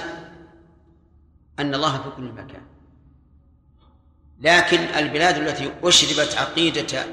أن 1.60 1.76
الله 1.76 1.98
في 2.04 2.10
كل 2.10 2.32
مكان. 2.32 2.62
لكن 4.40 4.78
البلاد 4.78 5.38
التي 5.38 5.74
أشربت 5.84 6.36
عقيدة 6.38 7.06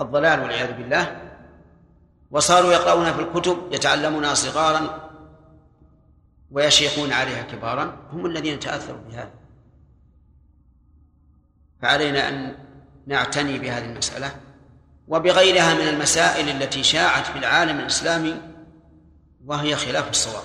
الضلال 0.00 0.40
والعياذ 0.40 0.72
بالله 0.72 1.32
وصاروا 2.30 2.72
يقرؤون 2.72 3.12
في 3.12 3.20
الكتب 3.20 3.72
يتعلمونها 3.72 4.34
صغارا 4.34 5.10
ويشيخون 6.50 7.12
عليها 7.12 7.42
كبارا 7.42 8.08
هم 8.12 8.26
الذين 8.26 8.60
تأثروا 8.60 9.00
بهذا. 9.08 9.34
فعلينا 11.82 12.28
أن 12.28 12.56
نعتني 13.06 13.58
بهذه 13.58 13.84
المسألة 13.84 14.36
وبغيرها 15.08 15.74
من 15.74 15.88
المسائل 15.88 16.48
التي 16.48 16.82
شاعت 16.82 17.26
في 17.26 17.38
العالم 17.38 17.78
الإسلامي 17.78 18.40
وهي 19.46 19.76
خلاف 19.76 20.10
الصواب 20.10 20.44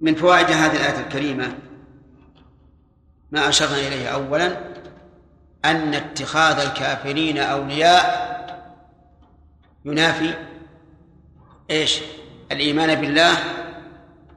من 0.00 0.14
فوائد 0.14 0.46
هذه 0.46 0.76
الآية 0.76 1.00
الكريمة 1.00 1.58
ما 3.32 3.48
أشرنا 3.48 3.88
إليه 3.88 4.08
أولا 4.08 4.56
أن 5.64 5.94
اتخاذ 5.94 6.60
الكافرين 6.60 7.38
أولياء 7.38 8.28
ينافي 9.84 10.34
إيش؟ 11.70 12.00
الإيمان 12.52 13.00
بالله 13.00 13.38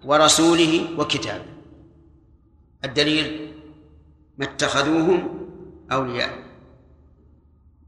ورسوله 0.06 1.00
وكتابه 1.00 1.46
الدليل 2.86 3.51
ما 4.38 4.46
اتخذوهم 4.46 5.48
أولياء. 5.92 6.44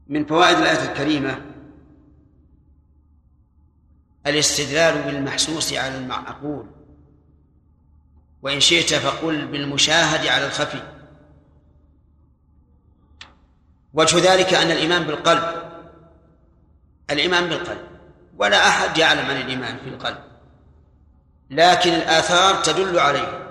من 0.06 0.26
فوائد 0.26 0.56
الآية 0.58 0.92
الكريمة 0.92 1.40
الاستدلال 4.26 5.02
بالمحسوس 5.02 5.72
على 5.72 5.98
المعقول 5.98 6.66
وإن 8.42 8.60
شئت 8.60 8.94
فقل 8.94 9.46
بالمشاهد 9.46 10.26
على 10.26 10.46
الخفي. 10.46 10.82
وجه 13.94 14.32
ذلك 14.32 14.54
أن 14.54 14.70
الإيمان 14.70 15.02
بالقلب 15.02 15.64
الإيمان 17.10 17.48
بالقلب. 17.48 17.94
ولا 18.38 18.68
أحد 18.68 18.98
يعلم 18.98 19.26
عن 19.26 19.36
الإيمان 19.36 19.78
في 19.78 19.88
القلب 19.88 20.18
لكن 21.50 21.90
الآثار 21.92 22.62
تدل 22.62 22.98
عليه. 22.98 23.43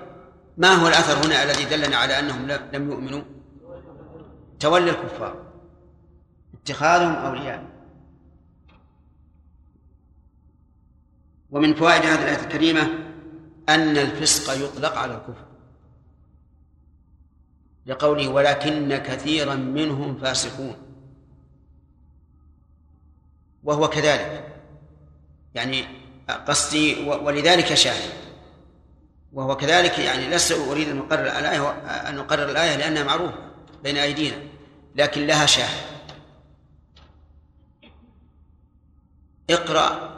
ما 0.57 0.73
هو 0.73 0.87
الأثر 0.87 1.27
هنا 1.27 1.43
الذي 1.43 1.65
دلنا 1.65 1.97
على 1.97 2.19
أنهم 2.19 2.47
لم 2.47 2.91
يؤمنوا؟ 2.91 3.21
تولي 4.59 4.89
الكفار. 4.89 5.43
اتخاذهم 6.53 7.13
أولياء. 7.13 7.65
ومن 11.51 11.73
فوائد 11.73 12.01
هذه 12.01 12.21
الآية 12.23 12.43
الكريمة 12.45 12.81
أن 13.69 13.97
الفسق 13.97 14.53
يطلق 14.53 14.97
على 14.97 15.13
الكفر. 15.13 15.45
لقوله 17.85 18.27
ولكن 18.27 18.97
كثيرا 18.97 19.55
منهم 19.55 20.17
فاسقون. 20.17 20.75
وهو 23.63 23.87
كذلك. 23.89 24.61
يعني 25.55 25.85
قصدي 26.47 27.09
ولذلك 27.09 27.73
شاهد. 27.73 28.22
وهو 29.33 29.57
كذلك 29.57 29.99
يعني 29.99 30.29
لست 30.29 30.51
أريد 30.51 30.89
أن 30.89 30.99
أقرر 30.99 31.21
الآية 31.21 31.69
أن 32.09 32.19
أقرر 32.19 32.49
الآية 32.49 32.75
لأنها 32.75 33.03
معروفة 33.03 33.37
بين 33.83 33.97
أيدينا 33.97 34.37
لكن 34.95 35.27
لها 35.27 35.45
شاهد. 35.45 35.93
اقرأ 39.49 40.13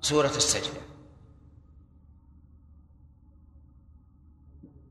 سورة 0.00 0.32
السجدة. 0.36 0.80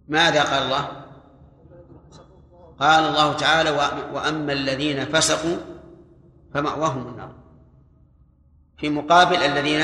ماذا 0.08 0.43
قال 0.43 0.64
الله؟ 0.64 1.05
قال 2.80 3.03
الله 3.03 3.34
تعالى 3.34 3.70
وأما 4.14 4.53
الذين 4.53 5.05
فسقوا 5.05 5.58
فمأواهم 6.53 7.08
النار. 7.08 7.36
في 8.78 8.89
مقابل 8.89 9.36
الذين 9.36 9.82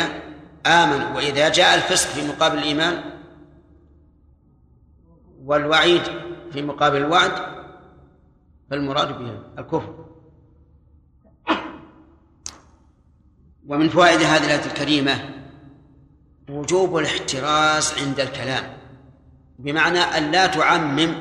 آمنوا 0.65 1.15
وإذا 1.15 1.49
جاء 1.49 1.76
الفسق 1.76 2.09
في 2.09 2.28
مقابل 2.28 2.57
الإيمان 2.57 3.12
والوعيد 5.45 6.01
في 6.51 6.61
مقابل 6.61 6.97
الوعد 6.97 7.31
فالمراد 8.69 9.19
به 9.19 9.39
الكفر. 9.59 10.05
ومن 13.67 13.89
فوائد 13.89 14.21
هذه 14.21 14.45
الآية 14.45 14.65
الكريمة 14.65 15.29
وجوب 16.49 16.97
الاحتراز 16.97 17.93
عند 18.01 18.19
الكلام 18.19 18.77
بمعنى 19.59 19.99
أن 19.99 20.31
لا 20.31 20.47
تعمم. 20.47 21.15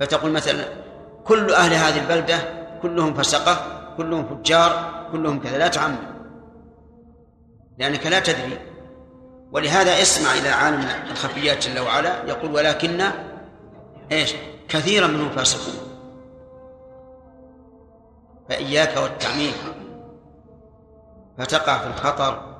فتقول 0.00 0.32
مثلا 0.32 0.64
كل 1.24 1.50
أهل 1.50 1.74
هذه 1.74 2.02
البلدة 2.02 2.58
كلهم 2.82 3.14
فسقة 3.14 3.78
كلهم 3.96 4.24
فجار 4.24 5.08
كلهم 5.12 5.40
كذا 5.40 5.58
لا 5.58 5.68
تعمم 5.68 5.98
لأنك 7.78 8.06
لا 8.06 8.20
تدري 8.20 8.58
ولهذا 9.52 10.02
اسمع 10.02 10.34
إلى 10.34 10.48
عالم 10.48 10.80
الخفيات 11.10 11.68
جل 11.68 11.78
وعلا 11.78 12.24
يقول 12.24 12.54
ولكن 12.54 13.00
إيش؟ 14.12 14.34
كثيرا 14.68 15.06
منهم 15.06 15.30
فاسقون. 15.30 15.74
فإياك 18.48 18.96
والتعميم. 18.96 19.52
فتقع 21.38 21.78
في 21.78 21.86
الخطر 21.86 22.56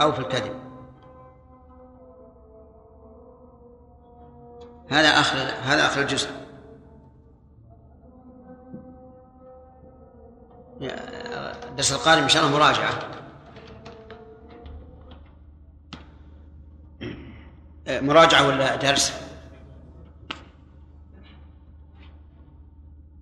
أو 0.00 0.12
في 0.12 0.18
الكذب. 0.18 0.64
هذا 4.90 5.08
آخر 5.08 5.36
هذا 5.64 5.86
آخر 5.86 6.00
الجزء. 6.00 6.30
الدرس 11.68 11.92
القادم 11.92 12.22
إن 12.22 12.28
شاء 12.28 12.44
الله 12.44 12.56
مراجعة. 12.56 12.98
مراجعة 17.88 18.48
ولا 18.48 18.76
درس؟ 18.76 19.12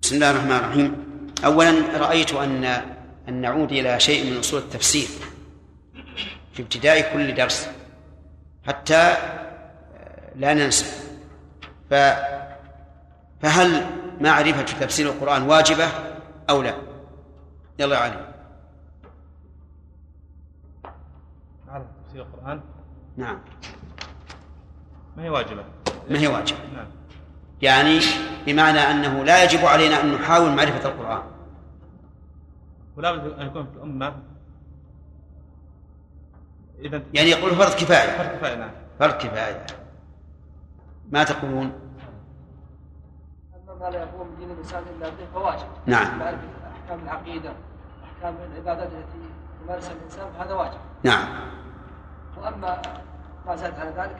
بسم 0.02 0.14
الله 0.14 0.30
الرحمن 0.30 0.52
الرحيم. 0.52 1.06
أولا 1.44 1.98
رأيت 1.98 2.32
أن 2.32 2.64
أن 3.28 3.40
نعود 3.40 3.72
إلى 3.72 4.00
شيء 4.00 4.30
من 4.30 4.38
أصول 4.38 4.60
التفسير 4.60 5.08
في 6.52 6.62
ابتداء 6.62 7.12
كل 7.12 7.34
درس 7.34 7.68
حتى 8.66 9.16
لا 10.36 10.54
ننسى. 10.54 10.86
ف 11.90 11.94
فهل 13.42 13.86
معرفة 14.20 14.62
تفسير 14.62 15.10
القرآن 15.10 15.42
واجبة 15.42 15.88
أو 16.50 16.62
لا؟ 16.62 16.74
يلا 17.78 17.96
يا 17.96 18.00
علي. 18.00 18.34
معرفة 21.66 21.86
تفسير 22.04 22.22
القرآن؟ 22.22 22.60
نعم. 23.16 23.40
ما 25.16 25.22
هي 25.22 25.28
واجبة؟ 25.28 25.64
ما 26.10 26.18
هي 26.18 26.26
واجبة. 26.26 26.58
نعم. 26.76 26.86
يعني 27.62 28.00
بمعنى 28.46 28.78
أنه 28.78 29.24
لا 29.24 29.44
يجب 29.44 29.64
علينا 29.66 30.00
أن 30.00 30.12
نحاول 30.14 30.50
معرفة 30.50 30.88
القرآن. 30.88 31.22
ولا 32.96 33.12
بد 33.12 33.32
أن 33.38 33.46
يكون 33.46 33.66
في 33.66 33.76
الأمة. 33.76 34.14
إذا 36.78 37.02
يعني 37.14 37.30
يقول 37.30 37.50
فرض 37.50 37.70
كفاية. 37.74 38.18
فرق 38.18 38.36
كفاية 38.38 38.54
نعم. 38.54 38.70
فرض 38.98 39.12
كفاية. 39.12 39.66
ما 41.10 41.24
تقولون؟ 41.24 41.72
أما 43.54 43.74
ما 43.80 43.90
لا 43.90 43.98
يقوم 43.98 44.34
دين 44.38 44.50
الإنسان 44.50 44.82
إلا 44.96 45.08
به 45.08 45.26
فواجب 45.34 45.66
نعم. 45.86 46.18
معرفة 46.18 46.48
أحكام 46.72 47.00
العقيدة 47.04 47.52
أحكام 48.04 48.34
العبادات 48.52 48.86
التي 48.86 49.18
يمارسها 49.64 49.92
الإنسان 49.92 50.26
فهذا 50.38 50.54
واجب. 50.54 50.78
نعم. 51.02 51.28
وأما 52.36 52.82
ما 53.46 53.56
زاد 53.56 53.72
على 53.80 53.90
ذلك 53.90 54.16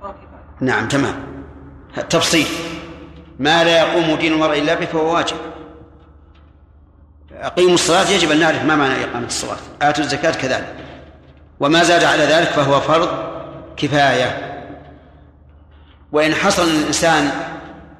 كفاية. 0.00 0.14
نعم 0.60 0.88
تمام. 0.88 1.14
تفصيل. 2.10 2.46
ما 3.38 3.64
لا 3.64 3.78
يقوم 3.78 4.18
دين 4.18 4.32
المرء 4.32 4.58
إلا 4.58 4.74
به 4.74 4.86
فهو 4.86 5.14
واجب. 5.14 5.36
أقيموا 7.32 7.74
الصلاة 7.74 8.10
يجب 8.10 8.30
أن 8.30 8.40
نعرف 8.40 8.64
ما 8.64 8.76
معنى 8.76 9.04
إقامة 9.04 9.26
الصلاة. 9.26 9.56
آتوا 9.82 10.04
الزكاة 10.04 10.32
كذلك. 10.32 10.76
وما 11.60 11.82
زاد 11.82 12.04
على 12.04 12.22
ذلك 12.22 12.48
فهو 12.48 12.80
فرض 12.80 13.08
كفاية. 13.76 14.52
وإن 16.12 16.34
حصل 16.34 16.62
الإنسان 16.62 17.30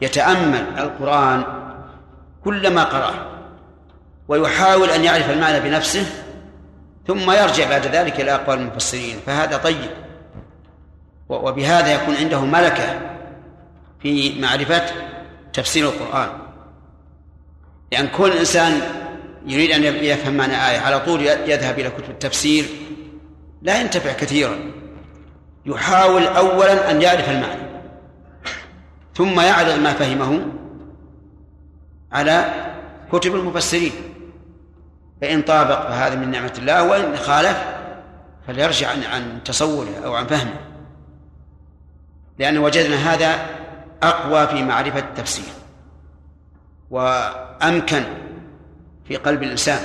يتأمل 0.01 0.65
القرآن 0.79 1.45
كلما 2.45 2.85
قرأه 2.85 3.15
ويحاول 4.29 4.91
أن 4.91 5.05
يعرف 5.05 5.31
المعنى 5.31 5.61
بنفسه 5.61 6.07
ثم 7.07 7.31
يرجع 7.31 7.69
بعد 7.69 7.87
ذلك 7.87 8.21
إلى 8.21 8.35
أقوال 8.35 8.59
المفسرين 8.59 9.17
فهذا 9.27 9.57
طيب. 9.57 9.91
وبهذا 11.33 11.95
يكون 11.95 12.15
عنده 12.15 12.41
ملكة 12.41 13.01
في 14.03 14.41
معرفة 14.41 14.83
تفسير 15.53 15.89
القرآن. 15.89 16.29
لأن 17.93 18.09
كل 18.09 18.33
إنسان 18.33 18.81
يريد 19.47 19.71
أن 19.71 19.83
يفهم 19.85 20.35
معنى 20.35 20.53
آية 20.53 20.79
على 20.79 21.01
طول 21.01 21.21
يذهب 21.27 21.79
إلى 21.79 21.91
كتب 21.91 22.11
التفسير. 22.11 22.65
لا 23.63 23.81
ينتفع 23.81 24.13
كثيرا. 24.13 24.59
يحاول 25.67 26.27
أولا 26.27 26.91
أن 26.91 27.03
يعرف 27.03 27.29
المعنى 27.29 27.63
ثم 29.15 29.41
يعرض 29.41 29.79
ما 29.79 29.93
فهمه 29.93 30.47
على 32.13 32.55
كتب 33.13 33.35
المفسرين. 33.35 33.93
فإن 35.21 35.43
طابق 35.43 35.89
فهذا 35.89 36.15
من 36.15 36.31
نعمة 36.31 36.53
الله 36.59 36.83
وإن 36.83 37.17
خالف 37.17 37.65
فليرجع 38.47 38.91
عن 38.91 39.03
عن 39.03 39.45
تصوره 39.45 40.01
أو 40.05 40.15
عن 40.15 40.27
فهمه. 40.27 40.55
لأن 42.39 42.59
وجدنا 42.59 42.97
هذا 42.97 43.47
أقوى 44.03 44.47
في 44.47 44.63
معرفة 44.63 44.99
التفسير 44.99 45.53
وأمكن 46.91 48.05
في 49.05 49.17
قلب 49.17 49.43
الإنسان. 49.43 49.81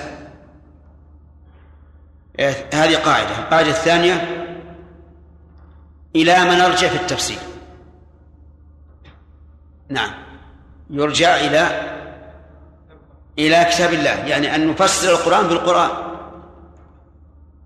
هذه 2.73 2.95
قاعدة. 2.95 3.39
القاعدة 3.39 3.69
الثانية 3.69 4.13
إلى 6.15 6.39
من 6.43 6.57
نرجع 6.57 6.87
في 6.87 6.95
التفسير. 6.95 7.37
نعم. 9.89 10.11
يرجع 10.89 11.35
إلى 11.35 11.67
إلى 13.39 13.65
كتاب 13.71 13.93
الله. 13.93 14.09
يعني 14.25 14.55
أن 14.55 14.67
نفسر 14.67 15.11
القرآن 15.11 15.47
بالقرآن. 15.47 15.89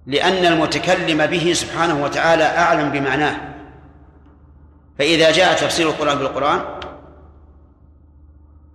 لأن 0.07 0.45
المتكلم 0.45 1.25
به 1.25 1.53
سبحانه 1.53 2.03
وتعالى 2.03 2.43
أعلم 2.43 2.91
بمعناه. 2.91 3.50
فإذا 4.97 5.31
جاء 5.31 5.53
تفسير 5.55 5.89
القرآن 5.89 6.17
بالقرآن 6.17 6.61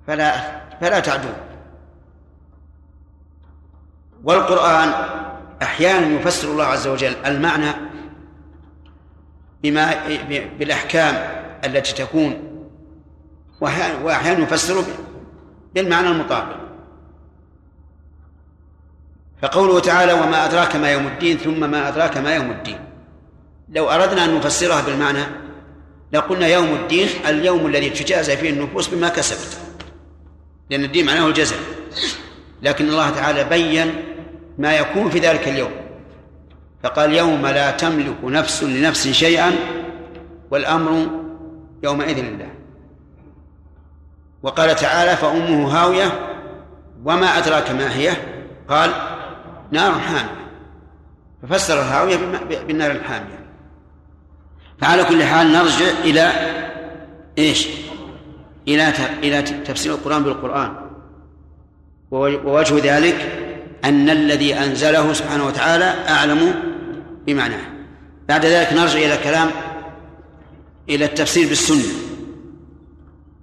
فلا 0.07 0.61
فلا 0.81 1.01
تعدوه 1.01 1.37
والقرآن 4.25 4.93
أحيانا 5.63 6.07
يفسر 6.21 6.51
الله 6.51 6.65
عز 6.65 6.87
وجل 6.87 7.17
المعنى 7.27 7.73
بما 9.63 9.95
بالأحكام 10.59 11.15
التي 11.65 11.95
تكون 11.95 12.43
وأحيانا 13.61 14.41
يفسر 14.45 14.85
بالمعنى 15.75 16.09
المطابق. 16.09 16.57
فقوله 19.43 19.81
تعالى 19.81 20.13
وما 20.13 20.45
أدراك 20.45 20.77
ما 20.77 20.93
يوم 20.93 21.07
الدين 21.07 21.39
ثم 21.39 21.71
ما 21.71 21.89
أدراك 21.89 22.17
ما 22.17 22.35
يوم 22.35 22.51
الدين 22.51 22.79
لو 23.69 23.91
أردنا 23.91 24.25
أن 24.25 24.37
نفسرها 24.37 24.83
بالمعنى 24.83 25.46
لقلنا 26.13 26.47
يوم 26.47 26.75
الدين 26.75 27.09
اليوم 27.29 27.67
الذي 27.67 27.91
تجازى 27.91 28.37
فيه 28.37 28.51
النفوس 28.51 28.89
بما 28.89 29.09
كسبت. 29.09 29.59
لأن 30.71 30.85
الدين 30.85 31.07
معناه 31.07 31.27
الجزاء. 31.27 31.59
لكن 32.63 32.89
الله 32.89 33.11
تعالى 33.11 33.45
بين 33.45 33.95
ما 34.59 34.77
يكون 34.77 35.11
في 35.11 35.19
ذلك 35.19 35.49
اليوم. 35.49 35.71
فقال 36.83 37.15
يوم 37.15 37.47
لا 37.47 37.71
تملك 37.71 38.25
نفس 38.25 38.63
لنفس 38.63 39.09
شيئا 39.09 39.53
والأمر 40.51 41.07
يومئذ 41.83 42.21
لله. 42.21 42.51
وقال 44.43 44.77
تعالى 44.77 45.17
فأمه 45.17 45.69
هاوية 45.69 46.37
وما 47.05 47.39
أدراك 47.39 47.71
ما 47.71 47.97
هي؟ 47.97 48.13
قال 48.69 48.91
نار 49.71 49.93
حامية. 49.93 50.47
ففسر 51.43 51.81
الهاوية 51.81 52.17
بالنار 52.67 52.91
الحامية 52.91 53.46
فعلى 54.81 55.05
كل 55.05 55.25
حال 55.25 55.53
نرجع 55.53 55.87
إلى 56.05 56.33
إيش؟ 57.39 57.69
إلى 58.69 58.93
إلى 59.23 59.43
تفسير 59.43 59.95
القرآن 59.95 60.25
بالقرآن. 60.25 60.77
ووجه 62.11 62.97
ذلك 62.97 63.43
أن 63.85 64.11
الذي 64.11 64.55
أنزله 64.55 65.13
سبحانه 65.13 65.47
وتعالى 65.47 65.95
أعلم 66.09 66.55
بمعناه. 67.27 67.61
بعد 68.29 68.47
ذلك 68.47 68.73
نرجع 68.73 68.99
إلى 68.99 69.17
كلام 69.25 69.51
إلى 70.89 71.05
التفسير 71.05 71.49
بالسنة. 71.49 71.93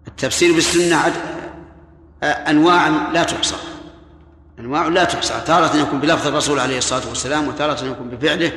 التفسير 0.08 0.54
بالسنة 0.54 0.98
أنواع 2.24 2.88
لا 3.14 3.24
تحصى. 3.24 3.56
أنواع 4.60 4.88
لا 4.88 5.04
تحصى. 5.04 5.34
تارة 5.48 5.78
يكون 5.78 6.00
بلفظ 6.00 6.28
الرسول 6.28 6.60
عليه 6.60 6.78
الصلاة 6.78 7.10
والسلام 7.10 7.48
وتارة 7.48 7.86
يكون 7.86 8.10
بفعله 8.10 8.52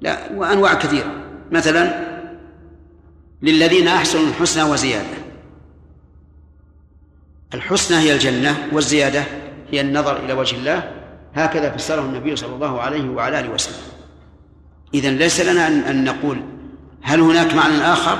لا 0.00 0.32
وأنواع 0.34 0.74
كثيرة. 0.74 1.25
مثلا 1.52 2.06
للذين 3.42 3.88
أحسنوا 3.88 4.26
الحسنى 4.26 4.62
وزيادة. 4.62 5.16
الحسنى 7.54 7.98
هي 7.98 8.14
الجنة 8.14 8.56
والزيادة 8.72 9.24
هي 9.70 9.80
النظر 9.80 10.16
إلى 10.16 10.32
وجه 10.32 10.56
الله. 10.56 10.92
هكذا 11.34 11.76
فسره 11.76 12.00
النبي 12.00 12.36
صلى 12.36 12.54
الله 12.54 12.80
عليه 12.80 13.08
وعلى 13.08 13.40
آله 13.40 13.48
وسلم. 13.48 13.82
إذن 14.94 15.16
ليس 15.16 15.40
لنا 15.40 15.66
أن 15.66 16.04
نقول 16.04 16.42
هل 17.02 17.20
هناك 17.20 17.54
معنى 17.54 17.82
آخر؟ 17.82 18.18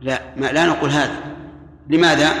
لا 0.00 0.22
ما 0.36 0.46
لا 0.46 0.66
نقول 0.66 0.90
هذا. 0.90 1.16
لماذا؟ 1.88 2.32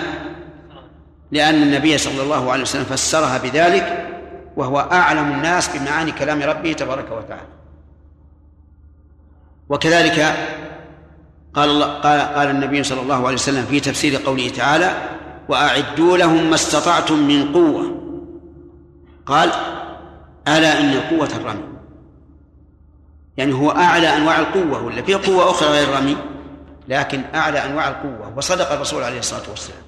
لأن 1.32 1.62
النبي 1.62 1.98
صلى 1.98 2.22
الله 2.22 2.52
عليه 2.52 2.62
وسلم 2.62 2.84
فسرها 2.84 3.38
بذلك 3.38 4.10
وهو 4.56 4.78
أعلم 4.78 5.32
الناس 5.32 5.76
بمعاني 5.76 6.12
كلام 6.12 6.42
ربه 6.42 6.72
تبارك 6.72 7.12
وتعالى. 7.12 7.53
وكذلك 9.68 10.36
قال 11.54 11.70
الله 11.70 11.86
قال 11.86 12.20
قال 12.20 12.50
النبي 12.50 12.82
صلى 12.82 13.00
الله 13.00 13.26
عليه 13.26 13.34
وسلم 13.34 13.64
في 13.64 13.80
تفسير 13.80 14.16
قوله 14.16 14.48
تعالى 14.48 14.94
وأعدوا 15.48 16.16
لهم 16.16 16.50
ما 16.50 16.54
استطعتم 16.54 17.18
من 17.18 17.52
قوة. 17.52 18.00
قال 19.26 19.50
ألا 20.48 20.80
إن 20.80 20.90
القوة 20.90 21.28
الرمي. 21.36 21.64
يعني 23.36 23.52
هو 23.52 23.70
أعلى 23.70 24.16
أنواع 24.16 24.38
القوة 24.38 24.82
ولا 24.82 25.02
في 25.02 25.14
قوة 25.14 25.50
أخرى 25.50 25.68
غير 25.68 25.88
الرمي؟ 25.88 26.16
لكن 26.88 27.22
أعلى 27.34 27.64
أنواع 27.64 27.88
القوة 27.88 28.32
وصدق 28.36 28.72
الرسول 28.72 29.02
عليه 29.02 29.18
الصلاة 29.18 29.50
والسلام. 29.50 29.82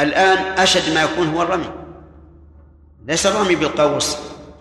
الآن 0.00 0.38
أشد 0.58 0.94
ما 0.94 1.02
يكون 1.02 1.28
هو 1.28 1.42
الرمي. 1.42 1.70
ليس 3.06 3.26
الرمي 3.26 3.54
بالقوس 3.54 4.16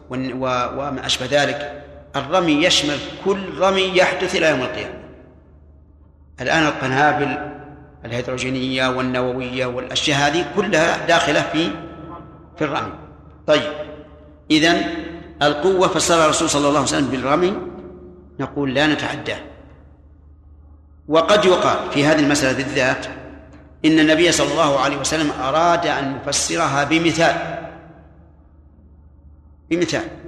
وما 0.10 1.06
أشبه 1.06 1.26
ذلك. 1.32 1.84
الرمي 2.16 2.52
يشمل 2.66 2.98
كل 3.26 3.58
رمي 3.58 3.82
يحدث 3.82 4.36
إلى 4.36 4.50
يوم 4.50 4.62
القيامة. 4.62 5.00
الآن 6.42 6.66
القنابل 6.66 7.38
الهيدروجينية 8.06 8.88
والنووية 8.88 9.66
والأشياء 9.66 10.18
هذه 10.18 10.46
كلها 10.56 11.08
داخلة 11.08 11.42
في 11.42 11.70
في 12.58 12.66
الرمي. 12.66 12.94
طيب 13.48 13.72
إذن 14.52 14.82
القوة 15.42 15.88
فسرها 15.88 16.26
الرسول 16.26 16.50
صلى 16.50 16.68
الله 16.68 16.80
عليه 16.80 16.90
وسلم 16.90 17.08
بالرمي 17.08 17.54
نقول 18.40 18.74
لا 18.74 18.88
نتعداه 18.88 19.40
وقد 21.08 21.46
يقال 21.46 21.92
في 21.92 22.06
هذه 22.06 22.20
المسألة 22.20 22.58
بالذات 22.58 23.06
إن 23.86 24.00
النبي 24.00 24.32
صلى 24.32 24.52
الله 24.52 24.80
عليه 24.80 24.98
وسلم 24.98 25.32
أراد 25.32 25.88
أن 25.88 26.16
يفسرها 26.16 26.84
بمثال. 26.84 27.36
بمثال. 29.70 30.19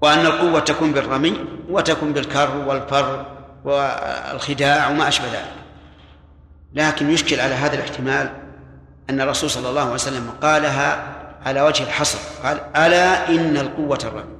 وأن 0.00 0.26
القوة 0.26 0.60
تكون 0.60 0.92
بالرمي 0.92 1.44
وتكون 1.70 2.12
بالكر 2.12 2.56
والفر 2.56 3.26
والخداع 3.64 4.88
وما 4.88 5.08
أشبه 5.08 5.26
ذلك. 5.26 5.52
لكن 6.74 7.10
يشكل 7.10 7.40
على 7.40 7.54
هذا 7.54 7.74
الاحتمال 7.74 8.32
أن 9.10 9.20
الرسول 9.20 9.50
صلى 9.50 9.68
الله 9.68 9.80
عليه 9.80 9.92
وسلم 9.92 10.30
قالها 10.42 11.16
على 11.46 11.62
وجه 11.62 11.82
الحصر 11.82 12.18
قال 12.42 12.60
ألا 12.76 13.28
إن 13.28 13.56
القوة 13.56 13.98
الرمي؟ 14.04 14.36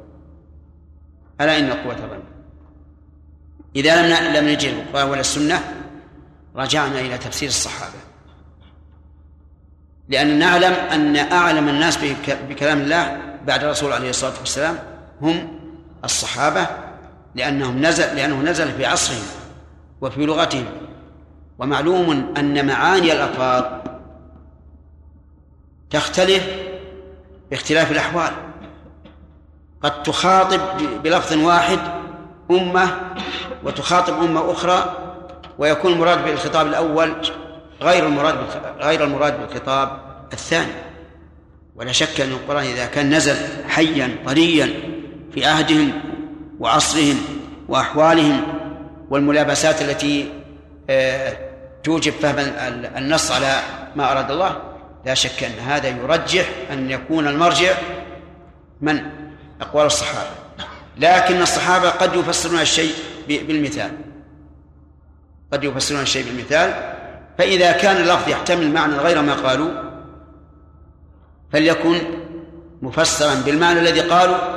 ألا 1.41 1.59
إن 1.59 1.71
القوة 1.71 1.95
الرمي؟ 1.95 2.25
إذا 3.77 4.07
لم 4.07 4.37
لم 4.37 4.49
نجد 4.49 4.75
القرآن 4.75 5.09
ولا 5.09 5.21
السنة 5.21 5.61
رجعنا 6.57 7.01
إلى 7.01 7.19
تفسير 7.19 7.49
الصحابة. 7.49 7.99
لأن 10.09 10.39
نعلم 10.39 10.73
أن 10.73 11.17
أعلم 11.17 11.69
الناس 11.69 11.99
بكلام 12.49 12.81
الله 12.81 13.19
بعد 13.47 13.65
الرسول 13.65 13.93
عليه 13.93 14.11
الصلاة 14.11 14.39
والسلام 14.41 14.79
هم 15.23 15.49
الصحابة 16.05 16.67
لأنهم 17.35 17.83
نزل 17.83 18.17
لأنه 18.17 18.43
نزل 18.43 18.73
في 18.73 18.87
عصرهم 18.87 19.27
وفي 20.01 20.27
لغتهم. 20.27 20.67
ومعلوم 21.59 22.35
أن 22.39 22.67
معاني 22.67 23.13
الألفاظ 23.13 23.65
تختلف 25.91 26.47
باختلاف 27.51 27.93
الأحوال. 27.93 28.33
قد 29.83 30.03
تخاطب 30.03 30.61
بلفظ 31.03 31.33
واحد 31.33 31.79
أمة 32.51 33.01
وتخاطب 33.65 34.23
أمة 34.23 34.53
أخرى 34.53 34.97
ويكون 35.59 35.93
المراد 35.93 36.25
بالخطاب 36.25 36.67
الأول 36.67 37.13
غير 37.83 38.07
المراد 38.07 38.35
غير 38.81 39.05
المراد 39.05 39.41
بالخطاب 39.41 39.99
الثاني. 40.33 40.73
ولا 41.77 41.93
شك 41.93 42.21
أن 42.21 42.33
القرآن 42.33 42.65
إذا 42.65 42.87
كان 42.87 43.15
نزل 43.15 43.37
حيا 43.69 44.17
طريا 44.27 44.86
في 45.37 45.45
عهدهم 45.45 45.93
وعصرهم 46.61 47.17
وأحوالهم 47.69 48.43
والملابسات 49.11 49.83
التي 49.83 50.33
آه، 50.91 51.37
توجب 51.85 52.13
فهم 52.13 52.35
النص 52.97 53.31
على 53.31 53.61
ما 53.97 54.13
أراد 54.13 54.31
الله 54.31 54.63
لا 55.07 55.15
شك 55.15 55.45
أن 55.45 55.53
هذا 55.53 55.89
يرجح 55.89 56.47
أن 56.73 56.91
يكون 56.91 57.29
المرجع 57.29 57.75
من؟ 58.81 59.03
أقوال 59.61 59.87
الصحابة. 59.87 60.31
لكن 60.99 61.43
الصحابة 61.43 61.91
قد 61.91 62.15
يفسرون 62.15 62.61
الشيء 62.61 62.95
بالمثال. 63.29 63.91
قد 65.53 65.65
يفسرون 65.65 66.03
الشيء 66.03 66.25
بالمثال. 66.25 66.95
فإذا 67.39 67.73
كان 67.73 67.97
اللفظ 67.97 68.29
يحتمل 68.29 68.73
معنى 68.73 68.97
غير 68.97 69.23
ما 69.23 69.35
قالوا 69.35 69.71
فليكن 71.53 72.01
مفسرا 72.83 73.35
بالمعنى 73.35 73.81
الذي 73.81 74.01
قالوا 74.01 74.56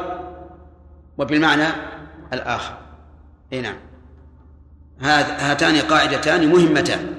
وبالمعنى 1.20 1.68
الآخر. 2.34 2.78
أي 3.54 3.62
نعم. 3.62 3.78
هاتان 5.02 5.78
قاعدتان 5.78 6.48
مهمتان. 6.48 7.16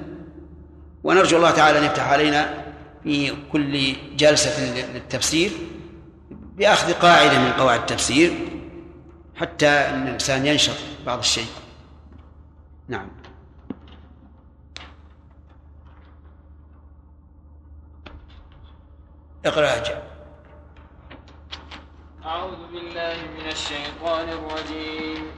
ونرجو 1.04 1.36
الله 1.36 1.50
تعالى 1.50 1.78
أن 1.78 1.84
يفتح 1.84 2.08
علينا 2.08 2.64
في 3.02 3.32
كل 3.52 3.96
جلسة 4.16 4.84
للتفسير 4.94 5.50
بأخذ 6.30 6.92
قاعدة 6.92 7.38
من 7.38 7.52
قواعد 7.52 7.80
التفسير 7.80 8.32
حتى 9.36 9.68
أن 9.68 10.06
الإنسان 10.06 10.46
ينشط 10.46 10.76
بعض 11.06 11.18
الشيء. 11.18 11.50
نعم. 12.88 13.08
اقرأ 19.44 19.76
أجل. 19.76 20.09
أعوذ 22.26 22.66
بالله 22.72 23.16
من 23.38 23.46
الشيطان 23.50 24.28
الرجيم. 24.28 25.32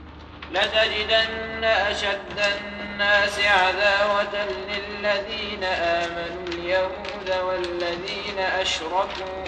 لتجدن 0.51 1.63
أشد 1.63 2.39
الناس 2.39 3.39
عداوة 3.39 4.45
للذين 4.69 5.63
آمنوا 5.63 6.47
اليهود 6.47 7.29
والذين 7.43 8.39
أشركوا 8.39 9.43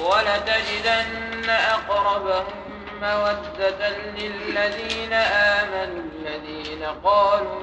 ولتجدن 0.00 1.50
أقربهم 1.50 2.44
مودة 3.02 3.98
للذين 4.18 5.12
آمنوا 5.12 6.02
الذين 6.02 6.84
قالوا 7.04 7.60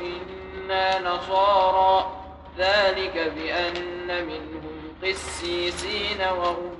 إنا 0.00 0.98
نصارى. 0.98 2.16
ذلك 2.58 3.32
بأن 3.36 4.26
منهم 4.26 4.94
قسيسين 5.02 6.20
ورهبانا 6.20 6.79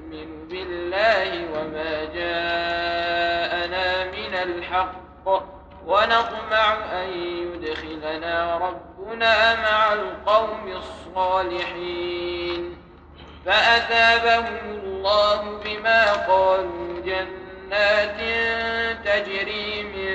بالله 0.49 1.47
وما 1.53 2.05
جاءنا 2.05 4.05
من 4.05 4.33
الحق 4.33 5.27
ونطمع 5.85 6.77
أن 6.93 7.09
يدخلنا 7.17 8.57
ربنا 8.57 9.55
مع 9.55 9.93
القوم 9.93 10.71
الصالحين. 10.71 12.77
فأثابهم 13.45 14.79
الله 14.83 15.59
بما 15.65 16.13
قالوا 16.13 17.01
جنات 17.05 18.19
تجري 19.05 19.83
من 19.83 20.11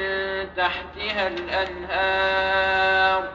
تحتها 0.57 1.27
الأنهار. 1.27 3.29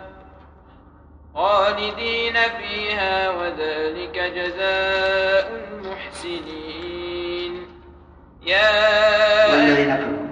خالدين 1.35 2.33
فيها 2.33 3.29
وذلك 3.29 4.15
جزاء 4.37 5.45
المحسنين. 5.73 7.53
يا 8.45 8.71
والذين 9.51 9.95
كفروا. 9.95 10.27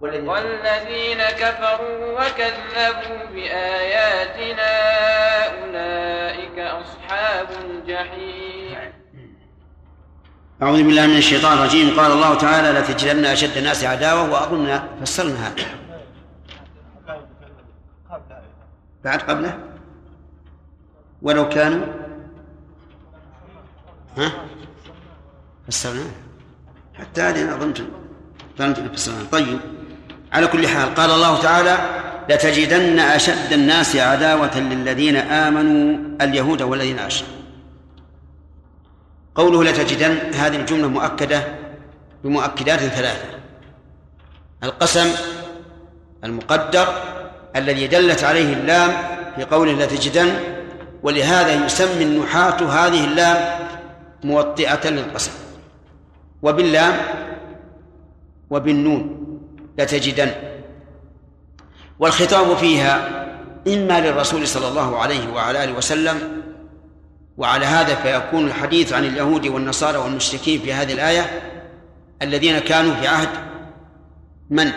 والذين 0.00 1.22
كفروا 1.22 2.12
وكذبوا 2.12 3.24
بآياتنا 3.34 4.72
أولئك 5.46 6.58
أصحاب 6.58 7.48
الجحيم. 7.64 8.92
أعوذ 10.62 10.82
بالله 10.82 11.06
من 11.06 11.16
الشيطان 11.16 11.58
الرجيم. 11.58 12.00
قال 12.00 12.12
الله 12.12 12.34
تعالى 12.34 12.78
لتجدن 12.78 13.24
أشد 13.24 13.56
الناس 13.56 13.84
عداوة 13.84 14.30
وأظن 14.32 14.82
فسرنا 15.00 15.46
هذا. 15.46 15.64
بعد 19.04 19.20
قبله؟ 19.22 19.73
ولو 21.24 21.48
كانوا؟ 21.48 21.86
ها؟ 24.16 24.32
فسرناه 25.68 26.10
حتى 26.94 27.20
هذه 27.20 27.42
أنا 27.42 27.56
ظننت 27.56 27.78
ظننت 28.58 28.78
أن 28.78 28.92
فسرناه 28.92 29.24
طيب. 29.32 29.58
على 30.32 30.46
كل 30.46 30.68
حال 30.68 30.94
قال 30.94 31.10
الله 31.10 31.40
تعالى 31.40 31.78
لتجدن 32.28 32.98
أشد 32.98 33.52
الناس 33.52 33.96
عداوة 33.96 34.58
للذين 34.58 35.16
آمنوا 35.16 35.98
اليهود 36.20 36.62
والذين 36.62 36.98
أشركوا. 36.98 37.34
قوله 39.34 39.64
لتجدن 39.64 40.34
هذه 40.34 40.56
الجملة 40.56 40.88
مؤكدة 40.88 41.42
بمؤكدات 42.24 42.80
ثلاثة. 42.80 43.26
القسم 44.64 45.08
المقدر 46.24 46.88
الذي 47.56 47.86
دلت 47.86 48.24
عليه 48.24 48.52
اللام 48.52 48.90
في 49.36 49.44
قوله 49.44 49.72
لتجدن 49.72 50.54
ولهذا 51.04 51.66
يسمي 51.66 52.04
النحاة 52.04 52.56
هذه 52.56 53.04
اللام 53.04 53.68
موطئة 54.24 54.90
للقسم. 54.90 55.32
وباللام 56.42 56.94
وبالنون 58.50 59.16
لتجدن. 59.78 60.30
والخطاب 61.98 62.56
فيها 62.56 63.24
إما 63.68 64.00
للرسول 64.00 64.48
صلى 64.48 64.68
الله 64.68 64.98
عليه 64.98 65.32
وعلى 65.32 65.64
آله 65.64 65.72
وسلم 65.72 66.42
وعلى 67.36 67.66
هذا 67.66 67.94
فيكون 67.94 68.46
الحديث 68.46 68.92
عن 68.92 69.04
اليهود 69.04 69.46
والنصارى 69.46 69.98
والمشركين 69.98 70.60
في 70.60 70.72
هذه 70.72 70.92
الآية 70.92 71.42
الذين 72.22 72.58
كانوا 72.58 72.94
في 72.94 73.06
عهد 73.06 73.28
من؟ 74.50 74.72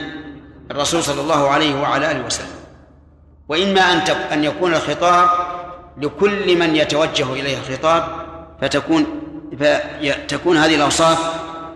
الرسول 0.72 1.04
صلى 1.04 1.22
الله 1.22 1.50
عليه 1.50 1.82
وعلى 1.82 2.12
آله 2.12 2.26
وسلم. 2.26 2.58
وإما 3.50 3.82
أن 3.82 4.00
أن 4.10 4.44
يكون 4.44 4.74
الخطاب 4.74 5.30
لكل 6.02 6.58
من 6.58 6.76
يتوجه 6.76 7.34
إليه 7.34 7.58
الخطاب 7.58 8.28
فتكون 8.62 9.06
فتكون 9.60 10.58
هذه 10.58 10.76
الأوصاف 10.76 11.34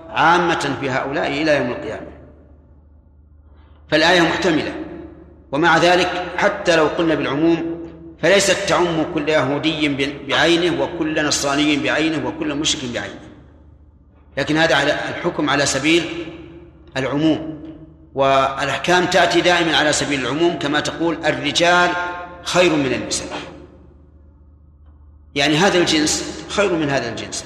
عامة 0.10 0.78
في 0.82 0.90
هؤلاء 0.90 1.28
إلى 1.28 1.58
يوم 1.58 1.72
القيامة. 1.72 2.08
فالآية 3.92 4.22
محتملة. 4.22 4.74
ومع 5.52 5.78
ذلك 5.78 6.26
حتى 6.38 6.76
لو 6.76 6.88
قلنا 6.88 7.16
بالعموم 7.16 7.82
فليست 8.22 8.58
تعم 8.68 9.14
كل 9.14 9.30
يهودي 9.30 9.88
بعينه 10.28 10.84
وكل 10.84 11.26
نصراني 11.26 11.76
بعينه 11.78 12.28
وكل 12.28 12.56
مشرك 12.56 12.82
بعينه. 12.94 13.20
لكن 14.38 14.58
هذا 14.58 14.76
على 14.76 14.94
الحكم 14.94 15.50
على 15.50 15.66
سبيل 15.66 16.04
العموم. 16.98 17.62
والأحكام 18.14 19.06
تأتي 19.06 19.42
دائما 19.42 19.78
على 19.78 19.94
سبيل 19.94 20.22
العموم 20.22 20.60
كما 20.60 20.80
تقول 20.80 21.18
الرجال 21.26 21.90
خير 22.44 22.76
من 22.76 22.94
النساء. 22.94 23.51
يعني 25.36 25.58
هذا 25.58 25.78
الجنس 25.78 26.46
خير 26.50 26.74
من 26.74 26.90
هذا 26.90 27.10
الجنس. 27.10 27.46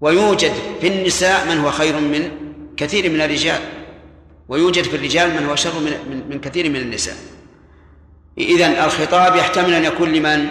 ويوجد 0.00 0.52
في 0.80 0.88
النساء 0.88 1.46
من 1.46 1.58
هو 1.58 1.70
خير 1.70 2.00
من 2.00 2.30
كثير 2.76 3.10
من 3.10 3.20
الرجال. 3.20 3.60
ويوجد 4.48 4.84
في 4.84 4.96
الرجال 4.96 5.40
من 5.40 5.46
هو 5.46 5.56
شر 5.56 5.80
من, 5.80 6.22
من, 6.30 6.40
كثير 6.40 6.70
من 6.70 6.76
النساء. 6.76 7.16
إذن 8.38 8.70
الخطاب 8.70 9.36
يحتمل 9.36 9.74
أن 9.74 9.84
يكون 9.84 10.12
لمن؟ 10.12 10.48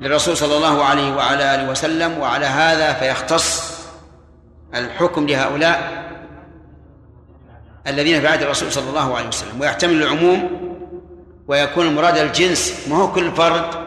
للرسول 0.00 0.36
صلى 0.36 0.56
الله 0.56 0.84
عليه 0.84 1.14
وعلى 1.14 1.54
آله 1.54 1.70
وسلم. 1.70 2.18
وعلى 2.18 2.46
هذا 2.46 2.92
فيختص 2.92 3.74
الحكم 4.74 5.26
لهؤلاء 5.26 6.04
الذين 7.86 8.20
في 8.20 8.26
عهد 8.26 8.42
الرسول 8.42 8.72
صلى 8.72 8.88
الله 8.88 9.16
عليه 9.16 9.28
وسلم. 9.28 9.60
ويحتمل 9.60 10.02
العموم 10.02 10.64
ويكون 11.48 11.86
المراد 11.86 12.18
الجنس 12.18 12.88
ما 12.88 12.96
هو 12.96 13.12
كل 13.12 13.32
فرد 13.32 13.83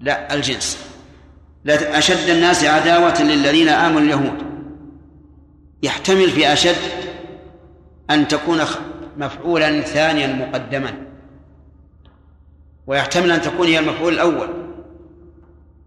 لا 0.00 0.34
الجنس. 0.34 0.78
أشد 1.68 2.28
الناس 2.28 2.64
عداوة 2.64 3.22
للذين 3.22 3.68
آمنوا 3.68 4.00
اليهود. 4.00 4.38
يحتمل 5.82 6.30
في 6.30 6.52
أشد 6.52 6.76
أن 8.10 8.28
تكون 8.28 8.60
مفعولا 9.16 9.80
ثانيا 9.80 10.26
مقدما. 10.26 10.92
ويحتمل 12.86 13.30
أن 13.30 13.42
تكون 13.42 13.66
هي 13.66 13.78
المفعول 13.78 14.12
الأول. 14.12 14.48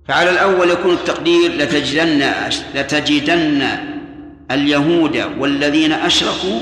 فعلى 0.07 0.29
الأول 0.29 0.69
يكون 0.69 0.93
التقدير 0.93 1.51
لتجدن 1.51 2.31
لتجدن 2.75 3.67
اليهود 4.51 5.17
والذين 5.39 5.91
أشركوا 5.91 6.59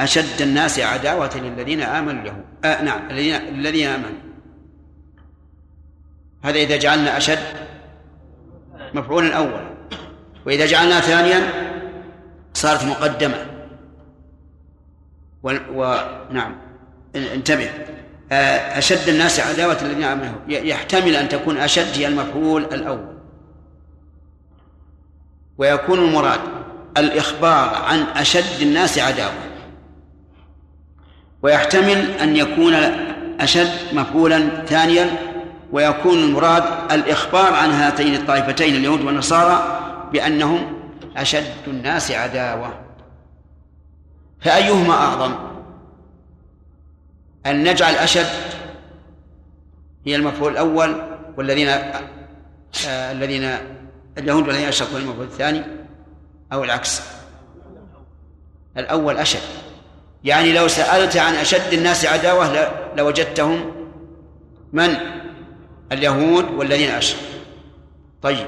أشد 0.00 0.40
الناس 0.42 0.80
عداوة 0.80 1.30
للذين 1.36 1.80
آمنوا 1.82 2.22
اليهود. 2.22 2.44
آه 2.64 2.82
نعم 2.82 3.10
الذين 3.10 3.34
الذين 3.34 3.88
آمنوا. 3.88 4.33
هذا 6.44 6.58
إذا 6.58 6.76
جعلنا 6.76 7.16
أشد 7.16 7.38
مفعولا 8.94 9.36
أولا 9.36 9.70
وإذا 10.46 10.66
جعلناها 10.66 11.00
ثانيا 11.00 11.40
صارت 12.54 12.84
مقدمة. 12.84 13.46
ونعم 15.42 16.56
انتبه. 17.16 17.70
آه، 18.32 18.78
أشد 18.78 19.08
الناس 19.08 19.40
عداوة 19.40 19.78
الذين 19.82 20.04
آمنوا. 20.04 20.38
يحتمل 20.48 21.16
أن 21.16 21.28
تكون 21.28 21.56
أشد 21.56 21.98
هي 21.98 22.06
المفعول 22.06 22.64
الأول. 22.64 23.14
ويكون 25.58 25.98
المراد 25.98 26.40
الإخبار 26.96 27.74
عن 27.74 28.00
أشد 28.00 28.62
الناس 28.62 28.98
عداوة. 28.98 29.32
ويحتمل 31.42 32.10
أن 32.20 32.36
يكون 32.36 32.74
أشد 33.40 33.70
مفعولا 33.92 34.64
ثانيا 34.66 35.23
ويكون 35.74 36.18
المراد 36.18 36.92
الإخبار 36.92 37.52
عن 37.52 37.70
هاتين 37.70 38.14
الطائفتين 38.14 38.74
اليهود 38.74 39.00
والنصارى 39.00 39.80
بأنهم 40.12 40.90
أشد 41.16 41.54
الناس 41.66 42.10
عداوة. 42.10 42.80
فأيهما 44.40 44.94
أعظم؟ 44.94 45.34
أن 47.46 47.64
نجعل 47.64 47.94
أشد 47.94 48.26
هي 50.06 50.16
المفعول 50.16 50.52
الأول 50.52 51.02
والذين 51.36 51.68
آه 51.68 53.12
الذين 53.12 53.56
اليهود 54.18 54.48
والذين 54.48 54.68
أشركوا 54.68 54.98
المفعول 54.98 55.26
الثاني 55.26 55.62
أو 56.52 56.64
العكس. 56.64 57.02
الأول 58.76 59.16
أشد. 59.16 59.40
يعني 60.24 60.52
لو 60.52 60.68
سألت 60.68 61.16
عن 61.16 61.34
أشد 61.34 61.72
الناس 61.72 62.06
عداوة 62.06 62.68
لوجدتهم 62.96 63.72
من؟ 64.72 65.23
اليهود 65.92 66.44
والذين 66.50 66.90
أشركوا 66.90 67.26
طيب 68.22 68.46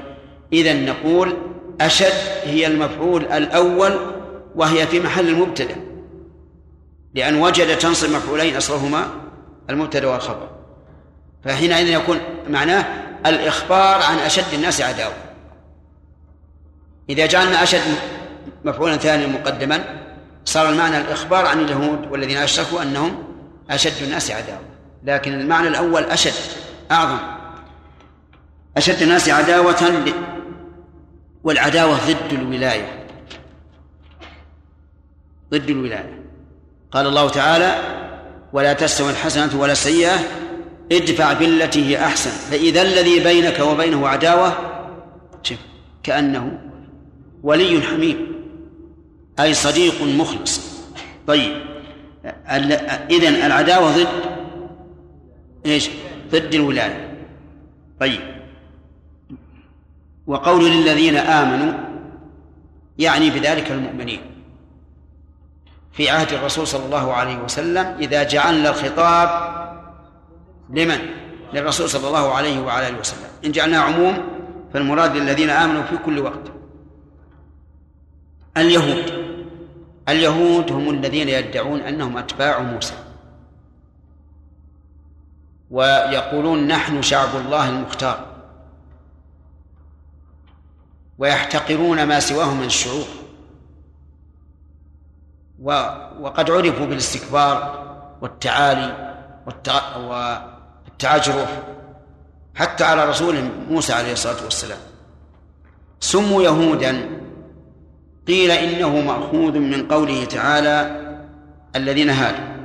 إذا 0.53 0.73
نقول 0.73 1.37
أشد 1.81 2.13
هي 2.43 2.67
المفعول 2.67 3.25
الأول 3.25 3.99
وهي 4.55 4.87
في 4.87 4.99
محل 4.99 5.29
المبتدأ 5.29 5.75
لأن 7.13 7.35
وجد 7.35 7.77
تنصب 7.77 8.09
مفعولين 8.09 8.55
أصلهما 8.55 9.07
المبتدأ 9.69 10.07
والخبر 10.07 10.49
فحينئذ 11.43 11.87
يكون 11.87 12.19
معناه 12.49 12.85
الإخبار 13.25 14.01
عن 14.01 14.17
أشد 14.17 14.53
الناس 14.53 14.81
عداوة. 14.81 15.13
إذا 17.09 17.25
جعلنا 17.25 17.63
أشد 17.63 17.81
مفعولا 18.65 18.97
ثانيا 18.97 19.27
مقدما 19.27 19.83
صار 20.45 20.69
المعنى 20.69 20.97
الإخبار 20.97 21.45
عن 21.45 21.59
اليهود 21.59 22.11
والذين 22.11 22.37
أشركوا 22.37 22.81
أنهم 22.81 23.23
أشد 23.69 24.03
الناس 24.03 24.31
عداوة. 24.31 24.61
لكن 25.03 25.33
المعنى 25.33 25.67
الأول 25.67 26.03
أشد. 26.03 26.33
أعظم. 26.91 27.17
أشد 28.77 29.01
الناس 29.01 29.29
عداوة 29.29 29.83
ل- 29.89 30.13
والعداوة 31.43 31.97
ضد 32.07 32.33
الولاية. 32.33 33.05
ضد 35.51 35.69
الولاية. 35.69 36.23
قال 36.91 37.07
الله 37.07 37.29
تعالى 37.29 37.75
ولا 38.53 38.73
تستوي 38.73 39.09
الحسنة 39.09 39.59
ولا 39.61 39.71
السيئة 39.71 40.15
ادفع 40.91 41.33
بالتي 41.33 41.85
هي 41.85 42.05
أحسن. 42.05 42.29
فإذا 42.29 42.81
الذي 42.81 43.19
بينك 43.19 43.59
وبينه 43.59 44.07
عداوة 44.07 44.53
كأنه 46.03 46.59
ولي 47.43 47.81
حميم 47.81 48.27
أي 49.39 49.53
صديق 49.53 50.01
مخلص. 50.03 50.61
طيب 51.27 51.61
إذن 53.11 53.35
العداوة 53.35 53.91
ضد 53.97 54.07
إيش؟ 55.65 55.89
ضد 56.31 56.53
الولاية 56.53 57.17
طيب. 57.99 58.21
وقول 60.27 60.71
للذين 60.71 61.17
آمنوا 61.17 61.73
يعني 62.97 63.29
بذلك 63.29 63.71
المؤمنين. 63.71 64.21
في 65.91 66.09
عهد 66.09 66.33
الرسول 66.33 66.67
صلى 66.67 66.85
الله 66.85 67.13
عليه 67.13 67.37
وسلم 67.37 67.95
إذا 67.99 68.23
جعلنا 68.23 68.69
الخطاب 68.69 69.57
لمن؟ 70.69 70.99
للرسول 71.53 71.89
صلى 71.89 72.07
الله 72.07 72.33
عليه 72.33 72.59
وعلى 72.59 72.87
آله 72.87 72.99
وسلم. 72.99 73.29
إن 73.45 73.51
جعلناه 73.51 73.79
عموم 73.79 74.17
فالمراد 74.73 75.17
للذين 75.17 75.49
آمنوا 75.49 75.83
في 75.83 75.97
كل 75.97 76.19
وقت. 76.19 76.51
اليهود. 78.57 79.27
اليهود 80.09 80.71
هم 80.71 80.89
الذين 80.89 81.29
يدعون 81.29 81.79
أنهم 81.79 82.17
أتباع 82.17 82.59
موسى. 82.59 83.06
ويقولون 85.71 86.67
نحن 86.67 87.01
شعب 87.01 87.35
الله 87.35 87.69
المختار. 87.69 88.25
ويحتقرون 91.17 92.03
ما 92.03 92.19
سواه 92.19 92.53
من 92.53 92.63
الشعوب. 92.63 93.07
وقد 96.19 96.51
عرفوا 96.51 96.85
بالاستكبار 96.85 97.87
والتعالي 98.21 99.15
والتعجرف 100.85 101.59
حتى 102.55 102.83
على 102.83 103.05
رسولهم 103.05 103.51
موسى 103.69 103.93
عليه 103.93 104.11
الصلاة 104.11 104.43
والسلام. 104.43 104.79
سموا 105.99 106.43
يهودا. 106.43 107.09
قيل 108.27 108.51
إنه 108.51 109.01
مأخوذ 109.01 109.59
من 109.59 109.87
قوله 109.87 110.25
تعالى 110.25 111.01
الذين 111.75 112.09
هادوا 112.09 112.57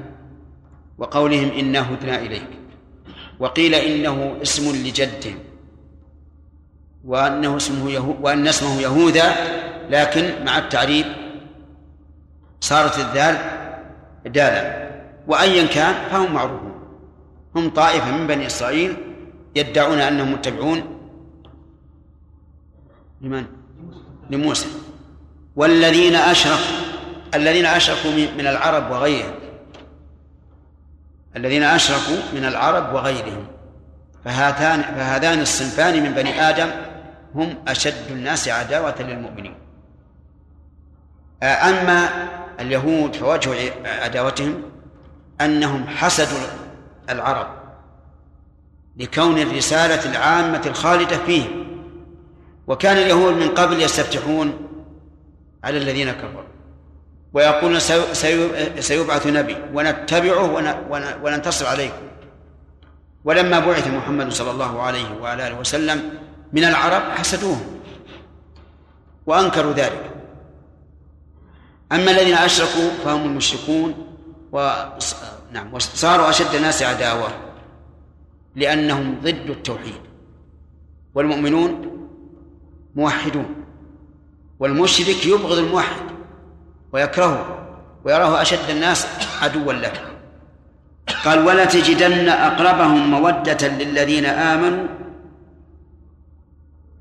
وقولهم 0.99 1.51
إنا 1.51 1.95
هدنا 1.95 2.19
إليك. 2.19 2.62
وقيل 3.43 3.75
إنه 3.75 4.39
اسم 4.43 4.87
لجدهم 4.87 5.39
وأنه 7.05 7.57
اسمه 7.57 7.91
يهو 7.91 8.15
وأن 8.23 8.49
اسمه 8.49 8.81
يهوذا 8.81 9.35
لكن 9.91 10.45
مع 10.45 10.59
التعريب 10.59 11.07
صارت 12.61 12.99
الذال 12.99 13.37
دالا. 14.27 14.91
وأيا 15.27 15.67
كان 15.67 15.95
فهم 16.11 16.35
معروفون. 16.35 16.73
هم 17.57 17.71
طائفة 17.71 18.17
من 18.17 18.27
بني 18.27 18.47
إسرائيل 18.47 18.97
يدعون 19.57 19.99
أنهم 19.99 20.33
متبعون 20.33 20.83
لمن؟ 23.21 23.45
لموسى. 24.31 24.69
والذين 25.57 26.15
أشركوا 26.15 26.79
الذين 27.35 27.67
أشركوا 27.67 28.11
من 28.39 28.47
العرب 28.47 28.91
وغيرهم. 28.91 29.42
الذين 31.37 31.63
أشركوا 31.63 32.23
من 32.33 32.45
العرب 32.45 32.95
وغيرهم. 32.95 33.47
فهاتان 34.25 34.83
فهذان 34.83 35.41
الصنفان 35.41 36.03
من 36.03 36.13
بني 36.13 36.41
آدم 36.49 36.71
هم 37.35 37.55
أشد 37.69 38.11
الناس 38.11 38.49
عداوة 38.49 39.03
للمؤمنين. 39.03 39.55
أما 41.43 42.09
اليهود 42.61 43.17
فوجه 43.17 43.73
عداوتهم 43.85 44.63
أنهم 45.41 45.87
حسدوا 45.87 46.47
العرب 47.11 47.47
لكون 48.97 49.39
الرسالة 49.39 50.11
العامة 50.11 50.63
الخالدة 50.67 51.17
فيهم. 51.17 51.67
وكان 52.67 52.97
اليهود 52.97 53.35
من 53.35 53.49
قبل 53.49 53.83
يستفتحون 53.83 54.69
على 55.65 55.79
الذين 55.79 56.13
كفروا. 56.13 56.52
ويقولون 57.35 57.79
سيبعث 58.81 59.27
نبي. 59.27 59.57
ونتبعه 59.75 60.45
وننتصر 61.23 61.67
عليكم 61.67 62.03
ولما 63.25 63.59
بعث 63.59 63.89
محمد 63.89 64.33
صلى 64.33 64.51
الله 64.51 64.83
عليه 64.83 65.21
وعلى 65.21 65.49
آله 65.49 65.59
وسلم 65.59 66.11
من 66.53 66.65
العرب 66.65 67.03
حسدوه. 67.03 67.61
وأنكروا 69.27 69.73
ذلك. 69.73 70.11
أما 71.93 72.11
الذين 72.11 72.35
أشركوا 72.35 72.91
فهم 73.05 73.25
المشركون 73.25 74.17
و 74.53 74.73
نعم 75.53 75.75
وصاروا 75.75 76.31
أشد 76.31 76.55
الناس 76.55 76.83
عداوة 76.83 77.29
لأنهم 78.57 79.21
ضد 79.23 79.51
التوحيد. 79.51 80.01
والمؤمنون 81.15 81.71
موحدون. 82.95 83.65
والمشرك 84.61 85.27
يبغض 85.27 85.59
الموحد. 85.59 86.12
ويكرهه 86.93 87.59
ويراه 88.05 88.43
أشد 88.43 88.71
الناس 88.71 89.07
عدوا 89.43 89.73
له. 89.73 89.93
قال 91.25 91.47
ولا 91.47 91.65
تجدن 91.65 92.29
أقربهم 92.29 93.11
مودة 93.11 93.69
للذين 93.69 94.27
آمنوا 94.27 94.87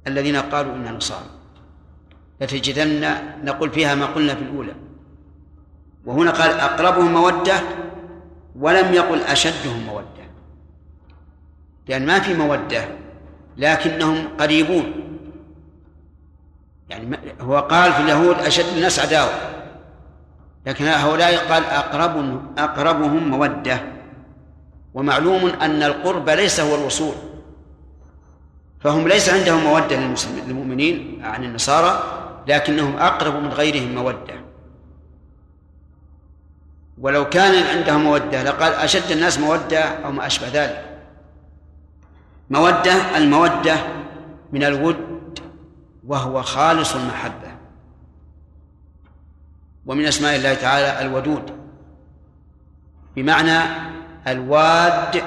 الذين 0.07 0.35
قالوا 0.35 0.75
إنا 0.75 0.91
نصارى. 0.91 1.25
لتجدن 2.41 3.13
نقول 3.43 3.69
فيها 3.69 3.95
ما 3.95 4.05
قلنا 4.05 4.35
في 4.35 4.41
الأولى. 4.41 4.73
وهنا 6.05 6.31
قال 6.31 6.51
أقربهم 6.51 7.13
مودة 7.13 7.59
ولم 8.55 8.93
يقل 8.93 9.21
أشدهم 9.21 9.85
مودة. 9.85 10.25
لأن 11.87 12.05
ما 12.05 12.19
في 12.19 12.33
مودة 12.33 12.85
لكنهم 13.57 14.27
قريبون. 14.39 14.93
يعني 16.89 17.17
هو 17.41 17.59
قال 17.59 17.93
في 17.93 18.01
اليهود 18.01 18.35
أشد 18.35 18.65
الناس 18.75 18.99
عداوة. 18.99 19.50
لكن 20.65 20.85
هؤلاء 20.85 21.51
قال 21.51 21.63
أقرب 21.65 22.41
أقربهم 22.57 23.29
مودة. 23.29 23.81
ومعلوم 24.93 25.45
أن 25.45 25.83
القرب 25.83 26.29
ليس 26.29 26.59
هو 26.59 26.75
الوصول. 26.75 27.15
فهم 28.79 29.07
ليس 29.07 29.29
عندهم 29.29 29.63
مودة 29.63 29.97
للمؤمنين 30.47 31.21
عن 31.25 31.43
النصارى 31.43 32.03
لكنهم 32.47 32.97
أقرب 32.97 33.35
من 33.35 33.49
غيرهم 33.49 33.95
مودة. 33.95 34.41
ولو 36.97 37.29
كان 37.29 37.77
عندهم 37.77 38.03
مودة 38.03 38.43
لقال 38.43 38.73
أشد 38.73 39.11
الناس 39.11 39.39
مودة 39.39 39.79
أو 39.79 40.11
ما 40.11 40.25
أشبه 40.25 40.47
ذلك. 40.47 40.85
مودة 42.49 43.17
المودة 43.17 43.75
من 44.51 44.63
الود 44.63 45.39
وهو 46.07 46.41
خالص 46.41 46.95
المحبة. 46.95 47.40
ومن 49.91 50.05
أسماء 50.05 50.35
الله 50.35 50.53
تعالى 50.53 51.05
الودود 51.05 51.51
بمعنى 53.15 53.59
الواد 54.27 55.23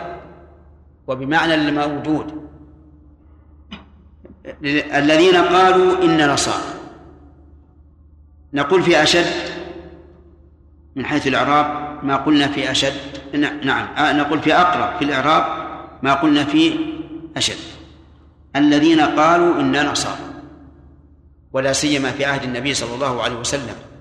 وبمعنى 1.06 1.54
المودود. 1.54 2.48
الذين 4.94 5.36
قالوا 5.36 6.04
إن 6.04 6.30
نصارى 6.30 6.74
نقول 8.52 8.82
في 8.82 9.02
أشد 9.02 9.26
من 10.96 11.06
حيث 11.06 11.26
الإعراب 11.26 11.98
ما 12.04 12.16
قلنا 12.16 12.48
في 12.48 12.70
أشد 12.70 12.94
نعم 13.64 13.86
آه، 13.96 14.12
نقول 14.12 14.40
في 14.40 14.54
أقرب 14.54 14.98
في 14.98 15.04
الإعراب 15.04 15.44
ما 16.02 16.14
قلنا 16.14 16.44
في 16.44 16.78
أشد. 17.36 17.58
الذين 18.56 19.00
قالوا 19.00 19.60
إن 19.60 19.86
نصارى 19.86 20.18
ولا 21.52 21.72
سيما 21.72 22.10
في 22.10 22.24
عهد 22.24 22.42
النبي 22.42 22.74
صلى 22.74 22.94
الله 22.94 23.22
عليه 23.22 23.36
وسلم. 23.36 23.93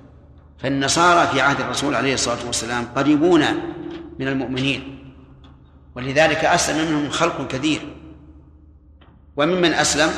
فالنصارى 0.64 1.28
في 1.28 1.42
عهد 1.42 1.60
الرسول 1.60 1.96
عليه 1.96 2.14
الصلاة 2.14 2.46
والسلام 2.46 2.86
قريبون 2.96 3.42
من 4.20 4.28
المؤمنين 4.28 5.14
ولذلك 5.96 6.46
أسلم 6.46 6.92
منهم 6.92 7.10
خلق 7.10 7.48
كثير. 7.48 7.82
وممن 9.38 9.74
أسلم 9.74 10.10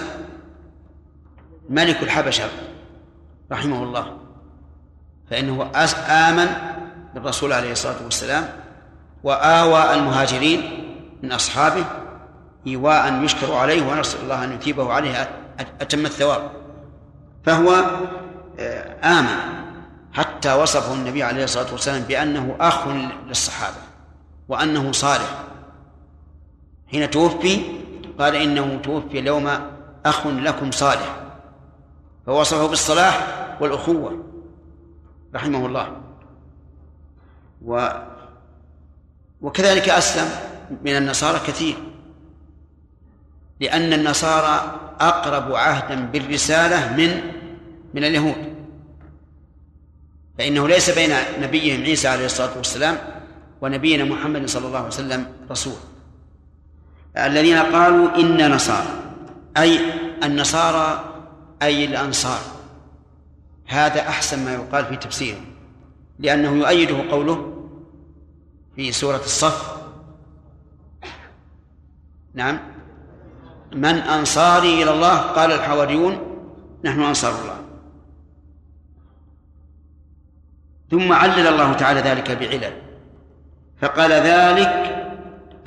ملك 1.69 2.03
الحبشة 2.03 2.43
رحمه 3.51 3.83
الله 3.83 4.17
فإنه 5.29 5.71
آمن 6.09 6.47
بالرسول 7.15 7.53
عليه 7.53 7.71
الصلاة 7.71 8.03
والسلام 8.03 8.49
وآوى 9.23 9.93
المهاجرين 9.93 10.61
من 11.23 11.31
أصحابه 11.31 11.85
إيواء 12.67 13.23
يشكر 13.23 13.53
عليه 13.53 13.81
ونسأل 13.81 14.21
الله 14.23 14.43
أن 14.43 14.51
يثيبه 14.51 14.93
عليه 14.93 15.29
أتم 15.81 16.05
الثواب. 16.05 16.51
فهو 17.45 17.85
آه، 18.59 19.19
آمن. 19.19 19.64
حتى 20.15 20.53
وصفه 20.53 20.93
النبي 20.93 21.23
عليه 21.23 21.43
الصلاة 21.43 21.71
والسلام 21.71 22.01
بأنه 22.01 22.55
أخ 22.59 22.87
للصحابة 23.27 23.77
وأنه 24.47 24.91
صالح. 24.91 25.43
حين 26.91 27.09
توفي 27.09 27.61
قال 28.19 28.35
إنه 28.35 28.79
توفي 28.83 29.19
اليوم 29.19 29.49
أخ 30.05 30.27
لكم 30.27 30.71
صالح. 30.71 31.15
فوصفه 32.25 32.67
بالصلاح 32.67 33.27
والأخوة 33.61 34.23
رحمه 35.35 35.65
الله. 35.65 36.01
و 37.65 37.87
وكذلك 39.41 39.89
أسلم 39.89 40.29
من 40.85 40.95
النصارى 40.95 41.39
كثير. 41.39 41.75
لأن 43.59 43.93
النصارى 43.93 44.79
أقرب 44.99 45.55
عهدا 45.55 46.05
بالرسالة 46.05 46.97
من 46.97 47.21
من 47.93 48.03
اليهود. 48.03 48.54
فإنه 50.37 50.67
ليس 50.67 50.89
بين 50.89 51.09
نبيهم 51.41 51.83
عيسى 51.83 52.07
عليه 52.07 52.25
الصلاة 52.25 52.57
والسلام 52.57 52.97
ونبينا 53.61 54.03
محمد 54.03 54.49
صلى 54.49 54.67
الله 54.67 54.77
عليه 54.77 54.87
وسلم 54.87 55.27
رسول. 55.51 55.77
الذين 57.17 57.57
قالوا 57.57 58.15
إن 58.15 58.51
نصارى 58.51 58.87
أي 59.57 59.79
النصارى 60.23 61.13
أي 61.61 61.85
الأنصار. 61.85 62.39
هذا 63.65 64.01
أحسن 64.01 64.45
ما 64.45 64.53
يقال 64.53 64.85
في 64.85 64.95
تفسيره 64.95 65.41
لأنه 66.19 66.51
يؤيده 66.51 67.11
قوله 67.11 67.67
في 68.75 68.91
سورة 68.91 69.21
الصف. 69.25 69.75
نعم. 72.33 72.59
من 73.75 73.95
أنصاري 73.95 74.83
إلى 74.83 74.91
الله 74.91 75.17
قال 75.17 75.51
الحواريون 75.51 76.17
نحن 76.83 77.01
أنصار 77.01 77.41
الله. 77.41 77.54
ثم 80.91 81.13
علل 81.13 81.47
الله 81.47 81.73
تعالى 81.73 81.99
ذلك 81.99 82.31
بعلل. 82.31 82.73
فقال 83.81 84.11
ذلك 84.11 85.05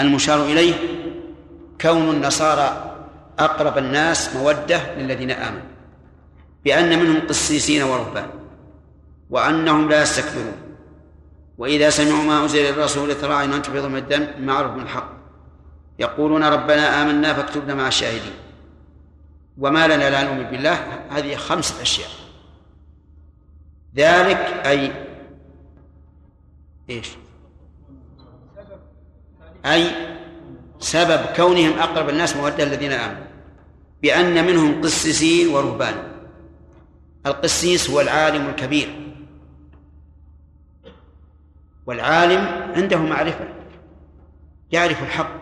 المشار 0.00 0.44
إليه 0.44 0.74
كون 1.80 2.10
النصارى 2.10 2.94
أقرب 3.38 3.78
الناس 3.78 4.36
مودة 4.36 4.94
للذين 4.94 5.30
آمنوا 5.30 5.68
بأن 6.64 6.98
منهم 6.98 7.26
قسيسين 7.28 7.82
ورهبان 7.82 8.26
وأنهم 9.30 9.88
لا 9.88 10.02
يستكبرون. 10.02 10.56
وإذا 11.58 11.90
سمعوا 11.90 12.24
ما 12.24 12.42
أنزل 12.42 12.68
الرسول 12.68 13.14
ترى 13.14 13.34
عينا 13.34 13.58
تفيض 13.58 13.84
من 13.84 13.96
الدم 13.96 14.26
معروف 14.38 14.72
من 14.72 14.82
الحق. 14.82 15.12
يقولون 15.98 16.44
ربنا 16.44 17.02
آمنا 17.02 17.34
فاكتبنا 17.34 17.74
مع 17.74 17.88
الشاهدين. 17.88 18.34
وما 19.58 19.86
لنا 19.86 20.10
لا 20.10 20.22
نؤمن 20.22 20.42
بالله 20.42 20.78
هذه 21.10 21.36
خمسة 21.36 21.82
أشياء. 21.82 22.08
ذلك 23.96 24.38
أي 24.66 25.07
إيش؟ 26.90 27.08
أي 29.66 29.90
سبب 30.80 31.20
كونهم 31.36 31.78
أقرب 31.78 32.08
الناس 32.08 32.36
مودة 32.36 32.64
الذين 32.64 32.92
آمنوا. 32.92 33.26
بأن 34.02 34.46
منهم 34.46 34.82
قسيسين 34.82 35.48
ورهبان. 35.48 35.94
القسيس 37.26 37.90
هو 37.90 38.00
العالم 38.00 38.48
الكبير. 38.48 39.14
والعالم 41.86 42.72
عنده 42.76 42.96
معرفة. 42.96 43.48
يعرف 44.72 45.02
الحق 45.02 45.32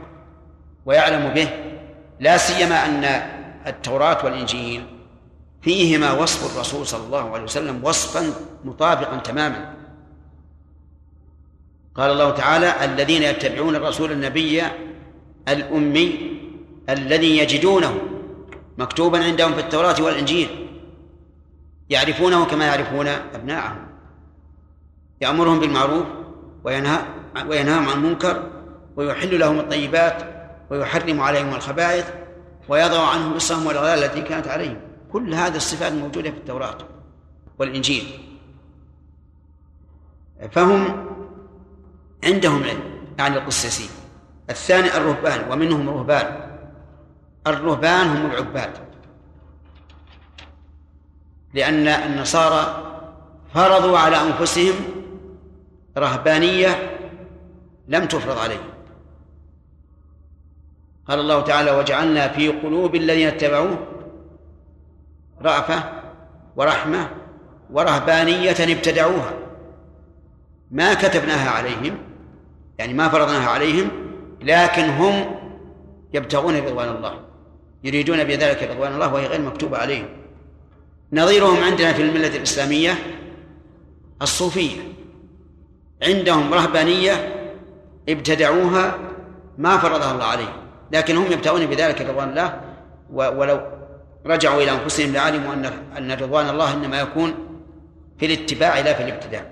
ويعلم 0.86 1.34
به. 1.34 1.48
لا 2.20 2.36
سيما 2.36 2.86
أن 2.86 3.04
التوراة 3.66 4.24
والإنجيل 4.24 4.86
فيهما 5.62 6.12
وصف 6.12 6.54
الرسول 6.54 6.86
صلى 6.86 7.06
الله 7.06 7.32
عليه 7.32 7.44
وسلم 7.44 7.84
وصفا 7.84 8.32
مطابقا 8.64 9.16
تماما. 9.16 9.75
قال 11.96 12.10
الله 12.10 12.30
تعالى 12.30 12.84
الذين 12.84 13.22
يتبعون 13.22 13.76
الرسول 13.76 14.12
النبي 14.12 14.62
الأمي 15.48 16.36
الذي 16.88 17.38
يجدونه 17.38 18.00
مكتوبا 18.78 19.24
عندهم 19.24 19.54
في 19.54 19.60
التوراة 19.60 20.02
والإنجيل 20.02 20.68
يعرفونه 21.90 22.44
كما 22.44 22.66
يعرفون 22.66 23.06
أبناءهم 23.08 23.86
يأمرهم 25.20 25.60
بالمعروف 25.60 26.06
وينهى 26.64 26.98
وينهاهم 27.48 27.88
عن 27.88 27.98
المنكر 27.98 28.50
ويحل 28.96 29.38
لهم 29.40 29.58
الطيبات 29.58 30.22
ويحرم 30.70 31.20
عليهم 31.20 31.54
الخبائث 31.54 32.06
ويضع 32.68 33.08
عنهم 33.08 33.32
إصرهم 33.32 33.66
والأغلال 33.66 34.04
التي 34.04 34.22
كانت 34.22 34.48
عليهم 34.48 34.76
كل 35.12 35.34
هذه 35.34 35.56
الصفات 35.56 35.92
موجودة 35.92 36.30
في 36.30 36.36
التوراة 36.36 36.78
والإنجيل 37.58 38.04
فهم 40.50 41.06
عندهم 42.24 42.64
علم 42.64 42.80
يعني 43.18 43.38
القسيسين 43.38 43.88
الثاني 44.50 44.96
الرهبان 44.96 45.52
ومنهم 45.52 45.88
رهبان 45.88 46.46
الرهبان 47.46 48.06
هم 48.08 48.30
العباد. 48.30 48.70
لأن 51.54 51.88
النصارى 51.88 52.82
فرضوا 53.54 53.98
على 53.98 54.16
أنفسهم 54.16 54.74
رهبانية 55.98 56.98
لم 57.88 58.04
تفرض 58.04 58.38
عليهم. 58.38 58.70
قال 61.08 61.20
الله 61.20 61.40
تعالى 61.40 61.70
وجعلنا 61.70 62.28
في 62.28 62.48
قلوب 62.48 62.94
الذين 62.94 63.26
اتبعوه 63.28 63.78
رأفة 65.42 65.84
ورحمة 66.56 67.10
ورهبانية 67.70 68.50
ابتدعوها. 68.50 69.32
ما 70.70 70.94
كتبناها 70.94 71.50
عليهم 71.50 71.98
يعني 72.78 72.94
ما 72.94 73.08
فرضناها 73.08 73.48
عليهم 73.48 73.88
لكن 74.42 74.82
هم 74.82 75.24
يبتغون 76.14 76.56
رضوان 76.56 76.88
الله 76.88 77.20
يريدون 77.84 78.24
بذلك 78.24 78.62
رضوان 78.62 78.94
الله 78.94 79.14
وهي 79.14 79.26
غير 79.26 79.40
مكتوبة 79.40 79.78
عليهم. 79.78 80.06
نظيرهم 81.12 81.64
عندنا 81.64 81.92
في 81.92 82.02
الملة 82.02 82.36
الإسلامية 82.36 82.94
الصوفية. 84.22 84.80
عندهم 86.02 86.54
رهبانية 86.54 87.12
ابتدعوها 88.08 88.98
ما 89.58 89.78
فرضها 89.78 90.12
الله 90.12 90.24
عليهم 90.24 90.56
لكن 90.92 91.16
هم 91.16 91.32
يبتغون 91.32 91.66
بذلك 91.66 92.00
رضوان 92.00 92.28
الله 92.28 92.60
ولو 93.12 93.60
رجعوا 94.26 94.62
إلى 94.62 94.70
أنفسهم 94.70 95.12
لعلموا 95.12 95.54
أن 95.54 95.64
أن 95.98 96.12
رضوان 96.12 96.48
الله 96.48 96.74
إنما 96.74 97.00
يكون 97.00 97.34
في 98.18 98.26
الاتباع 98.26 98.78
لا 98.78 98.94
في 98.94 99.02
الابتداع. 99.02 99.46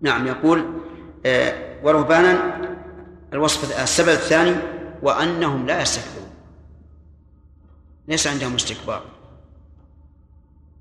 نعم 0.00 0.26
يقول 0.26 0.64
آه، 1.26 1.71
ورهبانا 1.82 2.60
الوصف 3.32 3.80
السبب 3.82 4.08
الثاني 4.08 4.56
وأنهم 5.02 5.66
لا 5.66 5.82
يستكبرون. 5.82 6.30
ليس 8.08 8.26
عندهم 8.26 8.54
استكبار. 8.54 9.02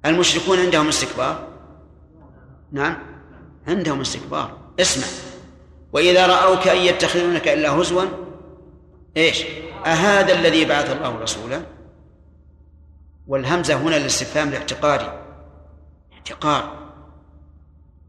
المشركون 0.06 0.60
عندهم 0.60 0.88
استكبار؟ 0.88 1.48
نعم. 2.72 2.98
عندهم 3.68 4.02
استكبار. 4.02 4.58
اسمع. 4.80 5.08
وإذا 5.94 6.28
رأوك 6.28 6.68
أن 6.68 6.78
يتخذونك 6.78 7.48
إلا 7.48 7.72
هزوا 7.72 8.06
إيش؟ 9.18 9.44
أهذا 9.86 10.34
الذي 10.34 10.66
بعث 10.66 10.92
الله 10.92 11.20
رسولا؟ 11.20 11.62
والهمزة 13.28 13.74
هنا 13.74 13.96
للاستفهام 13.96 14.48
الاحتقاري 14.48 15.22
احتقار 16.14 16.81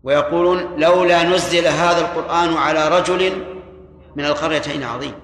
ويقولون 0.04 0.80
لولا 0.80 1.22
نزل 1.22 1.66
هذا 1.66 2.00
القرآن 2.00 2.54
على 2.54 2.88
رجل 2.88 3.44
من 4.16 4.24
القريتين 4.24 4.82
عظيم. 4.82 5.14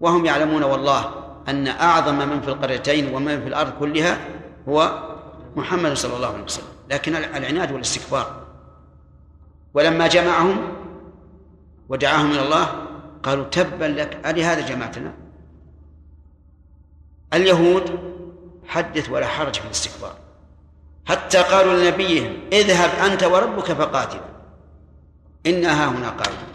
وهم 0.00 0.26
يعلمون 0.26 0.62
والله 0.62 1.10
أن 1.48 1.68
أعظم 1.68 2.18
من 2.28 2.40
في 2.40 2.48
القريتين 2.48 3.14
ومن 3.14 3.40
في 3.42 3.48
الأرض 3.48 3.72
كلها 3.78 4.18
هو 4.68 5.08
محمد 5.56 5.92
صلى 5.92 6.16
الله 6.16 6.28
عليه 6.28 6.44
وسلم. 6.44 6.66
لكن 6.90 7.16
العناد 7.16 7.72
والاستكبار. 7.72 8.46
ولما 9.74 10.06
جمعهم 10.06 10.58
ودعاهم 11.88 12.30
إلى 12.30 12.42
الله 12.42 12.86
قالوا 13.22 13.44
تبا 13.44 13.84
لك 13.84 14.26
ألهذا 14.26 14.68
جمعتنا 14.68 15.14
اليهود 17.34 17.98
حدث 18.66 19.10
ولا 19.10 19.26
حرج 19.26 19.54
في 19.54 19.64
الاستكبار. 19.64 20.14
حتى 21.08 21.38
قالوا 21.38 21.74
لنبيهم 21.74 22.36
اذهب 22.52 22.90
أنت 23.12 23.24
وربك 23.24 23.64
فقاتلا 23.64 24.20
إنا 25.46 25.84
ها 25.84 25.88
هنا 25.88 26.08
قاعدون 26.08 26.48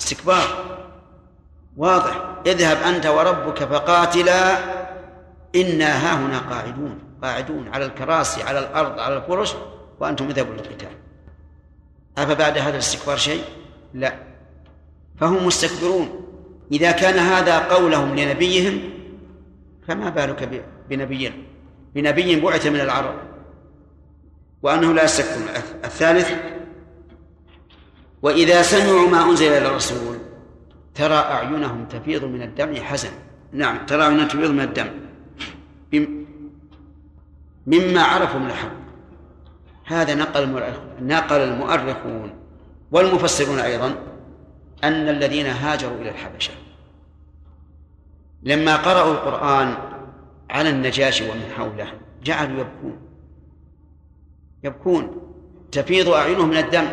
استكبار. 0.00 0.64
واضح. 1.76 2.34
اذهب 2.46 2.76
أنت 2.82 3.06
وربك 3.06 3.64
فقاتلا. 3.64 4.58
إنا 5.56 5.96
ها 5.96 6.26
هنا 6.26 6.38
قاعدون. 6.38 6.98
قاعدون 7.22 7.68
على 7.68 7.84
الكراسي 7.84 8.42
على 8.42 8.58
الأرض 8.58 9.00
على 9.00 9.16
الفرش 9.16 9.54
وأنتم 10.00 10.28
اذهبوا 10.28 10.54
للقتال. 10.54 10.96
أفبعد 12.18 12.58
هذا 12.58 12.70
الاستكبار 12.70 13.16
شيء؟ 13.16 13.44
لا. 13.94 14.14
فهم 15.20 15.46
مستكبرون. 15.46 16.26
إذا 16.72 16.90
كان 16.90 17.18
هذا 17.18 17.58
قولهم 17.58 18.16
لنبيهم 18.16 18.90
فما 19.88 20.10
بالك 20.10 20.64
بنبي 20.90 21.32
بنبي 21.94 22.40
بعث 22.40 22.66
من 22.66 22.80
العرب. 22.80 23.29
وأنه 24.62 24.92
لا 24.92 25.04
يستكبرون 25.04 25.48
الثالث 25.84 26.32
وإذا 28.22 28.62
سمعوا 28.62 29.08
ما 29.08 29.24
أنزل 29.24 29.46
إلى 29.46 29.68
الرسول 29.68 30.18
ترى 30.94 31.14
أعينهم 31.14 31.84
تفيض 31.84 32.24
من 32.24 32.42
الدمع 32.42 32.80
حزن. 32.80 33.10
نعم 33.52 33.86
ترى 33.86 34.02
أعينهم 34.02 34.28
تفيض 34.28 34.50
من 34.50 34.60
الدم 34.60 34.90
مما 37.66 38.02
عرفوا 38.02 38.40
من 38.40 38.46
الحق. 38.46 38.80
هذا 39.84 40.14
نقل 40.14 40.72
نقل 41.00 41.40
المؤرخون 41.40 42.34
والمفسرون 42.92 43.58
أيضا 43.58 43.94
أن 44.84 45.08
الذين 45.08 45.46
هاجروا 45.46 46.00
إلى 46.00 46.10
الحبشة 46.10 46.52
لما 48.42 48.76
قرأوا 48.76 49.12
القرآن 49.12 49.74
على 50.50 50.70
النجاشي 50.70 51.30
ومن 51.30 51.52
حوله 51.56 51.92
جعلوا 52.24 52.60
يبكون. 52.60 53.09
يبكون 54.64 55.32
تفيض 55.72 56.08
أعينهم 56.08 56.48
من 56.48 56.56
الدم. 56.56 56.88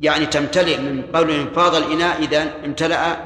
يعني 0.00 0.26
تمتلئ 0.26 0.80
من 0.80 1.02
قول 1.02 1.30
انفاض 1.30 1.74
الإناء 1.74 2.22
إذا 2.22 2.64
امتلأ 2.64 3.16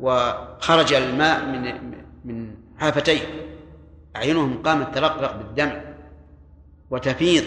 وخرج 0.00 0.92
الماء 0.92 1.44
من 1.44 1.92
من 2.24 2.54
حافتيه. 2.78 3.20
أعينهم 4.16 4.62
قامت 4.62 4.94
ترقرق 4.94 5.36
بالدمع 5.36 5.80
وتفيض 6.90 7.44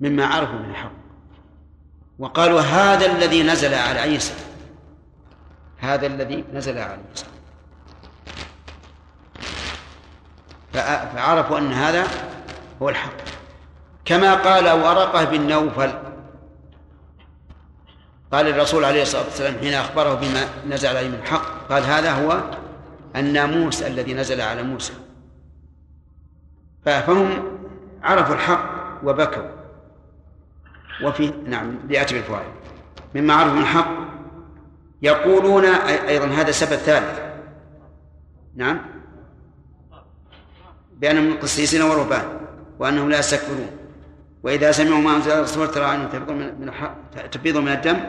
مما 0.00 0.26
عرفوا 0.26 0.58
من 0.58 0.70
الحق. 0.70 0.92
وقالوا 2.18 2.60
هذا 2.60 3.06
الذي 3.06 3.42
نزل 3.42 3.74
على 3.74 4.00
عيسى 4.00 4.34
هذا 5.78 6.06
الذي 6.06 6.44
نزل 6.54 6.78
على 6.78 6.98
عيسى. 7.08 7.26
فعرفوا 11.14 11.58
أن 11.58 11.72
هذا 11.72 12.06
هو 12.82 12.88
الحق. 12.88 13.12
كما 14.04 14.34
قال 14.34 14.68
ورقة 14.68 15.24
بن 15.24 15.48
نوفل 15.48 15.92
قال 18.32 18.48
الرسول 18.48 18.84
عليه 18.84 19.02
الصلاة 19.02 19.24
والسلام 19.24 19.58
حين 19.58 19.74
أخبره 19.74 20.14
بما 20.14 20.44
نزل 20.68 20.88
عليه 20.88 21.08
من 21.08 21.14
الحق 21.14 21.68
قال 21.68 21.82
هذا 21.82 22.12
هو 22.12 22.40
الناموس 23.16 23.82
الذي 23.82 24.14
نزل 24.14 24.40
على 24.40 24.62
موسى. 24.62 24.92
فهم 26.84 27.42
عرفوا 28.02 28.34
الحق 28.34 28.70
وبكوا. 29.04 29.48
وفي 31.02 31.32
نعم 31.46 31.78
ليأتي 31.88 32.14
بالفوائد 32.14 32.52
مما 33.14 33.34
عرفوا 33.34 33.54
من 33.54 33.62
الحق 33.62 33.90
يقولون 35.02 35.64
أيضا 35.64 36.26
هذا 36.26 36.50
سبب 36.50 36.76
ثالث. 36.76 37.20
نعم. 38.56 38.80
بأنهم 40.92 41.38
قسيسين 41.40 41.82
ورهبان 41.82 42.47
وأنهم 42.78 43.10
لا 43.10 43.18
يستكبرون. 43.18 43.70
وإذا 44.42 44.72
سمعوا 44.72 45.00
ما 45.00 45.16
أنزل 45.16 45.30
الرسول 45.30 45.70
ترى 45.70 46.06
تفيض 46.06 46.30
من 46.30 46.72
تفيض 47.32 47.56
من 47.56 47.68
الدم 47.68 48.00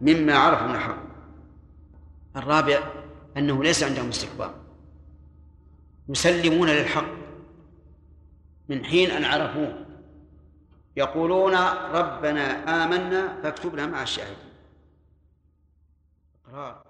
مما 0.00 0.34
عرفوا 0.34 0.66
من 0.66 0.74
الحق. 0.74 1.02
الرابع 2.36 2.78
أنه 3.36 3.62
ليس 3.62 3.82
عندهم 3.82 4.08
استكبار. 4.08 4.54
يسلمون 6.08 6.68
للحق 6.68 7.06
من 8.68 8.84
حين 8.84 9.10
أن 9.10 9.24
عرفوه. 9.24 9.86
يقولون 10.96 11.54
ربنا 11.92 12.44
آمنا 12.84 13.42
فاكتبنا 13.42 13.86
مع 13.86 14.02
الشاهدين. 14.02 14.36
إقرار. 16.46 16.85